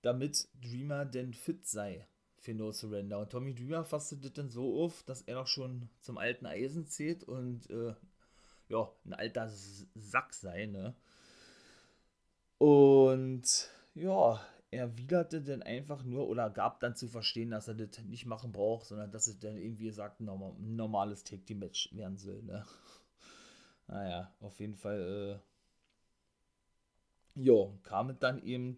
damit 0.01 0.47
Dreamer 0.61 1.05
denn 1.05 1.33
fit 1.33 1.65
sei 1.65 2.07
für 2.37 2.53
No 2.53 2.71
Surrender. 2.71 3.19
Und 3.19 3.31
Tommy 3.31 3.55
Dreamer 3.55 3.85
fasste 3.85 4.17
das 4.17 4.33
dann 4.33 4.49
so 4.49 4.83
auf, 4.83 5.03
dass 5.03 5.21
er 5.21 5.35
noch 5.35 5.47
schon 5.47 5.89
zum 5.99 6.17
alten 6.17 6.45
Eisen 6.45 6.87
zählt 6.87 7.23
und 7.23 7.69
äh, 7.69 7.93
ja, 8.69 8.91
ein 9.05 9.13
alter 9.13 9.49
Sack 9.49 10.33
sei, 10.33 10.65
ne? 10.65 10.95
Und 12.57 13.69
ja, 13.93 14.41
erwiderte 14.74 15.41
dann 15.41 15.61
einfach 15.63 16.03
nur 16.03 16.28
oder 16.28 16.49
gab 16.49 16.80
dann 16.80 16.95
zu 16.95 17.07
verstehen, 17.07 17.51
dass 17.51 17.67
er 17.67 17.76
das 17.76 18.03
nicht 18.03 18.26
machen 18.26 18.51
braucht, 18.51 18.88
sondern 18.88 19.11
dass 19.11 19.28
es 19.28 19.39
dann 19.39 19.57
irgendwie 19.57 19.91
sagt, 19.91 20.19
ein 20.19 20.76
normales 20.76 21.24
Take 21.24 21.45
Team 21.45 21.59
Match 21.59 21.89
werden 21.93 22.17
soll, 22.17 22.41
ne? 22.43 22.65
Naja, 23.88 24.34
auf 24.39 24.59
jeden 24.61 24.78
Fall, 24.78 25.41
äh, 27.36 27.41
jo, 27.41 27.78
kam 27.84 28.11
es 28.11 28.17
dann 28.17 28.41
eben 28.41 28.78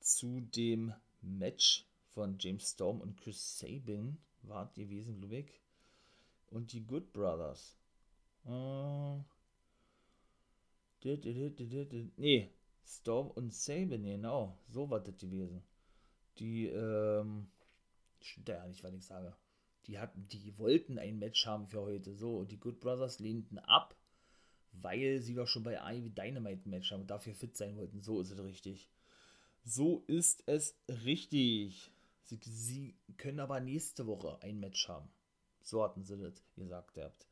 zu 0.00 0.40
dem 0.40 0.92
Match 1.22 1.86
von 2.12 2.36
James 2.38 2.72
Storm 2.72 3.00
und 3.00 3.16
Chris 3.16 3.58
Sabin, 3.58 4.18
war 4.42 4.72
gewesen, 4.74 5.20
glaube 5.20 5.36
ich, 5.36 5.60
und 6.50 6.72
die 6.72 6.84
Good 6.84 7.12
Brothers. 7.12 7.78
Äh, 8.44 9.20
nee, 12.16 12.50
Storm 12.90 13.30
und 13.30 13.54
Sabin, 13.54 14.04
genau, 14.04 14.58
so 14.68 14.90
war 14.90 15.00
das 15.00 15.16
gewesen. 15.16 15.62
Die, 16.38 16.66
ähm, 16.66 17.48
stimmt 18.20 18.48
ja 18.48 18.66
nicht, 18.66 18.82
was 18.82 18.92
ich 18.94 19.04
sage. 19.04 19.34
Die 19.86 19.98
hatten, 19.98 20.26
die 20.28 20.58
wollten 20.58 20.98
ein 20.98 21.18
Match 21.18 21.46
haben 21.46 21.68
für 21.68 21.80
heute, 21.80 22.14
so, 22.14 22.38
und 22.38 22.50
die 22.50 22.58
Good 22.58 22.80
Brothers 22.80 23.18
lehnten 23.20 23.58
ab, 23.58 23.94
weil 24.72 25.20
sie 25.20 25.34
doch 25.34 25.46
schon 25.46 25.62
bei 25.62 25.78
Ivy 25.80 26.10
Dynamite 26.10 26.68
ein 26.68 26.70
Match 26.70 26.90
haben 26.90 27.02
und 27.02 27.10
dafür 27.10 27.34
fit 27.34 27.56
sein 27.56 27.76
wollten. 27.76 28.02
So 28.02 28.20
ist 28.20 28.30
es 28.30 28.42
richtig. 28.42 28.88
So 29.64 30.04
ist 30.06 30.42
es 30.46 30.76
richtig. 30.88 31.92
Sie, 32.24 32.38
sie 32.42 32.96
können 33.16 33.40
aber 33.40 33.60
nächste 33.60 34.06
Woche 34.06 34.38
ein 34.42 34.60
Match 34.60 34.88
haben. 34.88 35.08
So 35.62 35.82
hatten 35.82 36.04
sie 36.04 36.18
das 36.18 36.42
gesagt 36.56 36.94
gehabt. 36.94 37.26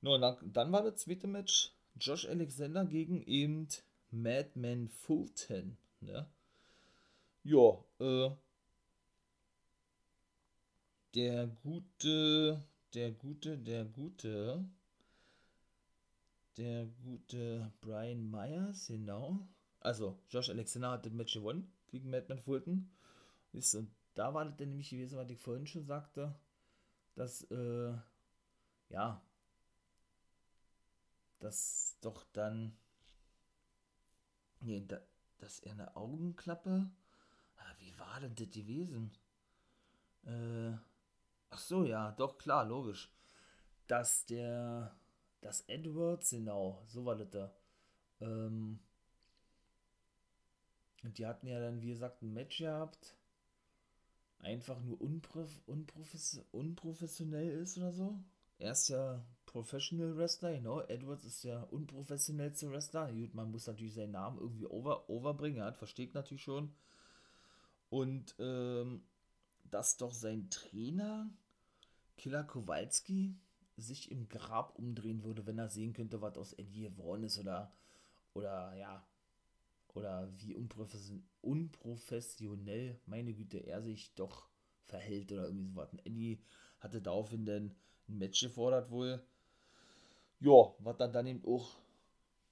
No, 0.00 0.18
dann, 0.18 0.36
dann 0.52 0.72
war 0.72 0.82
das 0.82 1.02
zweite 1.02 1.26
Match 1.26 1.72
Josh 1.98 2.26
Alexander 2.26 2.84
gegen 2.84 3.22
eben 3.22 3.68
Madman 4.10 4.88
Fulton. 4.88 5.76
Ne? 6.00 6.26
Ja, 7.42 7.84
äh, 7.98 8.30
der 11.14 11.46
gute, 11.46 12.62
der 12.94 13.12
gute, 13.12 13.58
der 13.58 13.84
gute, 13.84 14.64
der 16.56 16.86
gute 17.02 17.72
Brian 17.80 18.30
Myers, 18.30 18.88
genau. 18.88 19.48
Also, 19.80 20.18
Josh 20.28 20.50
Alexander 20.50 20.90
hat 20.92 21.06
das 21.06 21.12
Match 21.12 21.34
gewonnen 21.34 21.72
gegen 21.88 22.10
Madman 22.10 22.38
Fulton. 22.40 22.90
Und 23.52 23.88
da 24.14 24.34
war 24.34 24.44
das 24.44 24.56
dann 24.56 24.68
nämlich 24.70 24.90
gewesen, 24.90 25.18
was 25.18 25.30
ich 25.30 25.38
vorhin 25.38 25.66
schon 25.66 25.84
sagte, 25.84 26.34
dass, 27.14 27.42
äh, 27.50 27.94
ja, 28.90 29.22
dass 31.38 31.96
doch 32.00 32.24
dann, 32.32 32.76
nee, 34.60 34.84
da, 34.86 35.00
dass 35.38 35.60
er 35.60 35.72
eine 35.72 35.96
Augenklappe, 35.96 36.90
ah, 37.56 37.74
wie 37.78 37.98
war 37.98 38.20
denn 38.20 38.34
das 38.34 38.50
gewesen? 38.50 39.12
Äh, 40.24 40.72
ach 41.50 41.58
so, 41.58 41.84
ja, 41.84 42.12
doch, 42.12 42.38
klar, 42.38 42.64
logisch. 42.64 43.12
Dass 43.86 44.26
der, 44.26 44.94
dass 45.40 45.62
Edwards, 45.68 46.30
genau, 46.30 46.82
so 46.86 47.04
war 47.04 47.16
das 47.16 47.30
da, 47.30 47.54
ähm, 48.20 48.78
und 51.02 51.18
die 51.18 51.26
hatten 51.26 51.46
ja 51.46 51.60
dann, 51.60 51.80
wie 51.80 51.88
gesagt, 51.88 52.22
ein 52.22 52.32
Match 52.32 52.58
gehabt. 52.58 53.16
Einfach 54.38 54.80
nur 54.80 55.00
unprof 55.00 55.60
unprofes 55.66 56.42
unprofessionell 56.50 57.50
ist 57.50 57.76
oder 57.78 57.92
so. 57.92 58.18
Er 58.58 58.72
ist 58.72 58.88
ja 58.88 59.24
Professional 59.50 60.16
Wrestler, 60.16 60.52
genau. 60.52 60.80
Edwards 60.82 61.24
ist 61.24 61.42
ja 61.42 61.64
unprofessionellste 61.64 62.70
Wrestler. 62.70 63.10
Gut, 63.12 63.34
man 63.34 63.50
muss 63.50 63.66
natürlich 63.66 63.94
seinen 63.94 64.12
Namen 64.12 64.38
irgendwie 64.38 64.64
over 64.66 65.10
overbringen. 65.10 65.58
Er 65.58 65.64
hat 65.66 65.76
versteht 65.76 66.14
natürlich 66.14 66.44
schon. 66.44 66.72
Und 67.88 68.36
ähm, 68.38 69.02
dass 69.64 69.96
doch 69.96 70.14
sein 70.14 70.48
Trainer 70.50 71.28
Killer 72.16 72.44
Kowalski 72.44 73.34
sich 73.76 74.12
im 74.12 74.28
Grab 74.28 74.78
umdrehen 74.78 75.24
würde, 75.24 75.44
wenn 75.46 75.58
er 75.58 75.68
sehen 75.68 75.94
könnte, 75.94 76.20
was 76.20 76.36
aus 76.36 76.52
Eddie 76.52 76.82
geworden 76.82 77.24
ist 77.24 77.36
oder 77.40 77.72
oder 78.34 78.72
ja, 78.76 79.04
oder 79.94 80.30
wie 80.38 80.54
unprofession 80.54 81.28
unprofessionell, 81.40 83.00
meine 83.06 83.34
Güte, 83.34 83.58
er 83.58 83.82
sich 83.82 84.14
doch 84.14 84.48
verhält 84.84 85.32
oder 85.32 85.46
irgendwie 85.46 85.66
sowas. 85.66 85.90
Und 85.90 86.06
Eddie 86.06 86.40
hatte 86.78 87.02
daraufhin 87.02 87.44
dann 87.44 87.74
ein 88.08 88.18
Match 88.18 88.40
gefordert 88.42 88.92
wohl. 88.92 89.20
Ja, 90.40 90.74
was 90.78 90.96
dann 90.96 91.12
dann 91.12 91.26
eben 91.26 91.44
auch 91.44 91.76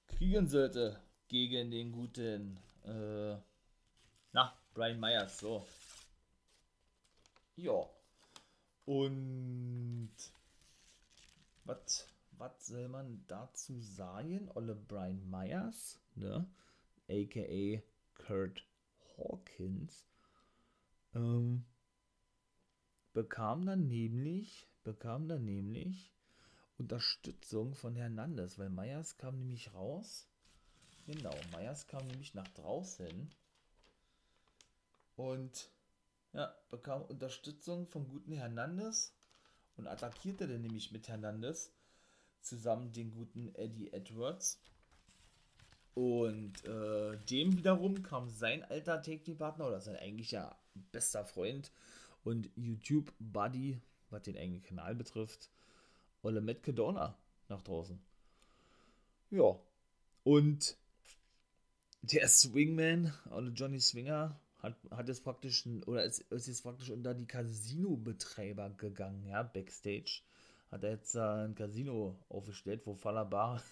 kriegen 0.07 0.47
sollte 0.47 1.01
gegen 1.27 1.71
den 1.71 1.91
guten, 1.91 2.57
äh, 2.83 3.35
na, 4.31 4.53
Brian 4.73 4.99
Myers, 4.99 5.39
so. 5.39 5.65
Ja. 7.55 7.89
Und 8.85 10.11
was 11.65 12.07
was 12.39 12.67
soll 12.67 12.87
man 12.87 13.23
dazu 13.27 13.79
sagen? 13.81 14.49
Olle 14.55 14.75
Brian 14.75 15.29
Myers, 15.29 15.99
ne? 16.15 16.49
aka 17.09 17.83
Kurt 18.13 18.65
Hawkins, 19.17 20.07
ähm, 21.13 21.65
bekam 23.13 23.65
dann 23.65 23.87
nämlich 23.87 24.67
bekam 24.83 25.27
dann 25.27 25.43
nämlich 25.43 26.13
Unterstützung 26.79 27.75
von 27.75 27.95
Hernandez, 27.95 28.57
weil 28.57 28.69
Meyers 28.69 29.17
kam 29.17 29.37
nämlich 29.37 29.73
raus. 29.73 30.27
Genau, 31.05 31.35
Meyers 31.51 31.87
kam 31.87 32.07
nämlich 32.07 32.33
nach 32.33 32.47
draußen 32.49 33.29
und 35.15 35.69
ja, 36.33 36.55
bekam 36.69 37.01
Unterstützung 37.01 37.87
vom 37.87 38.07
guten 38.07 38.31
Hernandez 38.31 39.13
und 39.75 39.87
attackierte 39.87 40.47
dann 40.47 40.61
nämlich 40.61 40.91
mit 40.91 41.07
Hernandez 41.07 41.73
zusammen 42.41 42.93
den 42.93 43.11
guten 43.11 43.53
Eddie 43.55 43.91
Edwards. 43.91 44.61
Und 45.95 46.63
äh, 46.63 47.17
dem 47.25 47.57
wiederum 47.57 48.03
kam 48.03 48.29
sein 48.29 48.63
alter 48.63 49.01
Take-Partner 49.01 49.67
oder 49.67 49.81
sein 49.81 49.97
eigentlicher 49.97 50.57
bester 50.91 51.25
Freund 51.25 51.71
und 52.23 52.49
YouTube-Buddy, 52.55 53.81
was 54.09 54.23
den 54.23 54.37
eigenen 54.37 54.61
Kanal 54.61 54.95
betrifft, 54.95 55.49
Ole 56.23 56.41
Matt 56.41 56.63
Cadona 56.63 57.17
nach 57.47 57.61
draußen. 57.61 57.99
Ja, 59.31 59.59
und 60.23 60.77
der 62.01 62.27
Swingman, 62.27 63.13
Ole 63.31 63.51
Johnny 63.51 63.79
Swinger, 63.79 64.39
hat, 64.59 64.75
hat 64.91 65.07
jetzt 65.07 65.23
praktisch, 65.23 65.65
oder 65.85 66.03
ist, 66.03 66.19
ist 66.31 66.47
jetzt 66.47 66.63
praktisch 66.63 66.89
unter 66.89 67.13
die 67.13 67.27
Casino-Betreiber 67.27 68.71
gegangen, 68.71 69.25
ja, 69.25 69.43
Backstage. 69.43 70.21
Hat 70.71 70.83
er 70.83 70.91
jetzt 70.91 71.15
äh, 71.15 71.19
ein 71.19 71.55
Casino 71.55 72.19
aufgestellt, 72.29 72.81
wo 72.85 72.93
Falabar, 72.93 73.63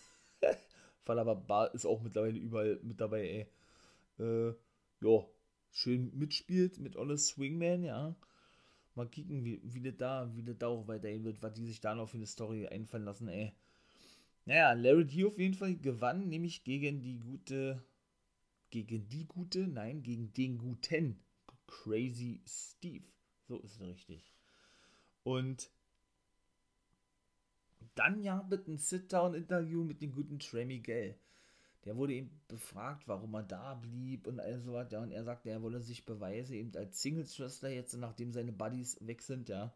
Falabar 1.04 1.74
ist 1.74 1.86
auch 1.86 2.02
mittlerweile 2.02 2.38
überall 2.38 2.80
mit 2.84 3.00
dabei, 3.00 3.48
ey. 4.18 4.24
Äh, 4.26 4.56
ja, 5.02 5.26
schön 5.72 6.18
mitspielt 6.18 6.80
mit 6.80 6.96
Olle 6.96 7.18
Swingman, 7.18 7.84
ja. 7.84 8.16
Mal 8.98 9.08
kicken, 9.08 9.46
wie, 9.46 9.62
wie 9.64 9.82
das 9.82 9.96
da, 9.98 10.30
wie 10.36 10.44
das 10.44 10.58
da 10.58 10.68
auch 10.68 10.88
weiterhin 10.88 11.24
wird, 11.24 11.42
was 11.42 11.54
die 11.54 11.66
sich 11.66 11.80
da 11.80 11.96
noch 11.96 12.10
für 12.10 12.18
eine 12.18 12.28
Story 12.28 12.68
einfallen 12.68 13.06
lassen, 13.06 13.30
ey. 13.30 13.54
Naja, 14.46 14.74
Larry 14.74 15.06
D 15.06 15.26
auf 15.26 15.40
jeden 15.40 15.54
Fall 15.54 15.76
gewann, 15.76 16.28
nämlich 16.28 16.64
gegen 16.66 17.02
die 17.02 17.20
gute 17.20 17.82
gegen 18.70 19.08
die 19.08 19.26
Gute, 19.26 19.68
nein, 19.68 20.04
gegen 20.04 20.34
den 20.34 20.58
Guten. 20.58 21.20
Crazy 21.68 22.42
Steve. 22.48 23.06
So 23.48 23.60
ist 23.60 23.76
es 23.76 23.82
richtig. 23.82 24.34
Und 25.24 25.70
dann 27.96 28.22
ja 28.22 28.46
mit 28.50 28.68
einem 28.68 28.78
Sit-Down-Interview 28.78 29.84
mit 29.84 30.02
dem 30.02 30.12
guten 30.12 30.40
Trey 30.40 30.66
Miguel. 30.66 31.16
Der 31.88 31.98
wurde 31.98 32.14
eben 32.14 32.30
befragt, 32.48 33.08
warum 33.08 33.34
er 33.34 33.44
da 33.44 33.74
blieb 33.74 34.28
und 34.28 34.40
all 34.40 34.60
so 34.60 34.74
was. 34.74 34.92
Ja, 34.92 35.02
und 35.02 35.12
er 35.12 35.24
sagte, 35.24 35.50
er 35.50 35.64
wolle 35.64 35.82
sich 35.82 36.06
beweisen, 36.06 36.54
eben 36.54 36.76
als 36.76 37.02
Singles-Wrestler 37.02 37.70
jetzt, 37.70 37.96
nachdem 37.96 38.32
seine 38.32 38.52
Buddies 38.52 38.98
weg 39.02 39.22
sind, 39.22 39.50
ja. 39.50 39.74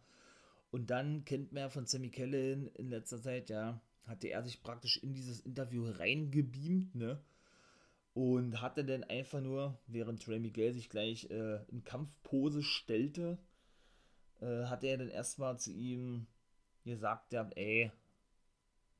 Und 0.69 0.89
dann 0.89 1.25
kennt 1.25 1.51
man 1.51 1.61
ja 1.61 1.69
von 1.69 1.85
Sammy 1.87 2.09
Kellen 2.09 2.67
in 2.75 2.89
letzter 2.89 3.21
Zeit, 3.21 3.49
ja, 3.49 3.81
hatte 4.05 4.27
er 4.27 4.43
sich 4.43 4.61
praktisch 4.61 4.97
in 4.97 5.13
dieses 5.13 5.39
Interview 5.39 5.85
reingebeamt, 5.89 6.95
ne? 6.95 7.19
und 8.13 8.61
hatte 8.61 8.83
dann 8.83 9.03
einfach 9.05 9.41
nur, 9.41 9.77
während 9.87 10.21
Trey 10.21 10.39
Miguel 10.39 10.73
sich 10.73 10.89
gleich 10.89 11.29
äh, 11.29 11.63
in 11.69 11.83
Kampfpose 11.83 12.61
stellte, 12.63 13.37
äh, 14.41 14.65
hat 14.65 14.83
er 14.83 14.97
dann 14.97 15.09
erstmal 15.09 15.57
zu 15.57 15.71
ihm 15.71 16.27
gesagt, 16.83 17.31
ja, 17.31 17.49
ey, 17.55 17.91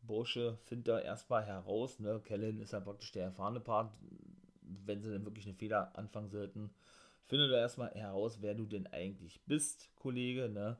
Bursche, 0.03 0.57
find 0.65 0.87
da 0.87 0.99
erstmal 0.99 1.45
heraus, 1.45 1.99
ne, 1.99 2.21
Kellen 2.23 2.59
ist 2.61 2.73
ja 2.73 2.79
praktisch 2.79 3.11
der 3.11 3.25
erfahrene 3.25 3.59
Part, 3.59 3.93
wenn 4.61 5.01
sie 5.01 5.11
dann 5.11 5.25
wirklich 5.25 5.45
eine 5.45 5.55
Fehler 5.55 5.97
anfangen 5.97 6.29
sollten, 6.29 6.73
finde 7.25 7.49
da 7.49 7.57
erstmal 7.57 7.91
heraus, 7.93 8.41
wer 8.41 8.55
du 8.55 8.65
denn 8.65 8.87
eigentlich 8.87 9.41
bist, 9.45 9.89
Kollege, 9.95 10.49
ne, 10.49 10.77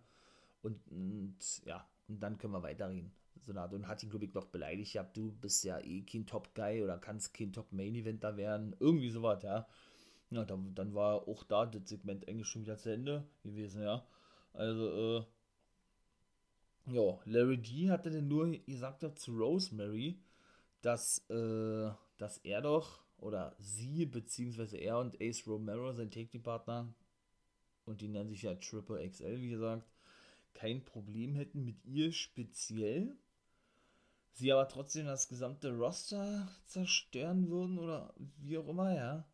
und, 0.62 0.80
und 0.90 1.38
ja, 1.66 1.88
und 2.08 2.20
dann 2.22 2.38
können 2.38 2.54
wir 2.54 2.64
weiterreden 2.64 3.14
so 3.44 3.52
eine 3.52 3.62
Art 3.62 3.74
und 3.74 3.88
hat 3.88 4.04
ihn, 4.04 4.10
glaube 4.10 4.26
ich, 4.26 4.34
noch 4.34 4.46
beleidigt. 4.46 4.94
Ja, 4.94 5.04
du 5.04 5.32
bist 5.32 5.64
ja 5.64 5.80
eh 5.80 6.02
kein 6.04 6.26
Top-Guy 6.28 6.84
oder 6.84 6.98
kannst 6.98 7.34
kein 7.34 7.54
Top-Main-Eventer 7.54 8.38
werden. 8.38 8.76
Irgendwie 8.80 9.10
sowas, 9.10 9.42
ja. 9.44 9.68
Ja, 10.30 10.46
dann, 10.46 10.74
dann 10.76 10.94
war 10.94 11.28
auch 11.28 11.44
da 11.44 11.66
das 11.66 11.90
Segment 11.90 12.28
eigentlich 12.28 12.48
schon 12.48 12.64
wieder 12.64 12.78
zu 12.78 12.92
Ende 12.92 13.28
gewesen, 13.44 13.82
ja. 13.82 14.06
Also, 14.54 15.20
äh, 15.20 15.26
ja, 16.94 17.20
Larry 17.26 17.58
D 17.58 17.90
hatte 17.90 18.10
denn 18.12 18.28
nur 18.28 18.52
gesagt 18.66 19.04
zu 19.18 19.32
Rosemary, 19.32 20.20
dass, 20.82 21.20
äh, 21.30 21.90
dass 22.18 22.38
er 22.40 22.62
doch, 22.62 23.04
oder 23.18 23.56
sie, 23.58 24.06
beziehungsweise 24.06 24.78
er 24.78 25.00
und 25.00 25.22
Ace 25.22 25.48
Romero, 25.48 25.94
sein 25.94 26.12
Take-Partner, 26.12 26.94
und 27.86 28.02
die 28.02 28.08
nennen 28.08 28.30
sich 28.30 28.44
ja 28.44 28.56
Triple 28.56 29.08
XL, 29.10 29.42
wie 29.42 29.50
gesagt, 29.50 29.92
kein 30.54 30.84
Problem 30.84 31.36
hätten 31.36 31.64
mit 31.64 31.84
ihr 31.86 32.12
speziell 32.12 33.16
sie 34.34 34.52
aber 34.52 34.68
trotzdem 34.68 35.06
das 35.06 35.28
gesamte 35.28 35.72
Roster 35.72 36.48
zerstören 36.66 37.50
würden 37.50 37.78
oder 37.78 38.14
wie 38.38 38.58
auch 38.58 38.68
immer, 38.68 38.94
ja. 38.96 39.26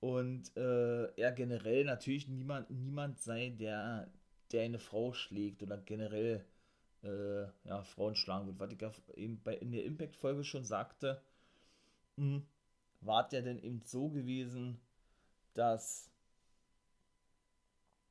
Und 0.00 0.56
äh, 0.56 1.04
er 1.14 1.32
generell 1.32 1.84
natürlich 1.84 2.26
niemand, 2.26 2.70
niemand 2.70 3.20
sei, 3.20 3.50
der, 3.50 4.10
der 4.50 4.64
eine 4.64 4.80
Frau 4.80 5.12
schlägt 5.12 5.62
oder 5.62 5.78
generell 5.78 6.44
äh, 7.02 7.42
ja, 7.64 7.82
Frauen 7.82 8.14
schlagen 8.14 8.46
wird. 8.46 8.58
Was 8.58 8.72
ich 8.72 8.80
ja 8.80 8.92
eben 9.14 9.40
bei, 9.42 9.54
in 9.56 9.72
der 9.72 9.84
Impact-Folge 9.84 10.44
schon 10.44 10.64
sagte, 10.64 11.22
hm, 12.16 12.46
war 13.00 13.28
der 13.28 13.42
denn 13.42 13.58
eben 13.58 13.82
so 13.82 14.08
gewesen, 14.08 14.80
dass 15.54 16.08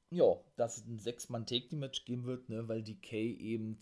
ja, 0.10 0.26
dass 0.58 0.78
es 0.78 0.86
ein 0.88 1.00
Sechs-Mann-Take-Match 1.00 2.04
geben 2.04 2.26
wird, 2.26 2.50
ne, 2.50 2.68
weil 2.68 2.84
die 2.84 3.00
Kay 3.00 3.34
eben 3.34 3.78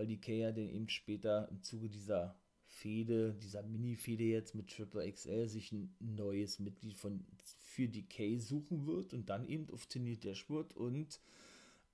weil 0.00 0.06
die 0.06 0.20
Kay 0.20 0.40
ja 0.40 0.50
dann 0.50 0.70
eben 0.70 0.88
später 0.88 1.46
im 1.50 1.62
Zuge 1.62 1.90
dieser 1.90 2.34
Fehde, 2.64 3.34
dieser 3.34 3.62
Mini-Fehde 3.62 4.24
jetzt 4.24 4.54
mit 4.54 4.70
Triple 4.70 5.12
XL 5.12 5.46
sich 5.46 5.72
ein 5.72 5.94
neues 5.98 6.58
Mitglied 6.58 6.96
von 6.96 7.22
für 7.42 7.86
die 7.86 8.06
Kay 8.06 8.38
suchen 8.38 8.86
wird 8.86 9.12
und 9.12 9.28
dann 9.28 9.44
eben 9.44 9.68
auf 9.70 9.84
Tiny 9.84 10.16
Dashwood 10.16 10.74
und 10.74 11.20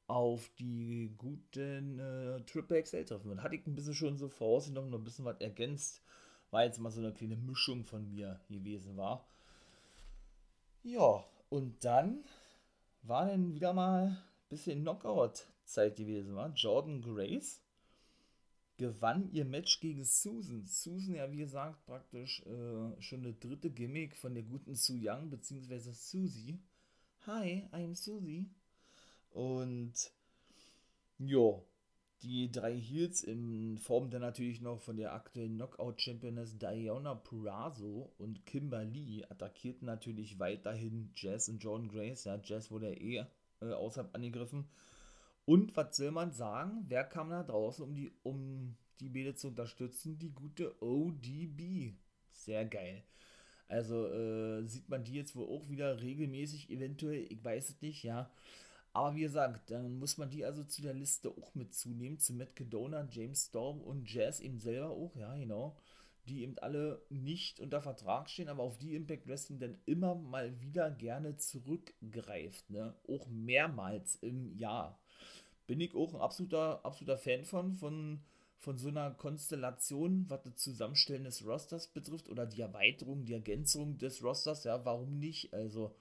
auf 0.06 0.48
die 0.58 1.12
guten 1.16 1.98
äh, 1.98 2.40
Triple 2.42 2.82
XL 2.82 3.04
treffen 3.04 3.30
wird. 3.30 3.42
Hatte 3.42 3.56
ich 3.56 3.66
ein 3.66 3.74
bisschen 3.74 3.94
schon 3.94 4.18
so 4.18 4.28
vorausgenommen, 4.28 4.90
noch 4.90 4.98
ein 4.98 5.04
bisschen 5.04 5.24
was 5.24 5.40
ergänzt. 5.40 6.02
War 6.50 6.64
jetzt 6.64 6.78
mal 6.78 6.90
so 6.90 7.00
eine 7.00 7.12
kleine 7.12 7.36
Mischung 7.36 7.84
von 7.84 8.08
mir 8.08 8.40
gewesen 8.48 8.96
war. 8.96 9.26
Ja, 10.82 11.24
und 11.48 11.84
dann 11.84 12.24
war 13.02 13.26
dann 13.26 13.54
wieder 13.54 13.72
mal 13.72 14.06
ein 14.06 14.18
bisschen 14.48 14.82
Knockout-Zeit 14.82 15.96
gewesen, 15.96 16.36
war. 16.36 16.52
Jordan 16.54 17.02
Grace 17.02 17.60
gewann 18.76 19.30
ihr 19.32 19.44
Match 19.44 19.80
gegen 19.80 20.04
Susan. 20.04 20.64
Susan, 20.66 21.14
ja, 21.14 21.30
wie 21.32 21.38
gesagt, 21.38 21.84
praktisch 21.86 22.42
äh, 22.46 23.00
schon 23.00 23.20
eine 23.20 23.32
dritte 23.32 23.70
Gimmick 23.70 24.16
von 24.16 24.34
der 24.34 24.42
guten 24.44 24.74
Su 24.74 24.94
Young, 25.00 25.30
beziehungsweise 25.30 25.92
Susie. 25.92 26.58
Hi, 27.26 27.68
I'm 27.72 27.94
Susie. 27.94 28.46
Und 29.36 29.92
ja, 31.18 31.60
die 32.22 32.50
drei 32.50 32.74
Heels 32.74 33.22
in 33.22 33.76
Form 33.76 34.08
dann 34.08 34.22
natürlich 34.22 34.62
noch 34.62 34.80
von 34.80 34.96
der 34.96 35.12
aktuellen 35.12 35.56
Knockout-Championess 35.56 36.56
Diana 36.56 37.14
Purazo 37.14 38.14
und 38.16 38.46
Kimberly 38.46 39.26
attackierten 39.28 39.84
natürlich 39.84 40.38
weiterhin 40.38 41.10
Jazz 41.14 41.50
und 41.50 41.62
John 41.62 41.86
Grace. 41.88 42.24
Ja, 42.24 42.40
Jazz 42.42 42.70
wurde 42.70 42.94
eh 42.94 43.26
äh, 43.60 43.72
außerhalb 43.72 44.14
angegriffen. 44.14 44.70
Und 45.44 45.76
was 45.76 45.98
soll 45.98 46.12
man 46.12 46.32
sagen? 46.32 46.86
Wer 46.88 47.04
kam 47.04 47.28
da 47.28 47.42
draußen, 47.42 47.84
um 47.84 47.94
die, 47.94 48.12
um 48.22 48.74
die 49.00 49.10
Mädel 49.10 49.34
zu 49.34 49.48
unterstützen? 49.48 50.18
Die 50.18 50.32
gute 50.32 50.82
ODB. 50.82 51.92
Sehr 52.32 52.64
geil. 52.64 53.04
Also 53.68 54.06
äh, 54.06 54.66
sieht 54.66 54.88
man 54.88 55.04
die 55.04 55.12
jetzt 55.14 55.36
wohl 55.36 55.46
auch 55.46 55.68
wieder 55.68 56.00
regelmäßig, 56.00 56.70
eventuell, 56.70 57.26
ich 57.30 57.44
weiß 57.44 57.68
es 57.68 57.82
nicht, 57.82 58.02
ja. 58.02 58.30
Aber 58.96 59.14
wie 59.14 59.20
gesagt, 59.20 59.70
dann 59.70 59.98
muss 59.98 60.16
man 60.16 60.30
die 60.30 60.46
also 60.46 60.64
zu 60.64 60.80
der 60.80 60.94
Liste 60.94 61.28
auch 61.28 61.54
mit 61.54 61.74
zunehmen, 61.74 62.18
zu 62.18 62.32
Matt 62.32 62.56
Cadona, 62.56 63.06
James 63.10 63.48
Storm 63.48 63.82
und 63.82 64.10
Jazz 64.10 64.40
eben 64.40 64.58
selber 64.58 64.88
auch, 64.88 65.14
ja, 65.16 65.36
genau. 65.36 65.76
Die 66.26 66.42
eben 66.42 66.56
alle 66.60 67.02
nicht 67.10 67.60
unter 67.60 67.82
Vertrag 67.82 68.30
stehen, 68.30 68.48
aber 68.48 68.62
auf 68.62 68.78
die 68.78 68.94
Impact 68.94 69.28
Wrestling 69.28 69.58
dann 69.58 69.76
immer 69.84 70.14
mal 70.14 70.58
wieder 70.62 70.90
gerne 70.90 71.36
zurückgreift, 71.36 72.70
ne? 72.70 72.94
Auch 73.06 73.26
mehrmals 73.28 74.16
im 74.22 74.56
Jahr 74.56 74.98
bin 75.66 75.78
ich 75.82 75.94
auch 75.94 76.14
ein 76.14 76.20
absoluter, 76.22 76.80
absoluter 76.82 77.18
Fan 77.18 77.44
von, 77.44 77.74
von, 77.74 78.20
von 78.58 78.78
so 78.78 78.88
einer 78.88 79.10
Konstellation, 79.10 80.24
was 80.28 80.42
das 80.42 80.56
Zusammenstellen 80.56 81.24
des 81.24 81.44
Rosters 81.44 81.88
betrifft 81.88 82.30
oder 82.30 82.46
die 82.46 82.62
Erweiterung, 82.62 83.26
die 83.26 83.34
Ergänzung 83.34 83.98
des 83.98 84.24
Rosters, 84.24 84.64
ja, 84.64 84.82
warum 84.86 85.18
nicht? 85.18 85.52
Also, 85.52 85.94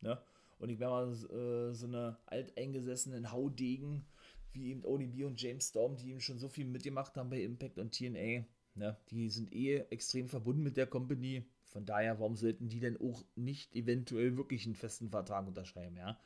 ne? 0.00 0.20
Und 0.58 0.70
ich 0.70 0.78
wäre 0.78 0.90
mal 0.90 1.12
äh, 1.12 1.74
so 1.74 1.86
eine 1.86 2.18
alteingesessenen 2.26 3.32
Haudegen 3.32 4.06
wie 4.52 4.70
eben 4.70 4.84
ODB 4.84 5.24
und 5.24 5.40
James 5.40 5.68
Storm, 5.68 5.96
die 5.96 6.10
eben 6.10 6.20
schon 6.20 6.38
so 6.38 6.48
viel 6.48 6.64
mitgemacht 6.64 7.16
haben 7.16 7.30
bei 7.30 7.42
Impact 7.42 7.78
und 7.78 7.92
TNA. 7.92 8.44
Ne? 8.74 8.96
Die 9.10 9.28
sind 9.28 9.52
eh 9.52 9.80
extrem 9.90 10.28
verbunden 10.28 10.62
mit 10.62 10.76
der 10.76 10.86
Company. 10.86 11.44
Von 11.64 11.84
daher, 11.84 12.18
warum 12.18 12.36
sollten 12.36 12.68
die 12.68 12.80
denn 12.80 12.98
auch 12.98 13.22
nicht 13.34 13.74
eventuell 13.74 14.36
wirklich 14.36 14.64
einen 14.64 14.74
festen 14.74 15.10
Vertrag 15.10 15.46
unterschreiben, 15.46 15.96
ja? 15.96 16.18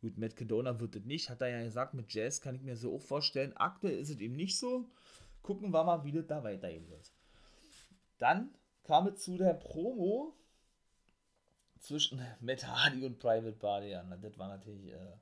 Gut, 0.00 0.16
Matt 0.16 0.34
Cadona 0.34 0.80
wird 0.80 0.96
es 0.96 1.04
nicht, 1.04 1.28
hat 1.28 1.42
er 1.42 1.48
ja 1.48 1.62
gesagt, 1.62 1.92
mit 1.92 2.12
Jazz 2.12 2.40
kann 2.40 2.54
ich 2.54 2.62
mir 2.62 2.76
so 2.76 2.94
auch 2.94 3.02
vorstellen. 3.02 3.54
Aktuell 3.56 3.98
ist 3.98 4.08
es 4.08 4.18
eben 4.18 4.34
nicht 4.34 4.58
so. 4.58 4.88
Gucken 5.42 5.72
wir 5.72 5.84
mal, 5.84 6.04
wie 6.04 6.12
das 6.12 6.26
da 6.26 6.42
weitergehen 6.42 6.88
wird. 6.88 7.12
Dann 8.16 8.54
kam 8.82 9.08
es 9.08 9.20
zu 9.20 9.36
der 9.36 9.52
Promo 9.52 10.34
zwischen 11.80 12.24
Matt 12.40 12.66
Hardy 12.66 13.04
und 13.04 13.18
Private 13.18 13.56
Party 13.56 13.94
an. 13.94 14.16
Das 14.20 14.38
war 14.38 14.48
natürlich, 14.48 14.92
äh, 14.92 15.16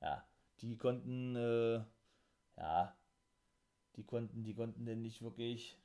ja, 0.00 0.26
die 0.60 0.76
konnten, 0.76 1.36
äh, 1.36 1.84
ja, 2.56 2.96
die 3.96 4.04
konnten, 4.04 4.44
die 4.44 4.54
konnten 4.54 4.84
denn 4.84 5.02
nicht 5.02 5.22
wirklich 5.22 5.78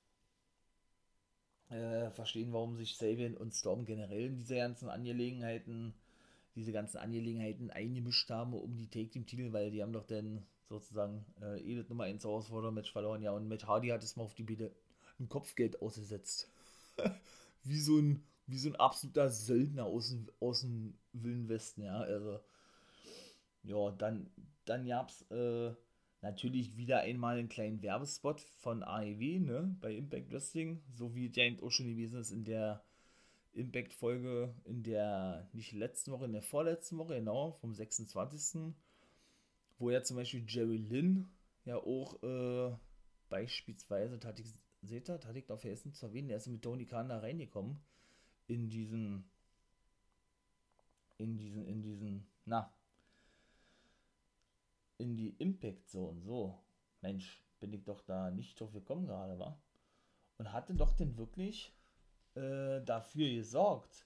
äh, 1.69 2.09
verstehen, 2.11 2.51
warum 2.51 2.75
sich 2.75 2.97
Sabian 2.97 3.37
und 3.37 3.53
Storm 3.53 3.85
generell 3.85 4.25
in 4.25 4.37
diese 4.37 4.55
ganzen 4.55 4.89
Angelegenheiten 4.89 5.93
diese 6.55 6.71
ganzen 6.71 6.97
Angelegenheiten 6.97 7.71
eingemischt 7.71 8.29
haben 8.29 8.53
um 8.53 8.75
die 8.75 8.89
Take 8.89 9.09
Team 9.09 9.25
Titel, 9.25 9.53
weil 9.53 9.71
die 9.71 9.81
haben 9.81 9.93
doch 9.93 10.05
dann 10.05 10.45
sozusagen 10.67 11.25
äh, 11.41 11.59
Edith 11.61 11.89
Nummer 11.89 12.05
1 12.05 12.23
Herausforderer-Match 12.23 12.91
verloren, 12.91 13.21
ja, 13.21 13.31
und 13.31 13.47
Matt 13.47 13.67
Hardy 13.67 13.89
hat 13.89 14.03
es 14.03 14.15
mal 14.15 14.23
auf 14.23 14.35
die 14.35 14.43
Bitte 14.43 14.73
ein 15.19 15.29
Kopfgeld 15.29 15.81
ausgesetzt. 15.81 16.49
wie 17.63 17.79
so 17.79 17.97
ein 17.97 18.23
wie 18.47 18.57
so 18.57 18.69
ein 18.69 18.75
absoluter 18.75 19.29
Söldner 19.29 19.85
aus 19.85 20.09
dem, 20.09 20.29
aus 20.39 20.61
dem 20.61 20.97
Wilden 21.13 21.49
Westen, 21.49 21.83
ja, 21.83 21.99
also 21.99 22.39
ja, 23.63 23.91
dann 23.91 24.29
dann 24.65 24.85
gab's 24.85 25.23
äh, 25.31 25.73
natürlich 26.21 26.77
wieder 26.77 26.99
einmal 26.99 27.37
einen 27.37 27.49
kleinen 27.49 27.81
Werbespot 27.81 28.39
von 28.39 28.83
AEW, 28.83 29.39
ne, 29.39 29.75
bei 29.81 29.95
Impact 29.95 30.31
Wrestling, 30.31 30.81
so 30.93 31.15
wie 31.15 31.29
der 31.29 31.57
auch 31.61 31.71
schon 31.71 31.87
gewesen 31.87 32.19
ist 32.19 32.31
in 32.31 32.43
der 32.43 32.83
Impact-Folge 33.53 34.53
in 34.63 34.83
der, 34.83 35.49
nicht 35.51 35.73
letzten 35.73 36.11
Woche, 36.11 36.25
in 36.25 36.33
der 36.33 36.41
vorletzten 36.41 36.97
Woche, 36.97 37.15
genau, 37.15 37.51
vom 37.53 37.73
26. 37.73 38.73
Wo 39.77 39.89
ja 39.89 40.03
zum 40.03 40.17
Beispiel 40.17 40.45
Jerry 40.47 40.77
Lynn 40.77 41.29
ja 41.65 41.75
auch 41.75 42.21
äh, 42.23 42.75
beispielsweise, 43.29 44.19
ich, 44.37 44.53
seht 44.83 45.09
ihr, 45.09 45.19
ich 45.35 45.49
noch 45.49 45.59
vergessen 45.59 45.93
zu 45.93 46.05
erwähnen, 46.05 46.29
der 46.29 46.37
ist 46.37 46.47
mit 46.47 46.61
Tony 46.61 46.85
Khan 46.85 47.09
da 47.09 47.19
reingekommen. 47.19 47.81
In 48.51 48.69
diesen, 48.69 49.23
in 51.17 51.37
diesen, 51.37 51.65
in 51.65 51.81
diesen, 51.81 52.27
na, 52.43 52.73
in 54.97 55.15
die 55.15 55.29
Impact 55.37 55.87
Zone, 55.87 56.19
so. 56.19 56.61
Mensch, 56.99 57.41
bin 57.61 57.71
ich 57.71 57.85
doch 57.85 58.01
da 58.01 58.29
nicht 58.29 58.59
drauf 58.59 58.73
gekommen 58.73 59.07
gerade, 59.07 59.39
war. 59.39 59.57
Und 60.37 60.51
hatte 60.51 60.73
doch 60.73 60.91
denn 60.97 61.15
wirklich 61.15 61.73
äh, 62.35 62.81
dafür 62.81 63.29
gesorgt, 63.29 64.05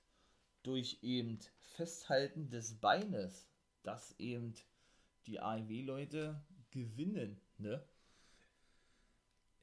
durch 0.62 1.00
eben 1.02 1.40
Festhalten 1.58 2.52
des 2.52 2.80
Beines, 2.80 3.48
dass 3.82 4.14
eben 4.20 4.54
die 5.26 5.40
AEW-Leute 5.40 6.40
gewinnen, 6.70 7.42
ne? 7.58 7.84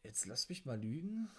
Jetzt 0.02 0.26
lass 0.26 0.48
mich 0.48 0.64
mal 0.64 0.80
lügen. 0.80 1.30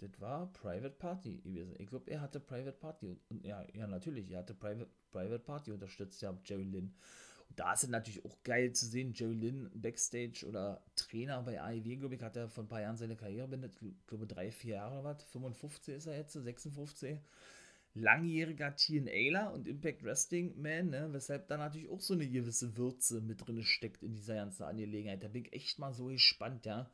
Das 0.00 0.20
war 0.20 0.52
Private 0.52 0.90
Party 0.90 1.38
gewesen. 1.38 1.74
Ich 1.78 1.86
glaube, 1.86 2.10
er 2.10 2.20
hatte 2.20 2.40
Private 2.40 2.72
Party. 2.72 3.16
Und, 3.28 3.44
ja, 3.44 3.64
ja, 3.74 3.86
natürlich, 3.86 4.30
er 4.30 4.40
hatte 4.40 4.54
Private, 4.54 4.88
Private 5.12 5.38
Party 5.38 5.72
unterstützt, 5.72 6.22
ja, 6.22 6.36
Jerry 6.44 6.64
Lynn 6.64 6.94
da 7.56 7.72
ist 7.72 7.84
es 7.84 7.88
natürlich 7.88 8.24
auch 8.24 8.42
geil 8.42 8.72
zu 8.72 8.86
sehen, 8.86 9.12
Jerry 9.14 9.34
Lynn 9.34 9.70
Backstage 9.74 10.46
oder 10.46 10.82
Trainer 10.94 11.42
bei 11.42 11.60
AEW, 11.60 11.96
glaube 11.96 12.14
ich, 12.14 12.22
hat 12.22 12.36
er 12.36 12.48
vor 12.48 12.64
ein 12.64 12.68
paar 12.68 12.80
Jahren 12.80 12.96
seine 12.96 13.16
Karriere 13.16 13.48
beendet, 13.48 13.76
ich 13.82 14.06
glaube 14.06 14.26
drei, 14.26 14.50
vier 14.50 14.76
Jahre 14.76 15.02
was, 15.04 15.22
55 15.24 15.94
ist 15.94 16.06
er 16.06 16.16
jetzt, 16.16 16.32
56. 16.32 17.18
Langjähriger 17.94 18.76
TNAler 18.76 19.52
und 19.52 19.66
Impact 19.66 20.04
Wrestling 20.04 20.54
Man, 20.60 20.90
ne, 20.90 21.08
weshalb 21.10 21.48
da 21.48 21.56
natürlich 21.56 21.90
auch 21.90 22.00
so 22.00 22.14
eine 22.14 22.28
gewisse 22.28 22.76
Würze 22.76 23.20
mit 23.20 23.44
drin 23.44 23.64
steckt 23.64 24.04
in 24.04 24.14
dieser 24.14 24.36
ganzen 24.36 24.62
Angelegenheit. 24.62 25.24
Da 25.24 25.28
bin 25.28 25.44
ich 25.44 25.52
echt 25.52 25.80
mal 25.80 25.92
so 25.92 26.06
gespannt, 26.06 26.66
ja. 26.66 26.88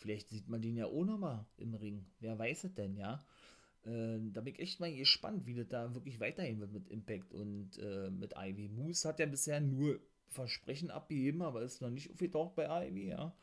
Vielleicht 0.00 0.30
sieht 0.30 0.48
man 0.48 0.62
den 0.62 0.76
ja 0.76 0.86
auch 0.86 1.04
nochmal 1.04 1.44
im 1.58 1.74
Ring. 1.74 2.06
Wer 2.20 2.38
weiß 2.38 2.64
es 2.64 2.74
denn, 2.74 2.96
ja. 2.96 3.22
Äh, 3.84 4.18
da 4.32 4.40
bin 4.40 4.54
ich 4.54 4.58
echt 4.58 4.80
mal 4.80 4.94
gespannt, 4.94 5.46
wie 5.46 5.54
das 5.54 5.68
da 5.68 5.94
wirklich 5.94 6.20
weitergehen 6.20 6.58
wird 6.58 6.72
mit 6.72 6.88
Impact 6.88 7.32
und 7.32 7.78
äh, 7.78 8.10
mit 8.10 8.34
Ivy. 8.36 8.68
Moose 8.68 9.06
hat 9.06 9.20
ja 9.20 9.26
bisher 9.26 9.60
nur 9.60 10.00
Versprechen 10.28 10.90
abgegeben, 10.90 11.42
aber 11.42 11.62
ist 11.62 11.82
noch 11.82 11.90
nicht 11.90 12.10
aufgetaucht 12.10 12.54
bei 12.54 12.88
Ivy, 12.88 13.08
ja. 13.08 13.34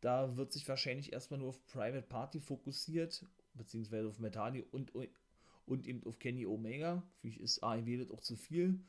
Da 0.00 0.36
wird 0.36 0.52
sich 0.52 0.66
wahrscheinlich 0.66 1.12
erstmal 1.12 1.40
nur 1.40 1.50
auf 1.50 1.66
Private 1.66 2.02
Party 2.02 2.40
fokussiert, 2.40 3.24
beziehungsweise 3.54 4.08
auf 4.08 4.18
Metali 4.18 4.62
und, 4.62 4.92
und 5.66 5.86
eben 5.86 6.02
auf 6.04 6.18
Kenny 6.18 6.46
Omega. 6.46 7.02
Für 7.20 7.26
mich 7.26 7.38
ist 7.38 7.62
AEW 7.62 7.98
das 7.98 8.10
auch 8.10 8.20
zu 8.20 8.36
viel. 8.36 8.80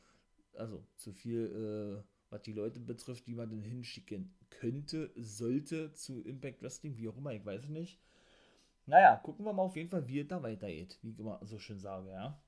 Also 0.56 0.84
zu 0.96 1.12
viel, 1.12 2.02
äh, 2.02 2.13
was 2.34 2.42
die 2.42 2.54
Leute 2.54 2.80
betrifft, 2.80 3.28
die 3.28 3.36
man 3.36 3.50
dann 3.50 3.62
hinschicken 3.62 4.36
könnte, 4.50 5.12
sollte 5.16 5.94
zu 5.94 6.24
Impact 6.24 6.62
Wrestling, 6.62 6.98
wie 6.98 7.08
auch 7.08 7.18
immer, 7.18 7.32
ich 7.34 7.46
weiß 7.46 7.70
nicht. 7.70 8.00
Naja, 8.86 9.16
gucken 9.18 9.46
wir 9.46 9.54
mal 9.54 9.64
auf 9.64 9.76
jeden 9.76 9.90
Fall, 9.90 10.08
wie 10.08 10.20
es 10.20 10.28
da 10.28 10.42
weitergeht, 10.42 10.98
wie 11.02 11.12
ich 11.12 11.20
immer 11.20 11.40
so 11.44 11.60
schön 11.60 11.80
sage, 11.80 12.10
ja. 12.10 12.42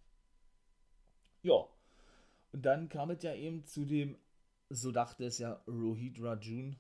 Ja. 1.44 1.68
Und 2.52 2.66
dann 2.66 2.90
kam 2.90 3.12
es 3.12 3.22
ja 3.24 3.34
eben 3.36 3.64
zu 3.64 3.86
dem, 3.86 4.18
so 4.70 4.92
dachte 4.92 5.26
es 5.26 5.38
ja, 5.38 5.64
Rohit 5.68 6.22
Rajun 6.22 6.78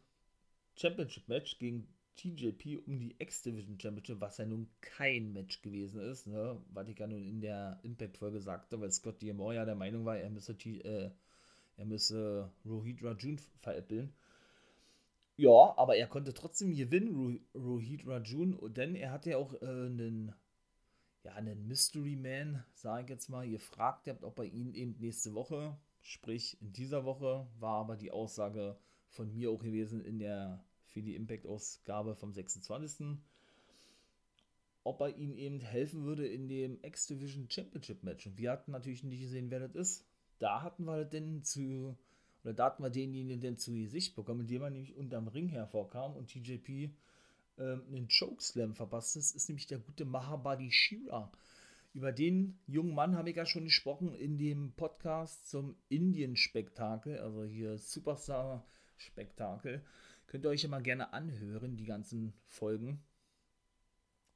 Championship 0.75 1.27
Match 1.29 1.57
gegen 1.59 1.87
TJP 2.15 2.87
um 2.87 2.97
die 2.97 3.15
X-Division 3.19 3.79
Championship, 3.79 4.19
was 4.19 4.37
ja 4.37 4.45
nun 4.45 4.67
kein 4.81 5.31
Match 5.33 5.61
gewesen 5.61 6.01
ist, 6.01 6.27
ne? 6.27 6.59
was 6.71 6.87
ich 6.87 6.97
ja 6.97 7.07
nun 7.07 7.23
in 7.23 7.41
der 7.41 7.79
Impact-Folge 7.83 8.41
sagte, 8.41 8.79
weil 8.81 8.91
Scott 8.91 9.21
D'Amore 9.21 9.53
ja 9.53 9.65
der 9.65 9.75
Meinung 9.75 10.05
war, 10.05 10.17
er 10.17 10.29
müsse, 10.29 10.57
T 10.57 10.79
äh, 10.79 11.11
er 11.77 11.85
müsse 11.85 12.51
Rohit 12.65 13.03
Rajun 13.03 13.39
veräppeln. 13.59 14.13
Ja, 15.37 15.73
aber 15.77 15.97
er 15.97 16.07
konnte 16.07 16.33
trotzdem 16.33 16.73
gewinnen, 16.73 17.45
Rohit 17.53 18.07
Rajun, 18.07 18.57
denn 18.73 18.95
er 18.95 19.11
hatte 19.11 19.31
ja 19.31 19.37
auch 19.37 19.53
äh, 19.61 19.65
einen, 19.65 20.33
ja, 21.23 21.33
einen 21.33 21.67
Mystery 21.67 22.15
Man, 22.15 22.63
sage 22.73 23.03
ich 23.03 23.09
jetzt 23.09 23.29
mal, 23.29 23.49
gefragt, 23.49 24.07
ob 24.21 24.39
er 24.39 24.45
ihn 24.45 24.73
eben 24.73 24.95
nächste 24.99 25.33
Woche, 25.33 25.77
sprich 26.01 26.61
in 26.61 26.71
dieser 26.71 27.03
Woche, 27.03 27.47
war 27.59 27.81
aber 27.81 27.97
die 27.97 28.11
Aussage 28.11 28.77
von 29.09 29.33
mir 29.33 29.51
auch 29.51 29.61
gewesen 29.61 30.01
in 30.01 30.19
der 30.19 30.63
für 30.95 31.01
die 31.01 31.15
Impact-Ausgabe 31.15 32.15
vom 32.15 32.31
26. 32.31 33.17
Ob 34.85 35.01
er 35.01 35.17
ihm 35.17 35.35
eben 35.35 35.59
helfen 35.59 36.05
würde 36.05 36.25
in 36.25 36.47
dem 36.47 36.79
X-Division 36.81 37.49
Championship 37.49 38.03
Match. 38.03 38.25
Und 38.27 38.37
wir 38.37 38.51
hatten 38.51 38.71
natürlich 38.71 39.03
nicht 39.03 39.19
gesehen, 39.19 39.51
wer 39.51 39.59
das 39.59 39.75
ist. 39.75 40.05
Da 40.39 40.61
hatten 40.61 40.85
wir 40.85 41.05
denn 41.05 41.43
zu 41.43 41.97
oder 42.45 42.53
da 42.53 42.65
hatten 42.65 42.83
wir 42.83 42.91
denjenigen 42.91 43.41
denn 43.41 43.57
zu 43.57 43.73
Gesicht 43.73 44.15
bekommen, 44.15 44.41
indem 44.41 44.61
er 44.61 44.69
nämlich 44.69 44.95
unterm 44.95 45.27
Ring 45.27 45.49
hervorkam 45.49 46.15
und 46.15 46.27
TJP 46.27 46.91
ähm, 47.57 47.81
einen 47.87 48.07
Chokeslam 48.07 48.75
verpasst 48.75 49.15
ist, 49.15 49.35
ist 49.35 49.49
nämlich 49.49 49.65
der 49.65 49.79
gute 49.79 50.05
Mahabadi 50.05 50.71
Shira. 50.71 51.31
Über 51.93 52.11
den 52.11 52.59
jungen 52.67 52.93
Mann 52.93 53.17
habe 53.17 53.31
ich 53.31 53.35
ja 53.35 53.47
schon 53.47 53.63
gesprochen 53.63 54.13
in 54.13 54.37
dem 54.37 54.73
Podcast 54.73 55.49
zum 55.49 55.75
Indien-Spektakel, 55.89 57.17
also 57.17 57.45
hier 57.45 57.79
Superstar-Spektakel. 57.79 59.83
Könnt 60.27 60.45
ihr 60.45 60.49
euch 60.49 60.63
ja 60.63 60.69
mal 60.69 60.83
gerne 60.83 61.13
anhören, 61.13 61.77
die 61.77 61.85
ganzen 61.85 62.33
Folgen. 62.43 63.03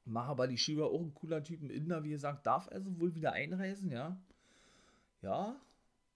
Mahabali 0.05 0.57
Shiva, 0.57 0.85
auch 0.85 1.01
ein 1.01 1.13
cooler 1.13 1.43
Typ, 1.43 1.61
ein 1.61 1.69
Inder, 1.69 2.03
wie 2.03 2.09
gesagt, 2.09 2.47
darf 2.47 2.67
also 2.69 2.99
wohl 2.99 3.13
wieder 3.13 3.33
einreisen, 3.33 3.91
ja. 3.91 4.19
Ja, 5.21 5.61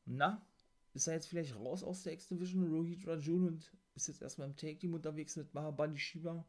na, 0.06 0.46
ist 0.94 1.08
er 1.08 1.14
jetzt 1.14 1.28
vielleicht 1.28 1.56
raus 1.56 1.84
aus 1.84 2.04
der 2.04 2.14
X-Division, 2.14 2.72
Rohit 2.72 3.08
Rajun, 3.08 3.48
und 3.48 3.72
ist 3.96 4.08
jetzt 4.08 4.22
erstmal 4.22 4.48
im 4.48 4.56
Take-Team 4.56 4.94
unterwegs 4.94 5.36
mit 5.36 5.54
Mahabali 5.54 5.98
Shiva? 5.98 6.46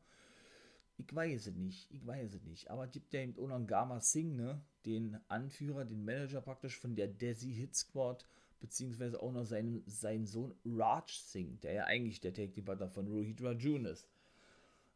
Ich 0.97 1.15
weiß 1.15 1.49
es 1.49 1.57
nicht, 1.57 1.91
ich 1.91 2.07
weiß 2.07 2.35
es 2.35 2.45
nicht. 2.45 2.71
Aber 2.71 2.87
gibt 2.87 3.13
ja 3.13 3.21
eben 3.21 3.37
Onangama 3.37 4.01
Singh, 4.01 4.37
ne? 4.37 4.63
Den 4.87 5.19
Anführer, 5.29 5.85
den 5.85 6.05
Manager 6.05 6.41
praktisch 6.41 6.79
von 6.79 6.95
der 6.95 7.09
Desi 7.09 7.53
Hit 7.53 7.75
Squad, 7.75 8.27
beziehungsweise 8.61 9.21
auch 9.21 9.33
noch 9.33 9.45
seinen, 9.45 9.83
seinen 9.87 10.27
Sohn 10.27 10.55
Raj 10.65 11.09
Singh, 11.09 11.59
der 11.63 11.73
ja 11.73 11.85
eigentlich 11.85 12.21
der 12.21 12.33
Take 12.33 12.53
Team 12.53 12.67
Partner 12.67 12.89
von 12.89 13.09
Rohit 13.09 13.43
Rajun 13.43 13.87
ist. 13.87 14.09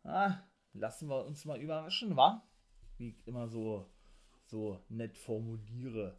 Ah, 0.05 0.39
lassen 0.73 1.09
wir 1.09 1.25
uns 1.25 1.45
mal 1.45 1.61
überraschen, 1.61 2.17
wa? 2.17 2.47
Wie 2.97 3.09
ich 3.09 3.27
immer 3.27 3.49
so, 3.49 3.91
so 4.47 4.81
nett 4.89 5.19
formuliere. 5.19 6.17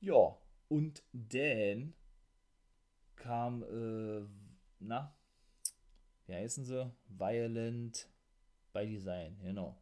Ja, 0.00 0.36
und 0.72 1.02
dann 1.12 1.92
kam, 3.16 3.62
äh, 3.62 4.26
na, 4.78 5.14
wie 6.24 6.34
heißen 6.34 6.64
sie? 6.64 6.90
Violent 7.08 8.08
by 8.72 8.86
Design, 8.86 9.38
genau. 9.42 9.78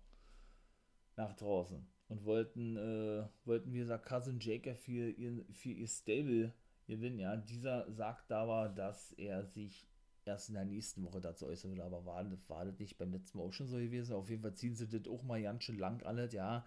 Nach 1.15 1.33
draußen. 1.35 1.87
Und 2.09 2.25
wollten, 2.25 2.77
äh, 2.77 3.25
wollten, 3.45 3.73
wie 3.73 3.79
gesagt, 3.79 4.05
Cousin 4.05 4.41
Jacob 4.41 4.77
für 4.77 5.11
ihr, 5.11 5.45
für 5.53 5.69
ihr 5.69 5.87
Stable 5.87 6.53
gewinnen. 6.89 7.21
Ja, 7.21 7.37
dieser 7.37 7.89
sagt 7.93 8.33
aber, 8.33 8.69
dass 8.69 9.13
er 9.13 9.45
sich 9.47 9.87
erst 10.25 10.49
in 10.49 10.57
der 10.57 10.65
nächsten 10.65 11.05
Woche 11.05 11.21
dazu 11.21 11.47
äußern 11.47 11.71
will. 11.71 11.83
Aber 11.83 12.05
war, 12.05 12.29
war 12.49 12.65
das 12.65 12.81
nicht 12.81 12.99
beim 12.99 13.13
letzten 13.13 13.39
Mal 13.39 13.45
auch 13.45 13.53
schon 13.53 13.69
so 13.69 13.77
gewesen? 13.77 14.17
Auf 14.17 14.29
jeden 14.29 14.43
Fall 14.43 14.55
ziehen 14.55 14.75
sie 14.75 14.89
das 14.89 15.07
auch 15.07 15.23
mal 15.23 15.41
ganz 15.41 15.63
schön 15.63 15.79
lang 15.79 16.03
alles, 16.03 16.33
ja 16.33 16.67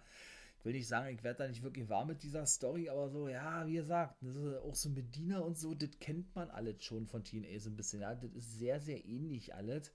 will 0.64 0.74
ich 0.74 0.88
sagen, 0.88 1.14
ich 1.14 1.22
werde 1.22 1.44
da 1.44 1.48
nicht 1.48 1.62
wirklich 1.62 1.88
warm 1.88 2.08
mit 2.08 2.22
dieser 2.22 2.46
Story, 2.46 2.88
aber 2.88 3.10
so, 3.10 3.28
ja, 3.28 3.66
wie 3.66 3.74
gesagt, 3.74 4.16
auch 4.64 4.74
so 4.74 4.88
Medina 4.88 5.40
und 5.40 5.58
so, 5.58 5.74
das 5.74 5.90
kennt 6.00 6.34
man 6.34 6.50
alles 6.50 6.82
schon 6.82 7.06
von 7.06 7.22
TNA 7.22 7.58
so 7.58 7.70
ein 7.70 7.76
bisschen. 7.76 8.00
Ja, 8.00 8.14
das 8.14 8.32
ist 8.32 8.58
sehr, 8.58 8.80
sehr 8.80 9.04
ähnlich 9.04 9.54
alles. 9.54 9.92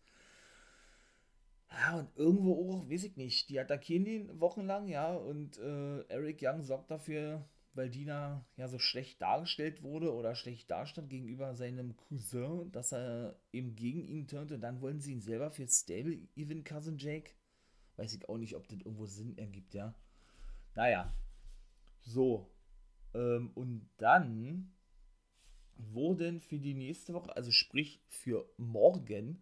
Ja, 1.72 2.00
und 2.00 2.10
irgendwo 2.16 2.54
auch, 2.54 2.90
weiß 2.90 3.04
ich 3.04 3.18
nicht, 3.18 3.50
die 3.50 3.60
attackieren 3.60 4.06
ihn 4.06 4.40
wochenlang, 4.40 4.88
ja, 4.88 5.14
und 5.14 5.58
äh, 5.58 6.02
Eric 6.04 6.40
Young 6.42 6.64
sorgt 6.64 6.90
dafür, 6.92 7.48
weil 7.74 7.90
Dina 7.90 8.46
ja 8.58 8.68
so 8.68 8.80
schlecht 8.80 9.22
dargestellt 9.22 9.84
wurde 9.84 10.14
oder 10.14 10.36
schlecht 10.36 10.70
dastand 10.70 11.10
gegenüber 11.10 11.56
seinem 11.56 11.96
Cousin, 11.96 12.72
dass 12.72 12.92
er 12.92 13.40
eben 13.52 13.76
gegen 13.76 14.04
ihn 14.08 14.28
turnte. 14.28 14.60
Dann 14.60 14.82
wollen 14.82 15.00
sie 15.00 15.14
ihn 15.14 15.22
selber 15.22 15.52
für 15.52 15.68
Stable 15.68 16.28
even 16.36 16.64
Cousin 16.64 16.98
Jake. 16.98 17.32
Weiß 17.96 18.14
ich 18.14 18.28
auch 18.28 18.38
nicht, 18.38 18.56
ob 18.56 18.68
das 18.68 18.80
irgendwo 18.80 19.06
Sinn 19.06 19.38
ergibt, 19.38 19.74
ja. 19.74 19.94
Naja. 20.76 21.14
So. 22.02 22.50
Ähm, 23.14 23.52
und 23.56 23.90
dann 23.98 24.72
wurden 25.76 26.40
für 26.40 26.60
die 26.60 26.74
nächste 26.74 27.14
Woche, 27.14 27.36
also 27.36 27.52
sprich 27.52 28.02
für 28.08 28.50
morgen, 28.58 29.42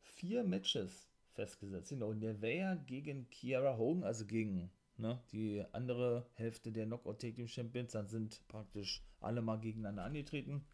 vier 0.00 0.44
Matches 0.44 1.08
festgesetzt. 1.34 1.90
Genau, 1.90 2.12
Nevea 2.12 2.76
gegen 2.86 3.28
Kiara 3.30 3.76
Hogan, 3.76 4.04
also 4.04 4.24
gegen 4.26 4.70
ne, 4.96 5.20
die 5.32 5.64
andere 5.72 6.26
Hälfte 6.34 6.72
der 6.72 6.86
Knockout 6.86 7.20
Tag 7.20 7.34
Team 7.34 7.48
Champions. 7.48 7.92
Dann 7.92 8.08
sind 8.08 8.46
praktisch 8.48 9.02
alle 9.20 9.42
mal 9.42 9.60
gegeneinander 9.60 10.04
angetreten. 10.04 10.64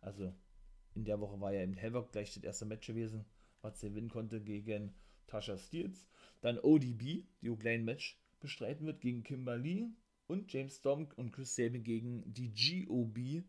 Also 0.00 0.32
in 0.94 1.04
der 1.04 1.20
Woche 1.20 1.40
war 1.40 1.52
ja 1.52 1.62
im 1.62 1.80
Havoc 1.80 2.12
gleich 2.12 2.34
das 2.34 2.42
erste 2.42 2.66
Match 2.66 2.86
gewesen, 2.86 3.24
was 3.62 3.80
sie 3.80 3.90
gewinnen 3.90 4.10
konnte 4.10 4.40
gegen 4.40 4.94
Tasha 5.26 5.56
Steels. 5.56 6.06
Dann 6.40 6.58
ODB, 6.58 7.24
die 7.40 7.56
kleinen 7.56 7.84
Match 7.84 8.19
bestreiten 8.40 8.86
wird 8.86 9.00
gegen 9.00 9.22
Kimberly 9.22 9.90
und 10.26 10.52
James 10.52 10.76
Storm 10.76 11.08
und 11.16 11.32
Chris 11.32 11.54
Sabin 11.54 11.82
gegen 11.82 12.22
die 12.32 12.52
GOB 12.86 13.44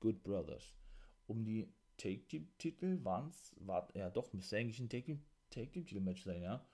Good 0.00 0.22
Brothers. 0.22 0.74
Um 1.26 1.44
die 1.44 1.72
Take 1.96 2.26
Team 2.26 2.48
Titel 2.58 2.98
waren 3.04 3.28
es, 3.28 3.54
war, 3.60 3.88
ja 3.94 4.10
doch, 4.10 4.32
müsste 4.32 4.56
eigentlich 4.56 4.80
ein 4.80 4.88
Take 4.88 5.04
Team 5.04 5.22
Take 5.50 5.70
Team 5.70 5.86
Titel 5.86 6.00
Match 6.00 6.24
sein, 6.24 6.42
ja. 6.42 6.66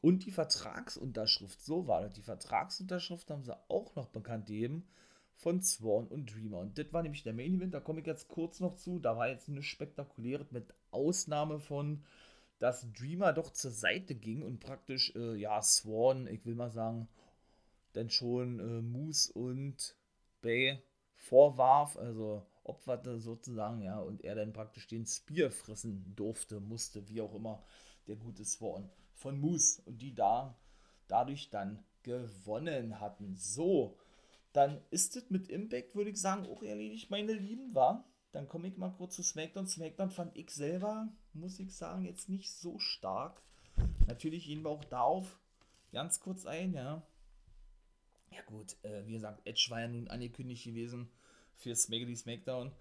Und 0.00 0.24
die 0.24 0.30
Vertragsunterschrift, 0.30 1.60
so 1.60 1.86
war 1.86 2.02
das. 2.02 2.14
Die 2.14 2.22
Vertragsunterschrift 2.22 3.30
haben 3.30 3.44
sie 3.44 3.56
auch 3.68 3.94
noch 3.96 4.08
bekannt 4.08 4.46
gegeben 4.46 4.86
von 5.34 5.60
Swan 5.60 6.06
und 6.06 6.34
Dreamer. 6.34 6.58
Und 6.58 6.78
das 6.78 6.92
war 6.92 7.02
nämlich 7.02 7.22
der 7.22 7.34
Main 7.34 7.56
Event, 7.56 7.74
da 7.74 7.80
komme 7.80 8.00
ich 8.00 8.06
jetzt 8.06 8.28
kurz 8.28 8.60
noch 8.60 8.76
zu. 8.76 8.98
Da 8.98 9.16
war 9.16 9.28
jetzt 9.28 9.48
eine 9.48 9.62
spektakuläre, 9.62 10.46
mit 10.50 10.72
Ausnahme 10.90 11.60
von, 11.60 12.04
dass 12.58 12.90
Dreamer 12.92 13.32
doch 13.32 13.50
zur 13.50 13.70
Seite 13.70 14.14
ging 14.14 14.42
und 14.42 14.60
praktisch, 14.60 15.14
äh, 15.14 15.34
ja, 15.36 15.60
Swan, 15.62 16.26
ich 16.26 16.44
will 16.46 16.54
mal 16.54 16.70
sagen, 16.70 17.08
dann 17.92 18.10
schon 18.10 18.60
äh, 18.60 18.82
Moose 18.82 19.32
und 19.32 19.96
Bay 20.40 20.82
vorwarf, 21.14 21.96
also 21.96 22.46
opferte 22.62 23.18
sozusagen, 23.18 23.82
ja, 23.82 23.98
und 23.98 24.24
er 24.24 24.34
dann 24.34 24.52
praktisch 24.52 24.86
den 24.86 25.06
Spear 25.06 25.50
fressen 25.50 26.14
durfte, 26.16 26.60
musste, 26.60 27.08
wie 27.08 27.20
auch 27.20 27.34
immer, 27.34 27.62
der 28.06 28.16
gute 28.16 28.44
Swan 28.44 28.90
von 29.14 29.38
Moose 29.40 29.82
und 29.86 30.02
die 30.02 30.14
da 30.14 30.56
dadurch 31.08 31.50
dann 31.50 31.84
gewonnen 32.02 33.00
hatten. 33.00 33.36
So, 33.36 33.96
dann 34.52 34.80
ist 34.90 35.16
es 35.16 35.30
mit 35.30 35.48
Impact, 35.48 35.94
würde 35.94 36.10
ich 36.10 36.20
sagen, 36.20 36.46
auch 36.46 36.62
erledigt, 36.62 37.10
meine 37.10 37.32
Lieben, 37.32 37.74
war. 37.74 38.04
Dann 38.36 38.48
komme 38.48 38.68
ich 38.68 38.76
mal 38.76 38.90
kurz 38.90 39.16
zu 39.16 39.22
SmackDown. 39.22 39.66
SmackDown 39.66 40.10
fand 40.10 40.36
ich 40.36 40.50
selber, 40.50 41.08
muss 41.32 41.58
ich 41.58 41.74
sagen, 41.74 42.04
jetzt 42.04 42.28
nicht 42.28 42.52
so 42.52 42.78
stark. 42.78 43.40
Natürlich 44.08 44.44
gehen 44.44 44.62
wir 44.62 44.68
auch 44.68 44.84
darauf 44.84 45.38
ganz 45.90 46.20
kurz 46.20 46.44
ein, 46.44 46.74
ja. 46.74 47.00
Ja 48.30 48.42
gut, 48.42 48.76
äh, 48.82 49.06
wie 49.06 49.14
gesagt, 49.14 49.40
Edge 49.46 49.68
war 49.70 49.80
ja 49.80 49.88
nun 49.88 50.08
angekündigt 50.08 50.64
gewesen 50.64 51.08
für 51.54 51.74
Smackity 51.74 52.14
SmackDown. 52.14 52.72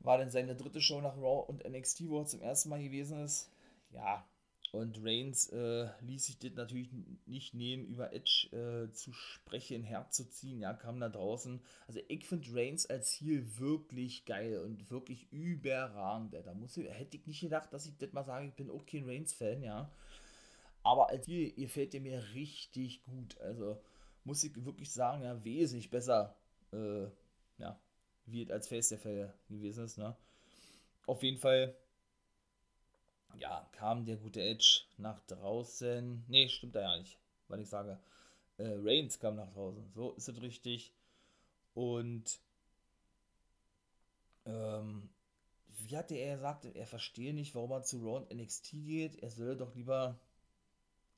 War 0.00 0.18
dann 0.18 0.28
seine 0.28 0.54
dritte 0.54 0.82
Show 0.82 1.00
nach 1.00 1.16
Raw 1.16 1.48
und 1.48 1.66
NXT, 1.66 2.10
wo 2.10 2.20
er 2.20 2.26
zum 2.26 2.42
ersten 2.42 2.68
Mal 2.68 2.82
gewesen 2.82 3.24
ist. 3.24 3.50
Ja, 3.92 4.28
und 4.72 5.04
Reigns 5.04 5.48
äh, 5.50 5.88
ließ 6.00 6.26
sich 6.26 6.38
das 6.38 6.52
natürlich 6.54 6.90
nicht 7.26 7.54
nehmen, 7.54 7.86
über 7.86 8.12
Edge 8.12 8.48
äh, 8.50 8.92
zu 8.92 9.12
sprechen, 9.12 9.84
herzuziehen. 9.84 10.60
Ja, 10.60 10.72
kam 10.72 10.98
da 10.98 11.08
draußen. 11.08 11.60
Also 11.86 12.00
ich 12.08 12.26
finde 12.26 12.52
Reigns 12.52 12.86
als 12.86 13.10
Ziel 13.10 13.58
wirklich 13.58 14.24
geil 14.24 14.58
und 14.58 14.90
wirklich 14.90 15.30
überragend. 15.30 16.34
Da 16.34 16.54
muss 16.54 16.76
ich, 16.76 16.90
hätte 16.90 17.16
ich 17.16 17.26
nicht 17.26 17.40
gedacht, 17.40 17.72
dass 17.72 17.86
ich 17.86 17.96
das 17.98 18.12
mal 18.12 18.24
sage, 18.24 18.48
ich 18.48 18.54
bin 18.54 18.68
auch 18.68 18.84
kein 18.84 19.04
Reigns-Fan, 19.04 19.62
ja. 19.62 19.90
Aber 20.82 21.08
als 21.08 21.24
Ziel 21.24 21.52
gefällt 21.52 21.94
er 21.94 22.00
mir 22.00 22.22
richtig 22.34 23.04
gut. 23.04 23.38
Also 23.40 23.80
muss 24.24 24.42
ich 24.42 24.64
wirklich 24.64 24.90
sagen, 24.90 25.22
ja, 25.22 25.44
wesentlich 25.44 25.90
besser, 25.90 26.36
äh, 26.72 27.06
ja, 27.58 27.78
wie 28.26 28.42
es 28.42 28.50
als 28.50 28.66
Face 28.68 28.88
der 28.88 28.98
Fälle 28.98 29.34
gewesen 29.48 29.84
ist, 29.84 29.98
ne. 29.98 30.16
Auf 31.06 31.22
jeden 31.22 31.38
Fall 31.38 31.76
ja, 33.38 33.68
kam 33.72 34.04
der 34.04 34.16
gute 34.16 34.42
Edge 34.42 34.82
nach 34.98 35.20
draußen. 35.26 36.24
Ne, 36.28 36.48
stimmt 36.48 36.74
da 36.74 36.80
ja 36.80 36.98
nicht, 36.98 37.18
weil 37.48 37.60
ich 37.60 37.68
sage, 37.68 37.98
äh, 38.58 38.74
Reigns 38.82 39.18
kam 39.18 39.36
nach 39.36 39.52
draußen. 39.52 39.90
So 39.94 40.12
ist 40.12 40.28
es 40.28 40.40
richtig. 40.40 40.92
Und 41.74 42.40
ähm, 44.46 45.08
wie 45.78 45.96
hatte 45.96 46.14
er 46.14 46.36
gesagt, 46.36 46.64
er 46.64 46.86
verstehe 46.86 47.34
nicht, 47.34 47.54
warum 47.54 47.72
er 47.72 47.82
zu 47.82 47.98
Raw 47.98 48.16
und 48.16 48.32
NXT 48.32 48.70
geht. 48.72 49.22
Er 49.22 49.30
solle 49.30 49.56
doch 49.56 49.74
lieber 49.74 50.18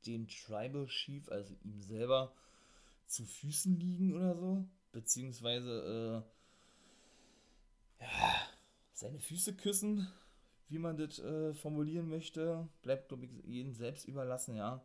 dem 0.07 0.29
Tribal 0.29 0.87
Chief, 0.87 1.29
also 1.31 1.55
ihm 1.63 1.83
selber, 1.83 2.33
zu 3.07 3.25
Füßen 3.25 3.79
liegen 3.79 4.15
oder 4.15 4.37
so. 4.37 4.65
Beziehungsweise, 4.93 6.25
äh, 8.01 8.05
ja, 8.05 8.49
seine 8.93 9.21
Füße 9.21 9.55
küssen 9.55 10.09
wie 10.69 10.79
man 10.79 10.97
das 10.97 11.19
äh, 11.19 11.55
formulieren 11.55 12.09
möchte, 12.09 12.69
bleibt, 12.83 13.09
glaube 13.09 13.27
ich, 13.27 13.33
jedem 13.45 13.73
selbst 13.73 14.07
überlassen, 14.07 14.57
ja. 14.57 14.85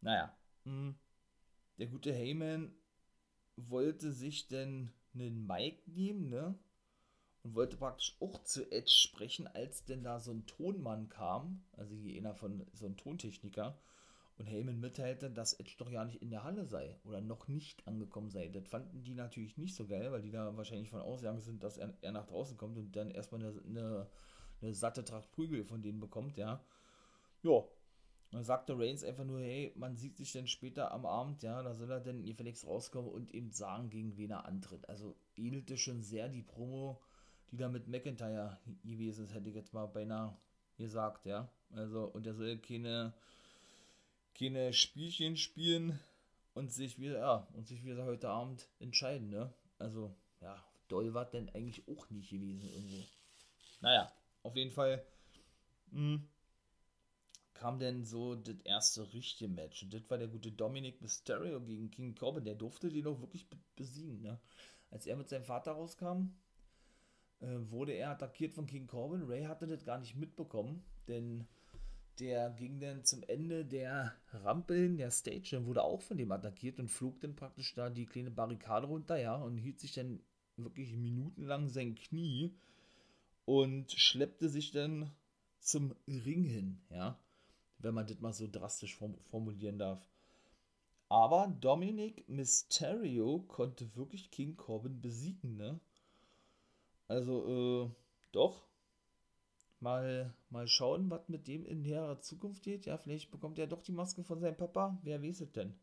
Naja, 0.00 0.36
mh. 0.64 0.72
Hm. 0.72 0.94
der 1.78 1.86
gute 1.86 2.12
Heyman 2.12 2.74
wollte 3.56 4.12
sich 4.12 4.48
denn 4.48 4.90
einen 5.14 5.46
Mic 5.46 5.82
nehmen, 5.86 6.28
ne? 6.28 6.58
Und 7.42 7.54
wollte 7.54 7.76
praktisch 7.76 8.16
auch 8.20 8.42
zu 8.42 8.70
Edge 8.72 8.90
sprechen, 8.90 9.46
als 9.46 9.84
denn 9.84 10.02
da 10.02 10.18
so 10.18 10.32
ein 10.32 10.46
Tonmann 10.46 11.10
kam, 11.10 11.62
also 11.72 11.94
einer 11.94 12.34
von 12.34 12.66
so 12.72 12.86
einem 12.86 12.96
Tontechniker, 12.96 13.78
und 14.36 14.46
Heyman 14.46 14.80
mitteilte, 14.80 15.30
dass 15.30 15.54
Edge 15.54 15.74
doch 15.78 15.90
ja 15.90 16.04
nicht 16.04 16.20
in 16.20 16.30
der 16.30 16.42
Halle 16.42 16.64
sei 16.64 16.98
oder 17.04 17.20
noch 17.20 17.46
nicht 17.46 17.86
angekommen 17.86 18.30
sei. 18.30 18.48
Das 18.48 18.66
fanden 18.66 19.04
die 19.04 19.14
natürlich 19.14 19.56
nicht 19.56 19.76
so 19.76 19.86
geil, 19.86 20.10
weil 20.10 20.22
die 20.22 20.32
da 20.32 20.56
wahrscheinlich 20.56 20.90
von 20.90 21.00
ausgegangen 21.00 21.40
sind, 21.40 21.62
dass 21.62 21.76
er, 21.76 21.94
er 22.00 22.12
nach 22.12 22.26
draußen 22.26 22.56
kommt 22.56 22.76
und 22.76 22.96
dann 22.96 23.10
erstmal 23.10 23.42
eine, 23.42 23.62
eine 23.64 24.06
eine 24.64 24.74
satte 24.74 25.04
Tracht 25.04 25.30
Prügel 25.32 25.64
von 25.64 25.82
denen 25.82 26.00
bekommt, 26.00 26.36
ja. 26.36 26.60
Ja. 27.42 27.64
Dann 28.30 28.42
sagte 28.42 28.76
Reigns 28.76 29.04
einfach 29.04 29.24
nur, 29.24 29.38
hey, 29.38 29.72
man 29.76 29.96
sieht 29.96 30.16
sich 30.16 30.32
dann 30.32 30.48
später 30.48 30.90
am 30.90 31.06
Abend, 31.06 31.44
ja, 31.44 31.62
da 31.62 31.72
soll 31.72 31.90
er 31.92 32.00
dann 32.00 32.24
gefälligst 32.24 32.66
rauskommen 32.66 33.10
und 33.10 33.32
eben 33.32 33.52
sagen, 33.52 33.90
gegen 33.90 34.16
wen 34.16 34.32
er 34.32 34.44
antritt. 34.44 34.88
Also 34.88 35.14
ähnelte 35.36 35.76
schon 35.76 36.02
sehr 36.02 36.28
die 36.28 36.42
Promo, 36.42 37.00
die 37.52 37.56
da 37.56 37.68
mit 37.68 37.86
McIntyre 37.86 38.58
gewesen 38.82 39.26
ist, 39.26 39.34
hätte 39.34 39.50
ich 39.50 39.54
jetzt 39.54 39.72
mal 39.72 39.86
beinahe 39.86 40.36
gesagt, 40.78 41.26
ja. 41.26 41.48
Also, 41.70 42.06
und 42.06 42.26
er 42.26 42.34
soll 42.34 42.58
keine, 42.58 43.12
keine 44.36 44.72
Spielchen 44.72 45.36
spielen 45.36 46.00
und 46.54 46.72
sich 46.72 46.98
wieder, 46.98 47.20
ja, 47.20 47.48
und 47.52 47.68
sich 47.68 47.84
wieder 47.84 48.04
heute 48.04 48.28
Abend 48.30 48.68
entscheiden, 48.80 49.30
ne? 49.30 49.52
Also, 49.78 50.12
ja, 50.40 50.60
doll 50.88 51.14
war 51.14 51.26
denn 51.26 51.48
eigentlich 51.50 51.86
auch 51.88 52.10
nicht 52.10 52.30
gewesen 52.30 52.68
irgendwo. 52.68 53.04
Naja, 53.80 54.10
auf 54.44 54.54
jeden 54.54 54.70
Fall 54.70 55.04
mh, 55.90 55.98
hm, 56.14 56.28
kam 57.54 57.78
denn 57.78 58.04
so 58.04 58.34
das 58.34 58.60
erste 58.64 59.12
richtige 59.12 59.48
Match. 59.48 59.82
Und 59.82 59.94
das 59.94 60.08
war 60.08 60.18
der 60.18 60.28
gute 60.28 60.52
Dominic 60.52 61.00
Mysterio 61.00 61.60
gegen 61.60 61.90
King 61.90 62.14
Corbin. 62.14 62.44
Der 62.44 62.54
durfte 62.54 62.90
den 62.90 63.06
auch 63.06 63.20
wirklich 63.20 63.48
besiegen. 63.74 64.20
Ne? 64.20 64.38
Als 64.90 65.06
er 65.06 65.16
mit 65.16 65.28
seinem 65.28 65.44
Vater 65.44 65.72
rauskam, 65.72 66.34
äh, 67.40 67.46
wurde 67.70 67.92
er 67.92 68.10
attackiert 68.10 68.52
von 68.52 68.66
King 68.66 68.86
Corbin. 68.86 69.22
Ray 69.22 69.44
hatte 69.44 69.66
das 69.66 69.84
gar 69.84 69.98
nicht 69.98 70.14
mitbekommen, 70.14 70.84
denn 71.08 71.46
der 72.18 72.50
ging 72.50 72.80
dann 72.80 73.04
zum 73.04 73.22
Ende 73.24 73.64
der 73.64 74.14
Rampeln 74.32 74.96
der 74.96 75.10
Stage 75.10 75.56
und 75.58 75.66
wurde 75.66 75.82
auch 75.82 76.02
von 76.02 76.16
dem 76.16 76.30
attackiert 76.30 76.78
und 76.78 76.88
flog 76.88 77.20
dann 77.20 77.34
praktisch 77.34 77.74
da 77.74 77.90
die 77.90 78.06
kleine 78.06 78.30
Barrikade 78.30 78.86
runter, 78.86 79.16
ja, 79.16 79.34
und 79.34 79.56
hielt 79.56 79.80
sich 79.80 79.92
dann 79.92 80.20
wirklich 80.56 80.94
minutenlang 80.96 81.68
sein 81.68 81.96
Knie 81.96 82.54
und 83.44 83.92
schleppte 83.92 84.48
sich 84.48 84.70
dann 84.70 85.10
zum 85.60 85.94
Ring 86.06 86.44
hin, 86.44 86.80
ja, 86.90 87.18
wenn 87.78 87.94
man 87.94 88.06
das 88.06 88.20
mal 88.20 88.32
so 88.32 88.48
drastisch 88.50 88.96
formulieren 89.30 89.78
darf. 89.78 90.08
Aber 91.08 91.54
Dominic 91.60 92.28
Mysterio 92.28 93.40
konnte 93.46 93.94
wirklich 93.94 94.30
King 94.30 94.56
Corbin 94.56 95.00
besiegen, 95.00 95.56
ne? 95.56 95.80
Also, 97.08 97.84
äh, 97.84 97.90
doch. 98.32 98.66
Mal, 99.80 100.34
mal 100.48 100.66
schauen, 100.66 101.10
was 101.10 101.28
mit 101.28 101.46
dem 101.46 101.66
in 101.66 101.82
näherer 101.82 102.20
Zukunft 102.20 102.62
geht. 102.62 102.86
Ja, 102.86 102.96
vielleicht 102.96 103.30
bekommt 103.30 103.58
er 103.58 103.66
doch 103.66 103.82
die 103.82 103.92
Maske 103.92 104.24
von 104.24 104.40
seinem 104.40 104.56
Papa. 104.56 104.98
Wer 105.02 105.22
weiß 105.22 105.42
es 105.42 105.52
denn? 105.52 105.74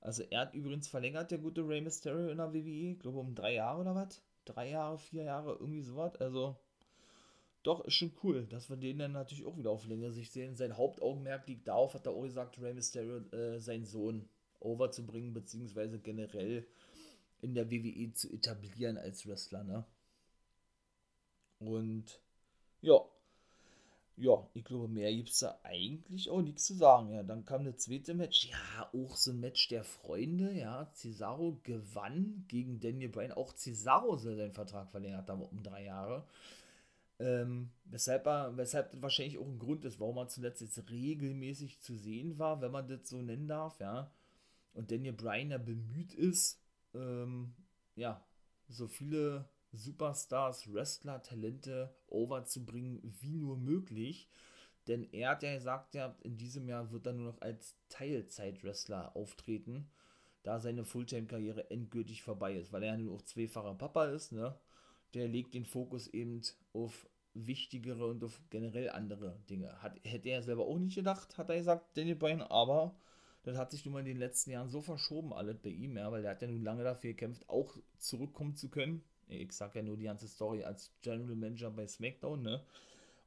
Also 0.00 0.22
er 0.24 0.40
hat 0.40 0.54
übrigens 0.54 0.86
verlängert, 0.86 1.30
der 1.30 1.38
gute 1.38 1.66
Rey 1.66 1.80
Mysterio 1.80 2.28
in 2.28 2.36
der 2.36 2.52
WWE, 2.52 2.92
ich 2.92 2.98
glaube 2.98 3.18
um 3.20 3.34
drei 3.34 3.54
Jahre 3.54 3.80
oder 3.80 3.94
was? 3.94 4.22
Drei 4.44 4.68
Jahre, 4.68 4.98
vier 4.98 5.24
Jahre, 5.24 5.52
irgendwie 5.58 5.80
sowas. 5.80 6.14
Also 6.16 6.56
doch, 7.64 7.84
ist 7.84 7.94
schon 7.94 8.12
cool, 8.22 8.46
dass 8.46 8.70
wir 8.70 8.76
den 8.76 8.98
dann 8.98 9.12
natürlich 9.12 9.44
auch 9.44 9.56
wieder 9.56 9.70
auf 9.70 9.86
längere 9.86 10.12
Sicht 10.12 10.32
sehen. 10.32 10.54
Sein 10.54 10.76
Hauptaugenmerk 10.76 11.48
liegt 11.48 11.66
darauf, 11.66 11.94
hat 11.94 12.06
er 12.06 12.12
auch 12.12 12.22
gesagt, 12.22 12.60
Rey 12.60 12.74
Mysterio, 12.74 13.18
äh, 13.32 13.58
seinen 13.58 13.86
Sohn 13.86 14.28
overzubringen, 14.60 15.32
beziehungsweise 15.32 15.98
generell 15.98 16.66
in 17.40 17.54
der 17.54 17.70
WWE 17.70 18.12
zu 18.12 18.30
etablieren 18.32 18.98
als 18.98 19.26
Wrestler, 19.26 19.64
ne? 19.64 19.84
Und 21.58 22.20
ja, 22.82 23.00
ja, 24.16 24.46
ich 24.54 24.64
glaube, 24.64 24.86
mehr 24.86 25.12
gibt 25.12 25.30
es 25.30 25.40
da 25.40 25.58
eigentlich 25.64 26.30
auch 26.30 26.40
nichts 26.40 26.66
zu 26.66 26.74
sagen. 26.74 27.12
Ja, 27.12 27.22
dann 27.24 27.44
kam 27.44 27.64
das 27.64 27.78
zweite 27.78 28.14
Match. 28.14 28.48
Ja, 28.50 28.90
auch 28.92 29.16
so 29.16 29.32
ein 29.32 29.40
Match 29.40 29.68
der 29.68 29.82
Freunde. 29.82 30.52
Ja, 30.52 30.88
Cesaro 30.94 31.58
gewann 31.64 32.44
gegen 32.46 32.78
Daniel 32.78 33.08
Bryan. 33.08 33.32
Auch 33.32 33.54
Cesaro 33.54 34.16
soll 34.16 34.36
seinen 34.36 34.52
Vertrag 34.52 34.90
verlängert 34.90 35.28
haben 35.28 35.42
um 35.42 35.62
drei 35.62 35.84
Jahre. 35.84 36.24
Ähm, 37.20 37.70
weshalb, 37.84 38.26
er, 38.26 38.56
weshalb 38.56 38.90
das 38.90 39.02
wahrscheinlich 39.02 39.38
auch 39.38 39.46
ein 39.46 39.58
Grund 39.58 39.84
ist, 39.84 40.00
warum 40.00 40.16
er 40.16 40.28
zuletzt 40.28 40.60
jetzt 40.60 40.90
regelmäßig 40.90 41.80
zu 41.80 41.96
sehen 41.96 42.38
war, 42.38 42.60
wenn 42.60 42.72
man 42.72 42.88
das 42.88 43.08
so 43.08 43.22
nennen 43.22 43.46
darf. 43.46 43.78
Ja, 43.80 44.10
und 44.72 44.90
Daniel 44.90 45.12
Bryan 45.12 45.50
ja 45.50 45.58
bemüht 45.58 46.12
ist, 46.12 46.60
ähm, 46.94 47.54
ja, 47.94 48.24
so 48.68 48.88
viele 48.88 49.48
Superstars, 49.72 50.72
Wrestler, 50.72 51.22
Talente 51.22 51.94
overzubringen, 52.08 53.00
wie 53.20 53.36
nur 53.36 53.56
möglich. 53.56 54.28
Denn 54.86 55.04
er 55.12 55.30
hat 55.30 55.42
ja 55.42 55.54
gesagt, 55.54 55.94
ja, 55.94 56.14
in 56.22 56.36
diesem 56.36 56.68
Jahr 56.68 56.90
wird 56.90 57.06
er 57.06 57.14
nur 57.14 57.32
noch 57.32 57.40
als 57.40 57.76
Teilzeit-Wrestler 57.88 59.16
auftreten, 59.16 59.88
da 60.42 60.60
seine 60.60 60.84
Fulltime-Karriere 60.84 61.70
endgültig 61.70 62.22
vorbei 62.22 62.54
ist, 62.56 62.72
weil 62.72 62.82
er 62.82 62.92
ja 62.92 62.98
nur 62.98 63.14
auch 63.14 63.22
zweifacher 63.22 63.74
Papa 63.74 64.06
ist, 64.06 64.32
ne? 64.32 64.58
Der 65.14 65.28
legt 65.28 65.54
den 65.54 65.64
Fokus 65.64 66.06
eben 66.08 66.42
auf 66.72 67.08
wichtigere 67.34 68.06
und 68.06 68.22
auf 68.22 68.40
generell 68.50 68.90
andere 68.90 69.40
Dinge. 69.48 69.82
Hat, 69.82 69.98
hätte 70.04 70.28
er 70.28 70.42
selber 70.42 70.66
auch 70.66 70.78
nicht 70.78 70.94
gedacht, 70.94 71.36
hat 71.38 71.50
er 71.50 71.56
gesagt, 71.56 71.96
Daniel 71.96 72.16
Bryan, 72.16 72.42
aber 72.42 72.96
das 73.42 73.56
hat 73.56 73.72
sich 73.72 73.84
nun 73.84 73.94
mal 73.94 74.00
in 74.00 74.06
den 74.06 74.18
letzten 74.18 74.50
Jahren 74.50 74.68
so 74.68 74.80
verschoben, 74.80 75.32
alles 75.32 75.58
bei 75.58 75.70
ihm, 75.70 75.96
ja, 75.96 76.10
weil 76.10 76.24
er 76.24 76.30
hat 76.32 76.42
ja 76.42 76.48
nun 76.48 76.62
lange 76.62 76.84
dafür 76.84 77.10
gekämpft, 77.10 77.48
auch 77.48 77.76
zurückkommen 77.98 78.54
zu 78.56 78.70
können 78.70 79.02
ich 79.28 79.52
sag 79.52 79.74
ja 79.74 79.82
nur 79.82 79.96
die 79.96 80.04
ganze 80.04 80.28
Story 80.28 80.64
als 80.64 80.92
General 81.02 81.34
Manager 81.34 81.70
bei 81.70 81.86
SmackDown, 81.86 82.42
ne? 82.42 82.64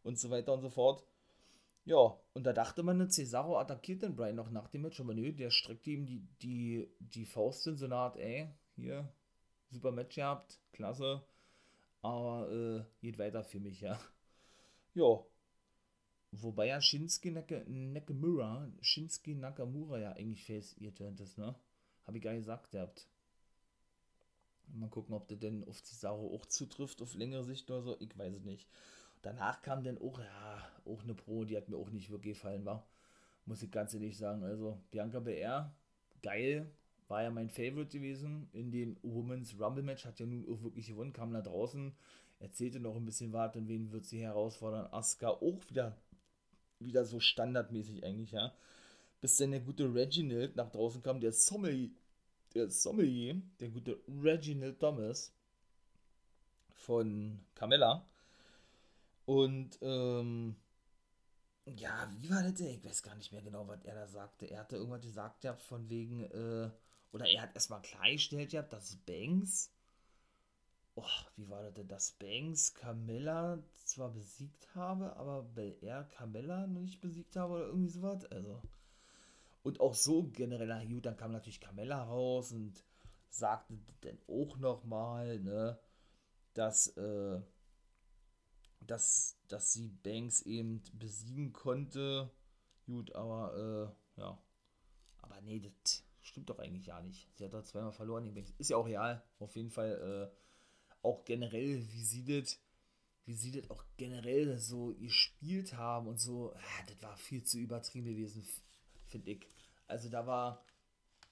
Und 0.04 0.20
so 0.20 0.30
weiter 0.30 0.54
und 0.54 0.62
so 0.62 0.70
fort. 0.70 1.04
Ja, 1.86 2.18
und 2.34 2.44
da 2.44 2.54
dachte 2.54 2.84
man, 2.84 2.98
ne, 2.98 3.08
Cesaro 3.08 3.58
attackiert 3.58 4.02
den 4.04 4.16
Brian 4.16 4.36
noch 4.36 4.52
nach 4.52 4.68
dem 4.68 4.82
Match, 4.82 5.00
aber 5.00 5.14
nö, 5.14 5.32
der 5.32 5.52
streckte 5.52 5.92
ihm 5.92 6.06
die, 6.06 6.28
die, 6.42 6.90
die 7.00 7.26
Faust 7.26 7.66
in 7.68 7.78
so 7.78 7.86
eine 7.86 7.96
Art, 7.96 8.18
ey, 8.18 8.50
hier, 8.76 9.10
super 9.70 9.92
Match 9.92 10.16
gehabt, 10.16 10.60
klasse, 10.74 11.24
aber 12.02 12.50
äh, 12.52 12.84
geht 13.02 13.18
weiter 13.18 13.44
für 13.44 13.60
mich, 13.60 13.82
ja. 13.82 14.00
Ja. 14.94 15.24
Wobei 16.32 16.68
ja 16.68 16.82
Shinsuke 16.82 17.32
Naka, 17.32 17.62
Nakamura, 17.68 18.70
Shinsuke 18.82 19.36
Nakamura 19.36 20.00
ja 20.00 20.12
eigentlich 20.14 20.44
face 20.46 20.76
ihr 20.78 20.94
ist, 21.20 21.38
ne? 21.38 21.56
Hab 22.06 22.16
ich 22.16 22.22
gar 22.22 22.34
gesagt, 22.34 22.74
ihr 22.74 22.82
habt. 22.82 23.08
Mal 24.74 24.90
gucken, 24.90 25.16
ob 25.16 25.28
der 25.28 25.38
denn 25.38 25.64
auf 25.68 25.82
Cesaro 25.84 26.36
auch 26.36 26.46
zutrifft 26.46 27.02
auf 27.02 27.14
längere 27.16 27.44
Sicht 27.44 27.70
oder 27.72 27.82
so. 27.82 27.98
Ich 28.00 28.18
weiß 28.18 28.34
es 28.34 28.44
nicht. 28.44 28.68
Danach 29.22 29.62
kam 29.62 29.84
dann 29.84 29.98
auch, 29.98 30.20
ja, 30.20 30.70
auch 30.86 31.04
eine 31.04 31.14
Pro, 31.14 31.46
die 31.46 31.58
hat 31.58 31.70
mir 31.70 31.78
auch 31.78 31.90
nicht 31.90 32.10
wirklich 32.10 32.36
gefallen, 32.36 32.66
war. 32.66 32.88
Muss 33.46 33.64
ich 33.64 33.72
ganz 33.72 33.94
ehrlich 33.94 34.18
sagen. 34.18 34.44
Also, 34.44 34.78
Bianca 34.92 35.20
BR, 35.20 35.74
geil. 36.22 36.70
War 37.08 37.24
ja 37.24 37.30
mein 37.30 37.50
Favorite 37.50 37.98
gewesen 37.98 38.50
in 38.52 38.72
den 38.72 38.98
Women's 39.02 39.60
Rumble 39.60 39.84
Match. 39.84 40.06
Hat 40.06 40.20
ja 40.20 40.26
nun 40.26 40.46
auch 40.52 40.62
wirklich 40.64 40.88
gewonnen. 40.88 41.14
Kam 41.14 41.32
da 41.34 41.42
draußen, 41.42 41.94
erzählte 42.40 42.80
noch 42.80 42.96
ein 42.96 43.06
bisschen 43.06 43.34
was. 43.34 43.56
Und 43.56 43.68
wen 43.68 43.92
wird 43.92 44.06
sie 44.06 44.20
herausfordern? 44.20 44.92
Asuka 44.92 45.30
auch 45.30 45.62
wieder, 45.70 45.96
wieder 46.80 47.06
so 47.06 47.20
standardmäßig 47.20 48.04
eigentlich, 48.04 48.32
ja. 48.32 48.54
Bis 49.22 49.38
dann 49.38 49.52
der 49.52 49.62
gute 49.62 49.94
Reginald 49.94 50.56
nach 50.56 50.70
draußen 50.70 51.02
kam, 51.02 51.20
der 51.20 51.32
Sommelier 51.32 51.90
der 52.58 52.70
Sommelier, 52.70 53.42
der 53.60 53.70
gute 53.70 54.00
Reginald 54.08 54.80
Thomas 54.80 55.34
von 56.74 57.40
Camilla. 57.56 58.06
Und 59.26 59.78
ähm, 59.82 60.56
ja, 61.66 62.10
wie 62.20 62.30
war 62.30 62.44
das? 62.44 62.60
Ich 62.62 62.84
weiß 62.84 63.04
gar 63.04 63.16
nicht 63.16 63.32
mehr 63.32 63.42
genau, 63.42 63.68
was 63.68 63.84
er 63.84 63.96
da 63.96 64.08
sagte. 64.08 64.46
Er 64.46 64.62
hatte 64.62 64.78
irgendwas 64.78 65.02
gesagt 65.02 65.44
ja 65.44 65.54
von 65.56 65.90
wegen, 65.90 66.24
äh, 66.24 66.70
oder 67.12 67.28
er 67.28 67.44
hat 67.44 67.56
erstmal 67.56 67.82
klargestellt 67.82 68.54
ja, 68.54 68.62
dass 68.62 68.98
Banks, 68.98 69.72
oh, 70.96 71.04
wie 71.36 71.50
war 71.50 71.64
das 71.64 71.74
denn, 71.74 71.88
dass 71.88 72.12
Banks 72.14 72.74
Camilla 72.74 73.64
zwar 73.86 74.10
besiegt 74.10 74.74
habe, 74.76 75.16
aber 75.16 75.48
Air 75.82 76.04
Camilla 76.06 76.68
noch 76.68 76.82
nicht 76.82 77.02
besiegt 77.02 77.36
habe 77.36 77.54
oder 77.54 77.68
irgendwie 77.68 77.90
sowas. 77.90 78.26
Also, 78.26 78.62
und 79.64 79.80
auch 79.82 79.94
so 79.96 80.24
generell, 80.24 80.88
gut, 80.88 81.06
dann 81.06 81.18
kam 81.18 81.32
natürlich 81.32 81.60
Carmella 81.60 82.04
raus 82.04 82.52
und 82.52 82.84
sagte 83.30 83.78
dann 84.02 84.18
auch 84.28 84.58
nochmal, 84.58 85.40
ne, 85.40 85.78
dass, 86.54 86.88
äh, 86.96 87.42
dass, 88.82 89.38
dass 89.48 89.74
sie 89.74 89.90
Banks 89.90 90.42
eben 90.42 90.82
besiegen 90.94 91.52
konnte. 91.54 92.32
Gut, 92.86 93.14
aber, 93.14 93.94
äh, 94.18 94.22
ja. 94.22 94.42
Aber 95.22 95.42
nee, 95.42 95.60
das 95.60 96.04
stimmt 96.38 96.50
doch 96.52 96.60
eigentlich 96.60 96.86
ja 96.86 97.02
nicht. 97.02 97.28
Sie 97.36 97.46
hat 97.46 97.54
da 97.54 97.64
zweimal 97.64 97.92
verloren. 97.92 98.36
Ist 98.60 98.70
ja 98.70 98.78
auch 98.78 98.86
real. 98.86 99.24
Auf 99.40 99.56
jeden 99.56 99.72
Fall, 99.72 100.30
äh, 100.32 100.38
auch 101.02 101.26
generell, 101.26 101.82
wie 101.92 102.04
sie 102.04 102.24
das, 102.24 102.60
wie 103.26 103.34
sie 103.34 103.52
das 103.52 103.70
auch 103.72 103.84
generell 103.98 104.58
so 104.60 104.94
gespielt 105.00 105.74
haben 105.74 106.08
und 106.08 106.20
so, 106.20 106.54
ah, 106.54 106.84
das 106.88 107.02
war 107.02 107.18
viel 107.18 107.44
zu 107.44 107.58
übertrieben 107.58 108.06
gewesen, 108.06 108.48
finde 109.06 109.32
ich. 109.32 109.48
Also 109.88 110.10
da 110.10 110.28
war 110.28 110.64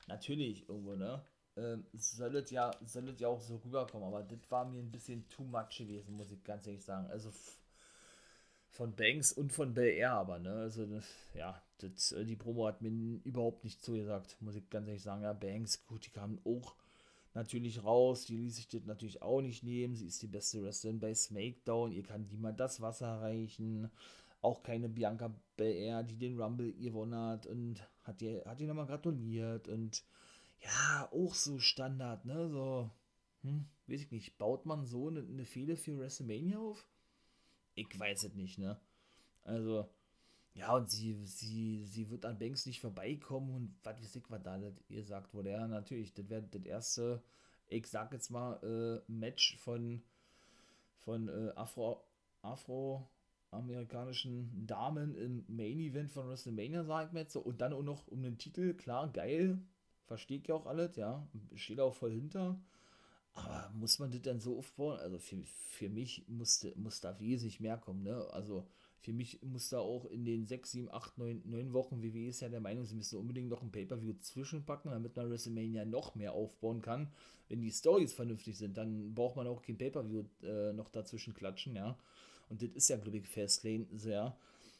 natürlich 0.08 0.68
irgendwo, 0.68 0.96
ne? 0.96 1.24
Ähm, 1.56 1.86
soll 1.94 2.36
es 2.38 2.50
ja, 2.50 2.72
ja 3.18 3.28
auch 3.28 3.40
so 3.40 3.58
rüberkommen, 3.58 4.08
aber 4.08 4.24
das 4.24 4.40
war 4.50 4.66
mir 4.66 4.80
ein 4.80 4.92
bisschen 4.92 5.30
too 5.30 5.44
much 5.44 5.78
gewesen, 5.78 6.16
muss 6.16 6.32
ich 6.32 6.44
ganz 6.44 6.66
ehrlich 6.66 6.84
sagen. 6.84 7.08
Also 7.12 7.32
von 8.76 8.96
Banks 8.96 9.32
und 9.32 9.54
von 9.54 9.74
Bel 9.74 9.94
Air 9.94 10.12
aber, 10.12 10.40
ne? 10.40 10.52
Also, 10.54 10.88
ja, 11.34 11.62
das, 11.80 12.12
äh, 12.12 12.26
die 12.26 12.36
Promo 12.36 12.68
hat 12.68 12.82
mir 12.82 12.92
überhaupt 13.24 13.64
nicht 13.64 13.84
zugesagt, 13.84 14.38
muss 14.42 14.56
ich 14.56 14.70
ganz 14.70 14.88
ehrlich 14.88 15.04
sagen. 15.04 15.24
Ja, 15.24 15.34
Banks, 15.34 15.86
gut, 15.86 16.06
die 16.06 16.12
kamen 16.12 16.40
auch 16.46 16.76
natürlich 17.34 17.84
raus, 17.84 18.26
die 18.26 18.38
ließ 18.38 18.56
sich 18.56 18.68
das 18.68 18.86
natürlich 18.86 19.22
auch 19.22 19.42
nicht 19.42 19.64
nehmen. 19.64 19.96
Sie 19.96 20.08
ist 20.08 20.22
die 20.22 20.28
beste 20.28 20.64
Wrestlerin 20.64 21.00
bei 21.00 21.14
SmackDown, 21.14 21.92
ihr 21.92 22.04
kann 22.04 22.28
niemand 22.28 22.60
das 22.60 22.82
Wasser 22.82 23.22
reichen 23.22 23.90
auch 24.46 24.62
keine 24.62 24.88
Bianca 24.88 25.34
Belair, 25.58 26.04
die 26.04 26.18
den 26.18 26.40
Rumble 26.40 26.72
gewonnen 26.74 27.16
hat 27.16 27.48
und 27.48 27.82
hat 28.04 28.22
ihr, 28.22 28.44
hat 28.46 28.62
ihr 28.62 28.68
nochmal 28.68 28.86
gratuliert 28.86 29.68
und 29.68 30.04
ja, 30.60 31.10
auch 31.12 31.34
so 31.34 31.60
Standard, 31.60 32.26
ne, 32.26 32.48
so, 32.50 32.90
hm, 33.42 33.66
weiß 33.88 34.02
ich 34.02 34.12
nicht, 34.12 34.38
baut 34.38 34.66
man 34.66 34.86
so 34.86 35.08
eine, 35.08 35.22
eine 35.22 35.46
Fehde 35.46 35.76
für 35.76 35.98
WrestleMania 35.98 36.60
auf? 36.60 36.88
Ich 37.76 38.00
weiß 38.00 38.24
es 38.24 38.34
nicht, 38.36 38.58
ne, 38.58 38.80
also, 39.44 39.90
ja, 40.54 40.76
und 40.76 40.90
sie, 40.90 41.14
sie, 41.26 41.86
sie 41.86 42.10
wird 42.10 42.26
an 42.26 42.40
Banks 42.40 42.66
nicht 42.66 42.82
vorbeikommen 42.82 43.54
und 43.54 43.76
was 43.84 44.02
weiß 44.02 44.16
ich, 44.16 44.24
was 44.30 44.44
da 44.44 44.60
ihr 44.90 45.04
sagt 45.04 45.34
wurde, 45.34 45.52
ja, 45.52 45.68
natürlich, 45.68 46.14
das 46.14 46.30
wäre 46.30 46.44
das 46.44 46.64
erste, 46.66 47.24
ich 47.68 47.88
sag 47.88 48.14
jetzt 48.14 48.32
mal, 48.32 48.56
äh, 48.64 49.12
Match 49.12 49.58
von, 49.58 50.02
von 51.00 51.28
äh, 51.30 51.52
Afro, 51.56 52.04
Afro, 52.42 53.10
amerikanischen 53.52 54.66
Damen 54.66 55.16
im 55.16 55.46
Main 55.48 55.80
Event 55.80 56.12
von 56.12 56.28
WrestleMania, 56.28 56.84
sag 56.84 57.08
ich 57.08 57.14
mir 57.14 57.22
jetzt 57.22 57.34
so. 57.34 57.40
Und 57.40 57.62
dann 57.62 57.74
auch 57.74 57.84
noch 57.84 58.08
um 58.08 58.22
den 58.22 58.38
Titel, 58.38 58.74
klar, 58.74 59.12
geil. 59.12 59.60
Verstehe 60.06 60.40
ich 60.40 60.48
ja 60.48 60.56
auch 60.56 60.66
alles, 60.68 60.96
ja. 60.98 61.28
Steht 61.56 61.80
auch 61.80 61.96
voll 61.96 62.12
hinter. 62.12 62.60
Aber 63.36 63.72
muss 63.74 64.00
man 64.00 64.12
das 64.12 64.22
dann 64.22 64.40
so 64.40 64.58
aufbauen? 64.58 65.00
Also 65.00 65.20
für, 65.20 65.38
für 65.70 65.90
mich 65.90 66.26
musste, 66.28 66.74
muss 66.78 67.02
da 67.02 67.20
wesentlich 67.20 67.60
mehr 67.60 67.78
kommen, 67.78 68.04
ne? 68.04 68.28
Also 68.32 68.66
für 69.02 69.14
mich 69.14 69.42
muss 69.44 69.70
da 69.70 69.80
auch 69.80 70.06
in 70.06 70.26
den 70.26 70.48
6, 70.48 70.72
7, 70.72 70.90
8, 70.92 71.18
9, 71.20 71.42
9 71.46 71.74
Wochen, 71.74 72.02
WWE 72.02 72.30
ist 72.30 72.40
ja 72.40 72.50
der 72.50 72.62
Meinung, 72.62 72.86
sie 72.86 72.96
müssen 72.96 73.20
unbedingt 73.20 73.50
noch 73.50 73.62
ein 73.62 73.72
Pay-Per-View 73.72 74.14
zwischenpacken, 74.20 74.90
damit 74.90 75.16
man 75.16 75.30
WrestleMania 75.30 75.86
noch 75.86 76.16
mehr 76.16 76.34
aufbauen 76.34 76.82
kann. 76.82 77.12
Wenn 77.48 77.62
die 77.62 77.72
Stories 77.72 78.14
vernünftig 78.14 78.58
sind, 78.58 78.78
dann 78.78 79.14
braucht 79.14 79.36
man 79.36 79.46
auch 79.46 79.62
kein 79.62 79.78
Pay-Per-View 79.78 80.24
äh, 80.42 80.74
noch 80.74 80.90
dazwischen 80.90 81.36
klatschen, 81.36 81.76
ja 81.76 81.96
und 82.50 82.62
das 82.62 82.70
ist 82.70 82.90
ja, 82.90 82.98
glaube 82.98 83.18
ich, 83.18 83.28
Fastlane 83.28 83.88
sehr, 83.96 84.38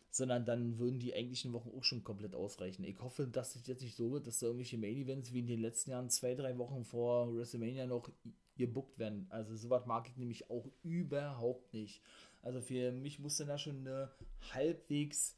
sondern 0.10 0.46
dann 0.46 0.78
würden 0.80 1.00
die 1.00 1.14
eigentlichen 1.14 1.54
Wochen 1.54 1.72
auch 1.78 1.84
schon 1.84 2.04
komplett 2.04 2.36
ausreichen. 2.36 2.84
Ich 2.84 3.00
hoffe, 3.02 3.28
dass 3.28 3.56
es 3.56 3.68
jetzt 3.68 3.82
nicht 3.82 3.96
so 3.96 4.12
wird, 4.12 4.28
dass 4.28 4.40
da 4.40 4.48
irgendwelche 4.48 4.78
Main 4.78 4.98
Events 4.98 5.34
wie 5.34 5.40
in 5.40 5.48
den 5.48 5.62
letzten 5.62 5.92
Jahren 5.92 6.10
zwei, 6.10 6.36
drei 6.36 6.58
Wochen 6.58 6.86
vor 6.86 7.36
WrestleMania 7.36 7.86
noch 7.86 8.10
gebuckt 8.58 8.98
werden. 9.00 9.28
Also 9.30 9.56
sowas 9.56 9.86
mag 9.86 10.08
ich 10.10 10.18
nämlich 10.18 10.50
auch 10.50 10.66
überhaupt 10.84 11.74
nicht. 11.74 12.02
Also 12.42 12.62
für 12.62 12.92
mich 12.92 13.20
muss 13.20 13.38
dann 13.38 13.48
da 13.48 13.58
schon 13.58 13.80
eine 13.80 14.12
halbwegs 14.54 15.38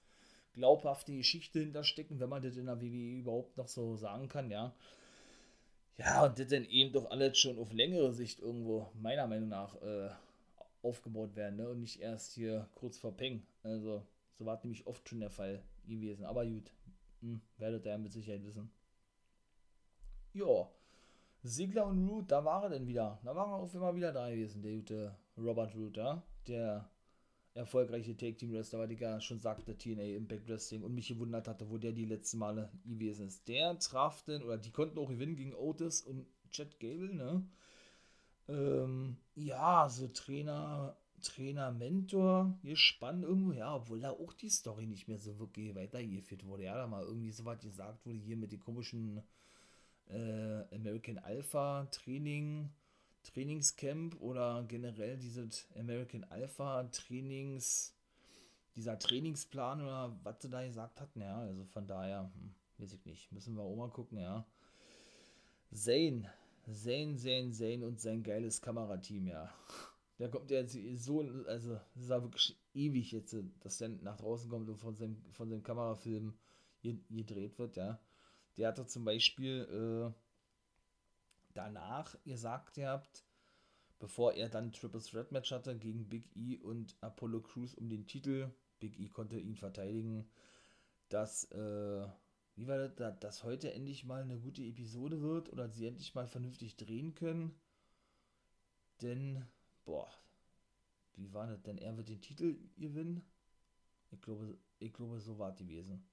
glaubhafte 0.54 1.16
Geschichte 1.16 1.60
hinterstecken, 1.60 2.20
wenn 2.20 2.30
man 2.30 2.42
das 2.42 2.58
in 2.58 2.66
der 2.66 2.82
WWE 2.82 3.20
überhaupt 3.20 3.58
noch 3.58 3.68
so 3.68 3.96
sagen 3.96 4.28
kann, 4.28 4.52
ja. 4.52 4.76
Ja, 5.98 6.26
und 6.26 6.38
das 6.38 6.48
dann 6.48 6.66
eben 6.66 6.94
doch 6.94 7.10
alles 7.10 7.38
schon 7.38 7.58
auf 7.58 7.74
längere 7.74 8.14
Sicht 8.14 8.40
irgendwo, 8.40 8.92
meiner 8.94 9.26
Meinung 9.28 9.50
nach, 9.50 9.82
äh, 9.82 10.10
aufgebaut 10.84 11.36
werden, 11.36 11.58
ne? 11.58 11.70
Und 11.70 11.80
nicht 11.80 12.00
erst 12.02 12.34
hier 12.34 12.70
kurz 12.76 12.98
vor 12.98 13.16
Peng. 13.16 13.44
Also, 13.64 14.06
so 14.38 14.46
war 14.46 14.60
nämlich 14.64 14.86
oft 14.86 15.08
schon 15.08 15.20
der 15.20 15.32
Fall 15.32 15.64
gewesen. 15.88 16.26
Aber 16.26 16.46
gut, 16.46 16.72
hm, 17.22 17.42
werdet 17.58 17.86
ihr 17.86 17.98
mit 17.98 18.14
Sicherheit 18.14 18.44
wissen. 18.46 18.70
Ja, 20.34 20.70
Sigler 21.44 21.88
und 21.88 22.08
Root, 22.08 22.32
da 22.32 22.44
war 22.44 22.64
er 22.64 22.70
denn 22.70 22.88
wieder. 22.88 23.20
Da 23.24 23.36
war 23.36 23.48
er 23.48 23.56
auf 23.56 23.74
immer 23.74 23.96
wieder 23.96 24.12
da 24.12 24.30
gewesen, 24.30 24.62
der 24.62 24.76
gute 24.76 25.16
Robert 25.38 25.76
Root, 25.76 25.98
ja? 25.98 26.24
Der 26.48 26.90
erfolgreiche 27.54 28.16
Take-Team-Wrestler, 28.16 28.80
weil 28.80 28.92
ich 28.92 29.00
ja 29.00 29.20
schon 29.20 29.40
sagte, 29.40 29.78
TNA 29.78 30.04
Impact 30.16 30.48
Wrestling 30.48 30.84
und 30.84 30.94
mich 30.94 31.08
gewundert 31.08 31.48
hatte, 31.48 31.70
wo 31.70 31.78
der 31.78 31.92
die 31.92 32.06
letzten 32.06 32.38
Male 32.38 32.72
gewesen 32.86 33.28
ist. 33.28 33.48
Der 33.48 33.78
traf 33.80 34.24
denn, 34.24 34.44
oder 34.44 34.58
die 34.58 34.72
konnten 34.72 35.00
auch 35.00 35.10
gewinnen 35.10 35.36
gegen 35.36 35.56
Otis 35.56 36.02
und 36.02 36.28
Chad 36.52 36.80
Gable, 36.80 37.14
ne? 37.14 37.46
Ähm, 38.48 39.18
ja, 39.36 39.90
so 39.90 40.08
Trainer, 40.08 40.96
Trainer, 41.22 41.72
Mentor, 41.72 42.58
gespannt 42.64 43.24
irgendwo, 43.24 43.52
ja, 43.52 43.76
obwohl 43.76 44.00
da 44.00 44.12
auch 44.12 44.34
die 44.34 44.50
Story 44.50 44.86
nicht 44.86 45.08
mehr 45.08 45.18
so 45.18 45.38
wirklich 45.40 45.76
weitergeführt 45.76 46.46
wurde. 46.46 46.64
Ja, 46.64 46.76
da 46.76 46.88
mal 46.88 47.04
irgendwie 47.04 47.32
so 47.32 47.44
was 47.44 47.60
gesagt 47.60 48.06
wurde 48.06 48.20
hier 48.20 48.38
mit 48.38 48.52
den 48.52 48.60
komischen 48.60 49.24
äh, 50.10 50.76
American 50.76 51.18
Alpha 51.20 51.86
Training, 51.92 52.70
Trainingscamp 53.24 54.20
oder 54.22 54.64
generell 54.68 55.18
dieses 55.18 55.68
American 55.76 56.24
Alpha 56.26 56.84
Trainings, 56.86 57.94
dieser 58.76 58.98
Trainingsplan 58.98 59.82
oder 59.82 60.18
was 60.24 60.42
sie 60.42 60.50
da 60.50 60.66
gesagt 60.66 61.02
hatten, 61.02 61.22
ja, 61.22 61.38
also 61.40 61.66
von 61.66 61.88
daher, 61.88 62.32
hm, 62.34 62.54
weiß 62.78 62.94
ich 62.94 63.06
nicht, 63.06 63.32
müssen 63.32 63.56
wir 63.56 63.64
auch 63.64 63.76
mal 63.76 63.90
gucken, 63.90 64.20
ja. 64.20 64.46
Zane, 65.74 66.30
Zane, 66.72 67.18
Zane, 67.18 67.52
Zane 67.52 67.86
und 67.86 68.00
sein 68.00 68.24
geiles 68.24 68.62
Kamerateam, 68.62 69.28
ja. 69.28 69.52
Der 70.20 70.30
kommt 70.30 70.50
ja 70.50 70.66
so, 70.68 71.22
also 71.48 71.80
es 71.96 72.02
ist 72.04 72.10
ja 72.10 72.22
wirklich 72.22 72.58
ewig 72.74 73.12
jetzt, 73.12 73.36
dass 73.60 73.78
der 73.78 73.90
nach 73.90 74.18
draußen 74.18 74.50
kommt 74.50 74.70
und 74.70 74.78
von 74.78 74.96
seinem, 74.96 75.22
von 75.32 75.50
seinem 75.50 75.64
Kamerafilm 75.64 76.34
gedreht 76.82 77.60
wird, 77.60 77.76
ja. 77.76 78.00
Der 78.58 78.70
hatte 78.70 78.86
zum 78.88 79.06
Beispiel 79.06 80.14
äh, 80.14 80.22
danach 81.54 82.16
gesagt, 82.24 82.78
ihr 82.78 82.90
habt, 82.90 83.24
bevor 84.00 84.34
er 84.34 84.50
dann 84.50 84.72
Triple 84.72 85.02
Threat 85.02 85.32
Match 85.32 85.52
hatte 85.52 85.78
gegen 85.78 86.10
Big 86.10 86.36
E 86.36 86.58
und 86.58 86.96
Apollo 87.02 87.42
Crews 87.42 87.76
um 87.76 87.90
den 87.90 88.08
Titel, 88.08 88.52
Big 88.80 89.00
E 89.00 89.10
konnte 89.10 89.40
ihn 89.40 89.56
verteidigen, 89.56 90.30
dass, 91.10 91.46
äh, 91.52 92.08
wie 92.56 92.68
war 92.68 92.90
das, 92.90 93.20
dass 93.20 93.44
heute 93.44 93.74
endlich 93.74 94.04
mal 94.06 94.22
eine 94.24 94.40
gute 94.40 94.64
Episode 94.64 95.22
wird 95.22 95.52
oder 95.52 95.70
sie 95.70 95.88
endlich 95.88 96.16
mal 96.16 96.28
vernünftig 96.28 96.76
drehen 96.76 97.14
können. 97.14 97.60
Denn, 99.02 99.46
boah, 99.86 100.12
wie 101.14 101.34
war 101.34 101.48
das 101.48 101.62
denn? 101.64 101.78
Er 101.78 101.96
wird 101.98 102.10
den 102.10 102.22
Titel 102.22 102.58
gewinnen? 102.78 103.24
Ich 104.12 104.22
glaube, 104.22 104.58
ich 104.80 104.94
glaube, 104.94 105.20
so 105.20 105.38
war 105.38 105.52
es 105.52 105.58
gewesen. 105.58 106.08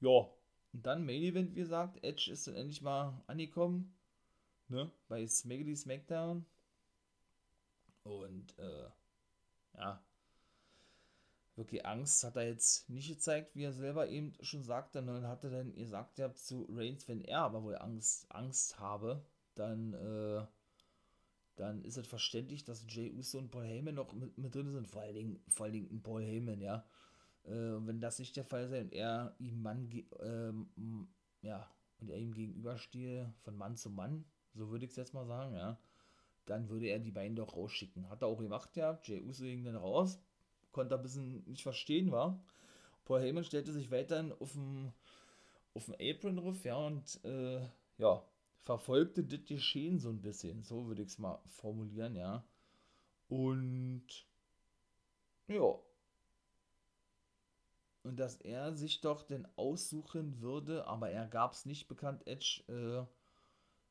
Ja, 0.00 0.28
und 0.72 0.86
dann 0.86 1.04
Main 1.04 1.22
Event, 1.22 1.54
wie 1.54 1.60
gesagt, 1.60 2.02
Edge 2.04 2.30
ist 2.32 2.46
dann 2.46 2.54
endlich 2.54 2.82
mal 2.82 3.22
angekommen, 3.26 3.94
ne, 4.68 4.90
bei 5.08 5.26
Smaggly 5.26 5.76
Smackdown. 5.76 6.44
Und, 8.04 8.58
äh, 8.58 8.88
ja, 9.74 10.02
wirklich 11.56 11.84
Angst 11.84 12.24
hat 12.24 12.36
er 12.36 12.46
jetzt 12.48 12.88
nicht 12.88 13.08
gezeigt, 13.08 13.54
wie 13.54 13.64
er 13.64 13.72
selber 13.72 14.08
eben 14.08 14.32
schon 14.40 14.62
sagte. 14.62 15.00
Und 15.00 15.08
dann 15.08 15.26
hat 15.26 15.44
er 15.44 15.50
dann 15.50 15.74
gesagt, 15.74 16.18
ja, 16.18 16.32
zu 16.34 16.66
Reigns, 16.70 17.06
wenn 17.08 17.20
er 17.20 17.40
aber 17.40 17.62
wohl 17.62 17.76
Angst, 17.76 18.30
Angst 18.30 18.78
habe, 18.78 19.24
dann, 19.56 19.92
äh, 19.94 20.46
dann 21.56 21.82
ist 21.84 21.96
es 21.98 22.06
verständlich, 22.06 22.64
dass 22.64 22.86
Jay 22.88 23.12
Uso 23.12 23.38
und 23.38 23.50
Paul 23.50 23.64
Heyman 23.64 23.96
noch 23.96 24.12
mit, 24.12 24.38
mit 24.38 24.54
drin 24.54 24.70
sind. 24.70 24.86
Vor 24.88 25.02
allen 25.02 25.14
Dingen, 25.14 25.42
vor 25.48 25.64
allen 25.64 25.72
Dingen 25.72 26.02
Paul 26.02 26.22
Heyman, 26.22 26.60
ja. 26.60 26.86
Äh, 27.48 27.86
wenn 27.86 28.00
das 28.00 28.18
nicht 28.18 28.36
der 28.36 28.44
Fall 28.44 28.68
sei 28.68 28.82
und 28.82 28.92
er 28.92 29.34
ihm 29.38 29.62
Mann, 29.62 29.90
ähm, 30.20 31.08
ja, 31.42 31.68
und 32.00 32.10
er 32.10 32.18
ihm 32.18 32.32
gegenüberstehe 32.32 33.32
von 33.42 33.56
Mann 33.56 33.76
zu 33.76 33.90
Mann, 33.90 34.24
so 34.54 34.70
würde 34.70 34.84
ich 34.84 34.90
es 34.92 34.96
jetzt 34.96 35.14
mal 35.14 35.26
sagen, 35.26 35.54
ja, 35.54 35.78
dann 36.46 36.68
würde 36.68 36.86
er 36.86 36.98
die 36.98 37.10
beiden 37.10 37.36
doch 37.36 37.56
rausschicken. 37.56 38.08
Hat 38.08 38.22
er 38.22 38.28
auch 38.28 38.38
gemacht, 38.38 38.76
ja. 38.76 38.98
Jay 39.04 39.20
Uso 39.22 39.44
ging 39.44 39.64
dann 39.64 39.76
raus, 39.76 40.18
konnte 40.72 40.94
ein 40.94 41.02
bisschen 41.02 41.44
nicht 41.46 41.62
verstehen, 41.62 42.10
war. 42.10 42.42
Paul 43.04 43.20
Heyman 43.20 43.44
stellte 43.44 43.72
sich 43.72 43.90
weiterhin 43.90 44.32
auf 44.32 44.52
dem, 44.52 44.92
auf 45.74 45.86
dem 45.86 45.94
Apron 45.94 46.36
drauf, 46.36 46.64
ja, 46.64 46.76
und 46.76 47.24
äh, 47.24 47.60
ja, 47.98 48.22
verfolgte 48.64 49.24
das 49.24 49.44
Geschehen 49.46 49.98
so 49.98 50.10
ein 50.10 50.20
bisschen, 50.20 50.62
so 50.62 50.86
würde 50.86 51.02
ich 51.02 51.08
es 51.08 51.18
mal 51.18 51.40
formulieren, 51.46 52.16
ja. 52.16 52.44
Und 53.28 54.06
ja, 55.48 55.78
und 58.08 58.16
dass 58.16 58.36
er 58.36 58.74
sich 58.74 59.02
doch 59.02 59.22
denn 59.22 59.46
aussuchen 59.56 60.40
würde, 60.40 60.86
aber 60.86 61.10
er 61.10 61.26
gab 61.26 61.52
es 61.52 61.66
nicht 61.66 61.88
bekannt, 61.88 62.26
Edge, 62.26 62.62
äh, 62.68 63.06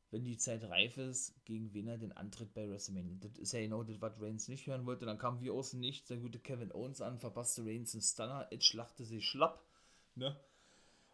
wenn 0.09 0.23
die 0.23 0.37
Zeit 0.37 0.63
reif 0.63 0.97
ist, 0.97 1.35
gegen 1.45 1.71
wen 1.73 1.87
er 1.87 1.99
den 1.99 2.13
antritt 2.13 2.53
bei 2.55 2.67
WrestleMania. 2.67 3.17
Das 3.19 3.37
ist 3.37 3.51
ja 3.51 3.59
genau 3.59 3.83
das, 3.83 4.01
was 4.01 4.19
Reigns 4.19 4.47
nicht 4.47 4.65
hören 4.65 4.87
wollte. 4.87 5.05
Dann 5.05 5.19
kam 5.19 5.39
wie 5.39 5.51
außen 5.51 5.79
nicht 5.79 6.09
der 6.09 6.17
gute 6.17 6.39
Kevin 6.39 6.71
Owens 6.71 6.99
an, 6.99 7.19
verpasste 7.19 7.63
Reigns 7.63 7.93
einen 7.93 8.01
Stunner, 8.01 8.47
Edge 8.49 8.71
lachte 8.73 9.05
sich 9.05 9.23
schlapp, 9.23 9.63
ne? 10.15 10.35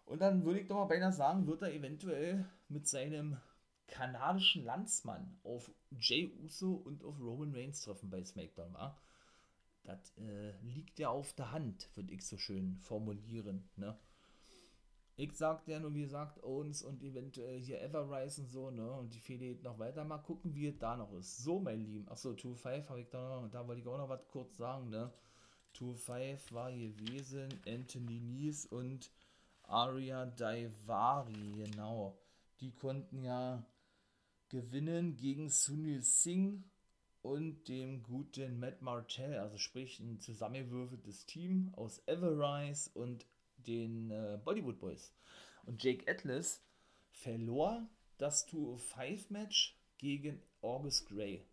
Und 0.06 0.22
dann 0.22 0.46
würde 0.46 0.62
ich 0.62 0.68
doch 0.68 0.76
mal 0.76 0.86
beinahe 0.86 1.14
sagen, 1.14 1.46
wird 1.48 1.62
er 1.62 1.74
eventuell 1.74 2.46
mit 2.70 2.88
seinem 2.88 3.38
kanadischen 3.88 4.64
Landsmann 4.64 5.38
auf 5.44 5.72
Jay 6.00 6.32
Uso 6.42 6.74
und 6.74 7.04
auf 7.04 7.20
Roman 7.20 7.54
Reigns 7.54 7.82
treffen 7.82 8.10
bei 8.10 8.24
SmackDown, 8.24 8.74
war. 8.74 8.98
Das 9.84 10.18
äh, 10.18 10.52
liegt 10.62 11.00
ja 11.00 11.10
auf 11.10 11.34
der 11.34 11.52
Hand, 11.52 11.90
würde 11.96 12.14
ich 12.14 12.26
so 12.26 12.38
schön 12.38 12.78
formulieren. 12.78 13.70
Ne? 13.76 13.98
Ich 15.16 15.34
sagte 15.34 15.72
ja 15.72 15.80
nur, 15.80 15.94
wie 15.94 16.02
gesagt, 16.02 16.44
Owens 16.44 16.82
und 16.82 17.04
eventuell 17.04 17.60
hier 17.60 17.82
Everrise 17.82 18.42
und 18.42 18.48
so, 18.48 18.72
ne? 18.72 18.92
Und 18.92 19.14
die 19.14 19.20
Fehde 19.20 19.46
geht 19.46 19.64
noch 19.64 19.78
weiter. 19.78 20.04
Mal 20.04 20.18
gucken, 20.18 20.56
wie 20.56 20.68
es 20.68 20.80
da 20.80 20.96
noch 20.96 21.14
ist. 21.14 21.44
So, 21.44 21.60
mein 21.60 21.86
Lieben. 21.86 22.08
Achso, 22.10 22.32
2-5 22.32 22.90
habe 22.90 23.02
ich 23.02 23.10
da 23.10 23.42
noch, 23.42 23.50
da 23.52 23.68
wollte 23.68 23.82
ich 23.82 23.88
auch 23.88 23.98
noch 23.98 24.10
was 24.10 24.28
kurz 24.28 24.58
sagen, 24.58 24.90
ne? 24.90 25.14
2-5 25.76 26.54
war 26.54 26.72
gewesen, 26.72 27.50
Anthony 27.68 28.20
Nies 28.20 28.66
und 28.66 29.12
Aria 29.64 30.26
Daivari, 30.26 31.64
genau. 31.64 32.18
Die 32.60 32.72
konnten 32.72 33.24
ja 33.24 33.64
gewinnen 34.50 35.16
gegen 35.16 35.50
Sunil 35.50 36.02
Singh 36.02 36.64
und 37.24 37.70
dem 37.70 38.04
guten 38.04 38.60
Matt 38.60 38.82
Martell, 38.82 39.40
also 39.40 39.58
sprich 39.58 40.00
ein 40.00 40.20
zusammengewürfeltes 40.20 41.26
Team 41.26 41.74
aus 41.76 42.04
Everrise 42.06 42.92
und 42.94 43.26
den 43.58 44.12
äh, 44.12 44.38
Bollywood 44.44 44.80
Boys. 44.80 45.14
Und 45.66 45.82
Jake 45.82 46.10
Atlas 46.12 46.62
verlor 47.12 47.88
das 48.18 48.48
2-5-Match 48.50 49.80
gegen 49.98 50.42
August 50.62 51.08
Gray. 51.08 51.46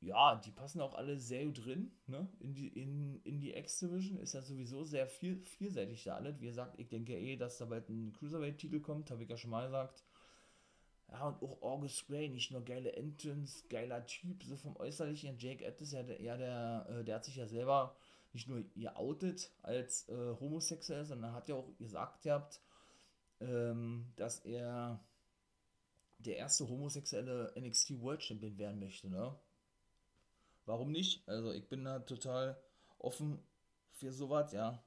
Ja, 0.00 0.36
die 0.36 0.52
passen 0.52 0.80
auch 0.80 0.94
alle 0.94 1.18
sehr 1.18 1.46
gut 1.46 1.64
drin, 1.64 1.90
ne? 2.06 2.28
In 2.38 2.54
die, 2.54 2.68
in, 2.68 3.20
in 3.24 3.40
die 3.40 3.54
X-Division 3.54 4.18
ist 4.18 4.34
ja 4.34 4.42
sowieso 4.42 4.84
sehr 4.84 5.08
viel, 5.08 5.40
vielseitig 5.40 6.04
da 6.04 6.14
alles. 6.14 6.40
Wie 6.40 6.46
gesagt, 6.46 6.78
ich 6.78 6.88
denke 6.88 7.18
eh, 7.18 7.36
dass 7.36 7.58
da 7.58 7.64
bald 7.64 7.88
ein 7.88 8.12
Cruiserweight-Titel 8.12 8.80
kommt, 8.80 9.10
habe 9.10 9.24
ich 9.24 9.30
ja 9.30 9.36
schon 9.36 9.50
mal 9.50 9.64
gesagt. 9.64 10.04
Ja, 11.10 11.28
und 11.28 11.42
auch 11.42 11.62
August 11.62 12.06
Gray, 12.06 12.28
nicht 12.28 12.50
nur 12.50 12.62
geile 12.64 12.92
Entrance, 12.92 13.64
geiler 13.68 14.04
Typ, 14.06 14.42
so 14.44 14.56
vom 14.56 14.76
Äußerlichen. 14.76 15.38
Jake 15.38 15.66
Atlas, 15.66 15.92
ja, 15.92 16.02
der, 16.02 16.36
der, 16.36 16.86
äh, 16.90 17.04
der 17.04 17.14
hat 17.16 17.24
sich 17.24 17.36
ja 17.36 17.46
selber 17.46 17.96
nicht 18.32 18.48
nur 18.48 18.62
geoutet 18.76 19.50
als 19.62 20.08
äh, 20.08 20.34
homosexuell, 20.38 21.04
sondern 21.04 21.32
hat 21.32 21.48
ja 21.48 21.54
auch 21.54 21.76
gesagt 21.78 22.22
gehabt, 22.22 22.60
ähm, 23.40 24.12
dass 24.16 24.40
er 24.40 25.00
der 26.18 26.36
erste 26.36 26.68
homosexuelle 26.68 27.52
NXT 27.58 28.00
World 28.00 28.22
Champion 28.22 28.58
werden 28.58 28.80
möchte, 28.80 29.08
ne? 29.08 29.34
Warum 30.66 30.92
nicht? 30.92 31.26
Also 31.26 31.52
ich 31.52 31.66
bin 31.68 31.84
da 31.84 32.00
total 32.00 32.60
offen 32.98 33.42
für 33.92 34.12
sowas, 34.12 34.52
ja. 34.52 34.82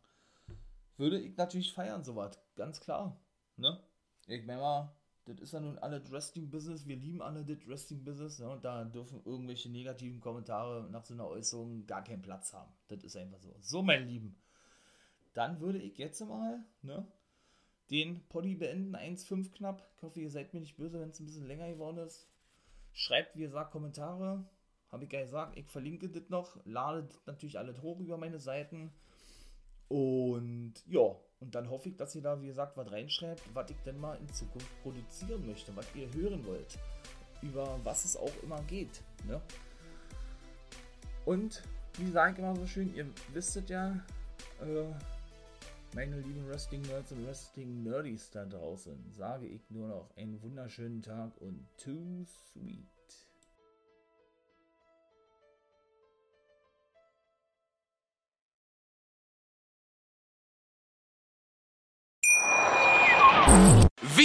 Würde 0.98 1.20
ich 1.20 1.36
natürlich 1.36 1.74
feiern, 1.74 2.04
sowas, 2.04 2.38
ganz 2.56 2.80
klar, 2.80 3.20
ne? 3.56 3.82
Ich 4.28 4.46
meine 4.46 4.62
mal, 4.62 4.96
das 5.26 5.40
ist 5.40 5.54
ja 5.54 5.60
nun 5.60 5.78
alle 5.78 6.02
Wrestling-Business, 6.12 6.88
wir 6.88 6.96
lieben 6.96 7.22
alle 7.22 7.46
das 7.46 7.68
Wrestling-Business, 7.68 8.40
ne? 8.40 8.50
und 8.50 8.66
da 8.66 8.84
dürfen 8.84 9.22
irgendwelche 9.24 9.70
negativen 9.70 10.20
Kommentare 10.20 10.90
nach 10.90 11.06
so 11.06 11.14
einer 11.14 11.28
Äußerung 11.28 11.86
gar 11.86 12.04
keinen 12.04 12.22
Platz 12.22 12.54
haben. 12.54 12.72
Das 12.88 13.04
ist 13.04 13.16
einfach 13.16 13.40
so. 13.40 13.56
So, 13.60 13.84
mein 13.84 14.08
Lieben, 14.08 14.36
dann 15.34 15.60
würde 15.60 15.78
ich 15.78 15.98
jetzt 15.98 16.22
mal 16.22 16.66
ne, 16.82 17.06
den 17.92 18.28
Poddy 18.30 18.56
beenden, 18.56 18.96
1,5 18.96 19.52
knapp. 19.52 19.88
Ich 19.96 20.02
hoffe, 20.02 20.20
ihr 20.20 20.32
seid 20.32 20.54
mir 20.54 20.62
nicht 20.62 20.78
böse, 20.78 21.00
wenn 21.00 21.10
es 21.10 21.20
ein 21.20 21.26
bisschen 21.26 21.46
länger 21.46 21.70
geworden 21.70 21.98
ist. 22.00 22.28
Schreibt, 22.94 23.36
wie 23.36 23.42
ihr 23.42 23.50
sagt, 23.50 23.72
Kommentare. 23.72 24.46
Habe 24.90 25.06
ich 25.06 25.12
ja 25.14 25.22
gesagt, 25.22 25.58
ich 25.58 25.68
verlinke 25.68 26.10
das 26.10 26.28
noch, 26.28 26.60
lade 26.66 27.08
natürlich 27.26 27.58
alles 27.58 27.82
hoch 27.82 28.00
über 28.02 28.18
meine 28.18 28.40
Seiten. 28.40 28.92
Und 29.88 30.74
ja, 30.86 31.16
Und 31.42 31.56
dann 31.56 31.70
hoffe 31.70 31.90
ich, 31.90 31.98
dass 31.98 32.16
ihr 32.16 32.22
da, 32.22 32.40
wie 32.40 32.48
gesagt, 32.48 32.78
was 32.78 32.92
reinschreibt, 32.92 33.42
was 33.54 33.70
ich 33.70 33.78
denn 33.84 34.00
mal 34.00 34.18
in 34.18 34.32
Zukunft 34.32 34.70
produzieren 34.84 35.46
möchte, 35.46 35.76
was 35.76 35.86
ihr 35.96 36.12
hören 36.14 36.46
wollt. 36.46 36.78
Über 37.42 37.80
was 37.84 38.06
es 38.06 38.16
auch 38.16 38.32
immer 38.44 38.62
geht. 38.64 39.02
Ne? 39.28 39.42
Und 41.26 41.64
wie 41.98 42.12
sage 42.12 42.34
ich 42.34 42.40
immer 42.40 42.56
so 42.56 42.68
schön, 42.68 42.94
ihr 42.94 43.08
wisstet 43.34 43.70
ja, 43.70 43.92
äh, 44.62 44.86
meine 45.94 46.20
lieben 46.22 46.48
Wrestling-Nerds 46.48 47.12
und 47.12 47.26
Wrestling-Nerdies 47.26 48.30
da 48.30 48.46
draußen, 48.46 49.12
sage 49.12 49.48
ich 49.48 49.70
nur 49.72 49.88
noch 49.88 50.16
einen 50.16 50.42
wunderschönen 50.42 51.02
Tag 51.02 51.32
und 51.42 51.68
too 51.78 52.24
sweet. 52.54 53.01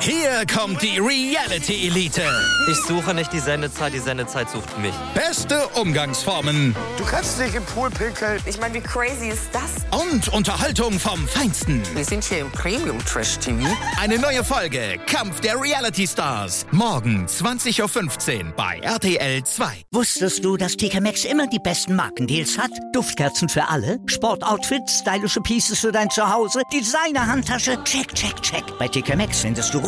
Hier 0.00 0.44
kommt 0.46 0.80
die 0.80 0.98
Reality 0.98 1.88
Elite. 1.88 2.22
Ich 2.70 2.76
suche 2.86 3.14
nicht 3.14 3.32
die 3.32 3.40
Sendezeit, 3.40 3.92
die 3.92 3.98
Sendezeit 3.98 4.48
sucht 4.48 4.78
mich. 4.78 4.94
Beste 5.14 5.66
Umgangsformen. 5.74 6.76
Du 6.96 7.04
kannst 7.04 7.40
nicht 7.40 7.54
im 7.56 7.64
Pool 7.64 7.90
pinkeln. 7.90 8.40
Ich 8.46 8.60
meine, 8.60 8.74
wie 8.74 8.80
crazy 8.80 9.28
ist 9.28 9.48
das? 9.52 10.00
Und 10.00 10.28
Unterhaltung 10.28 11.00
vom 11.00 11.26
Feinsten. 11.26 11.82
Wir 11.94 12.04
sind 12.04 12.22
hier 12.22 12.40
im 12.40 12.50
Premium 12.52 13.04
Trash 13.04 13.38
TV. 13.38 13.66
Eine 14.00 14.18
neue 14.18 14.44
Folge 14.44 15.00
Kampf 15.06 15.40
der 15.40 15.60
Reality 15.60 16.06
Stars. 16.06 16.64
Morgen 16.70 17.26
20.15 17.26 18.38
Uhr 18.38 18.52
bei 18.56 18.78
RTL 18.82 19.42
2. 19.42 19.84
Wusstest 19.90 20.44
du, 20.44 20.56
dass 20.56 20.76
TK 20.76 21.00
Maxx 21.00 21.24
immer 21.24 21.48
die 21.48 21.58
besten 21.58 21.96
Markendeals 21.96 22.56
hat? 22.56 22.70
Duftkerzen 22.92 23.48
für 23.48 23.66
alle, 23.68 23.98
Sportoutfits, 24.06 25.00
stylische 25.00 25.40
Pieces 25.40 25.80
für 25.80 25.90
dein 25.90 26.08
Zuhause, 26.10 26.60
Designer-Handtasche, 26.72 27.82
check, 27.82 28.14
check, 28.14 28.40
check. 28.42 28.64
Bei 28.78 28.86
TK 28.86 29.16
Maxx 29.16 29.40
findest 29.40 29.74
du 29.74 29.80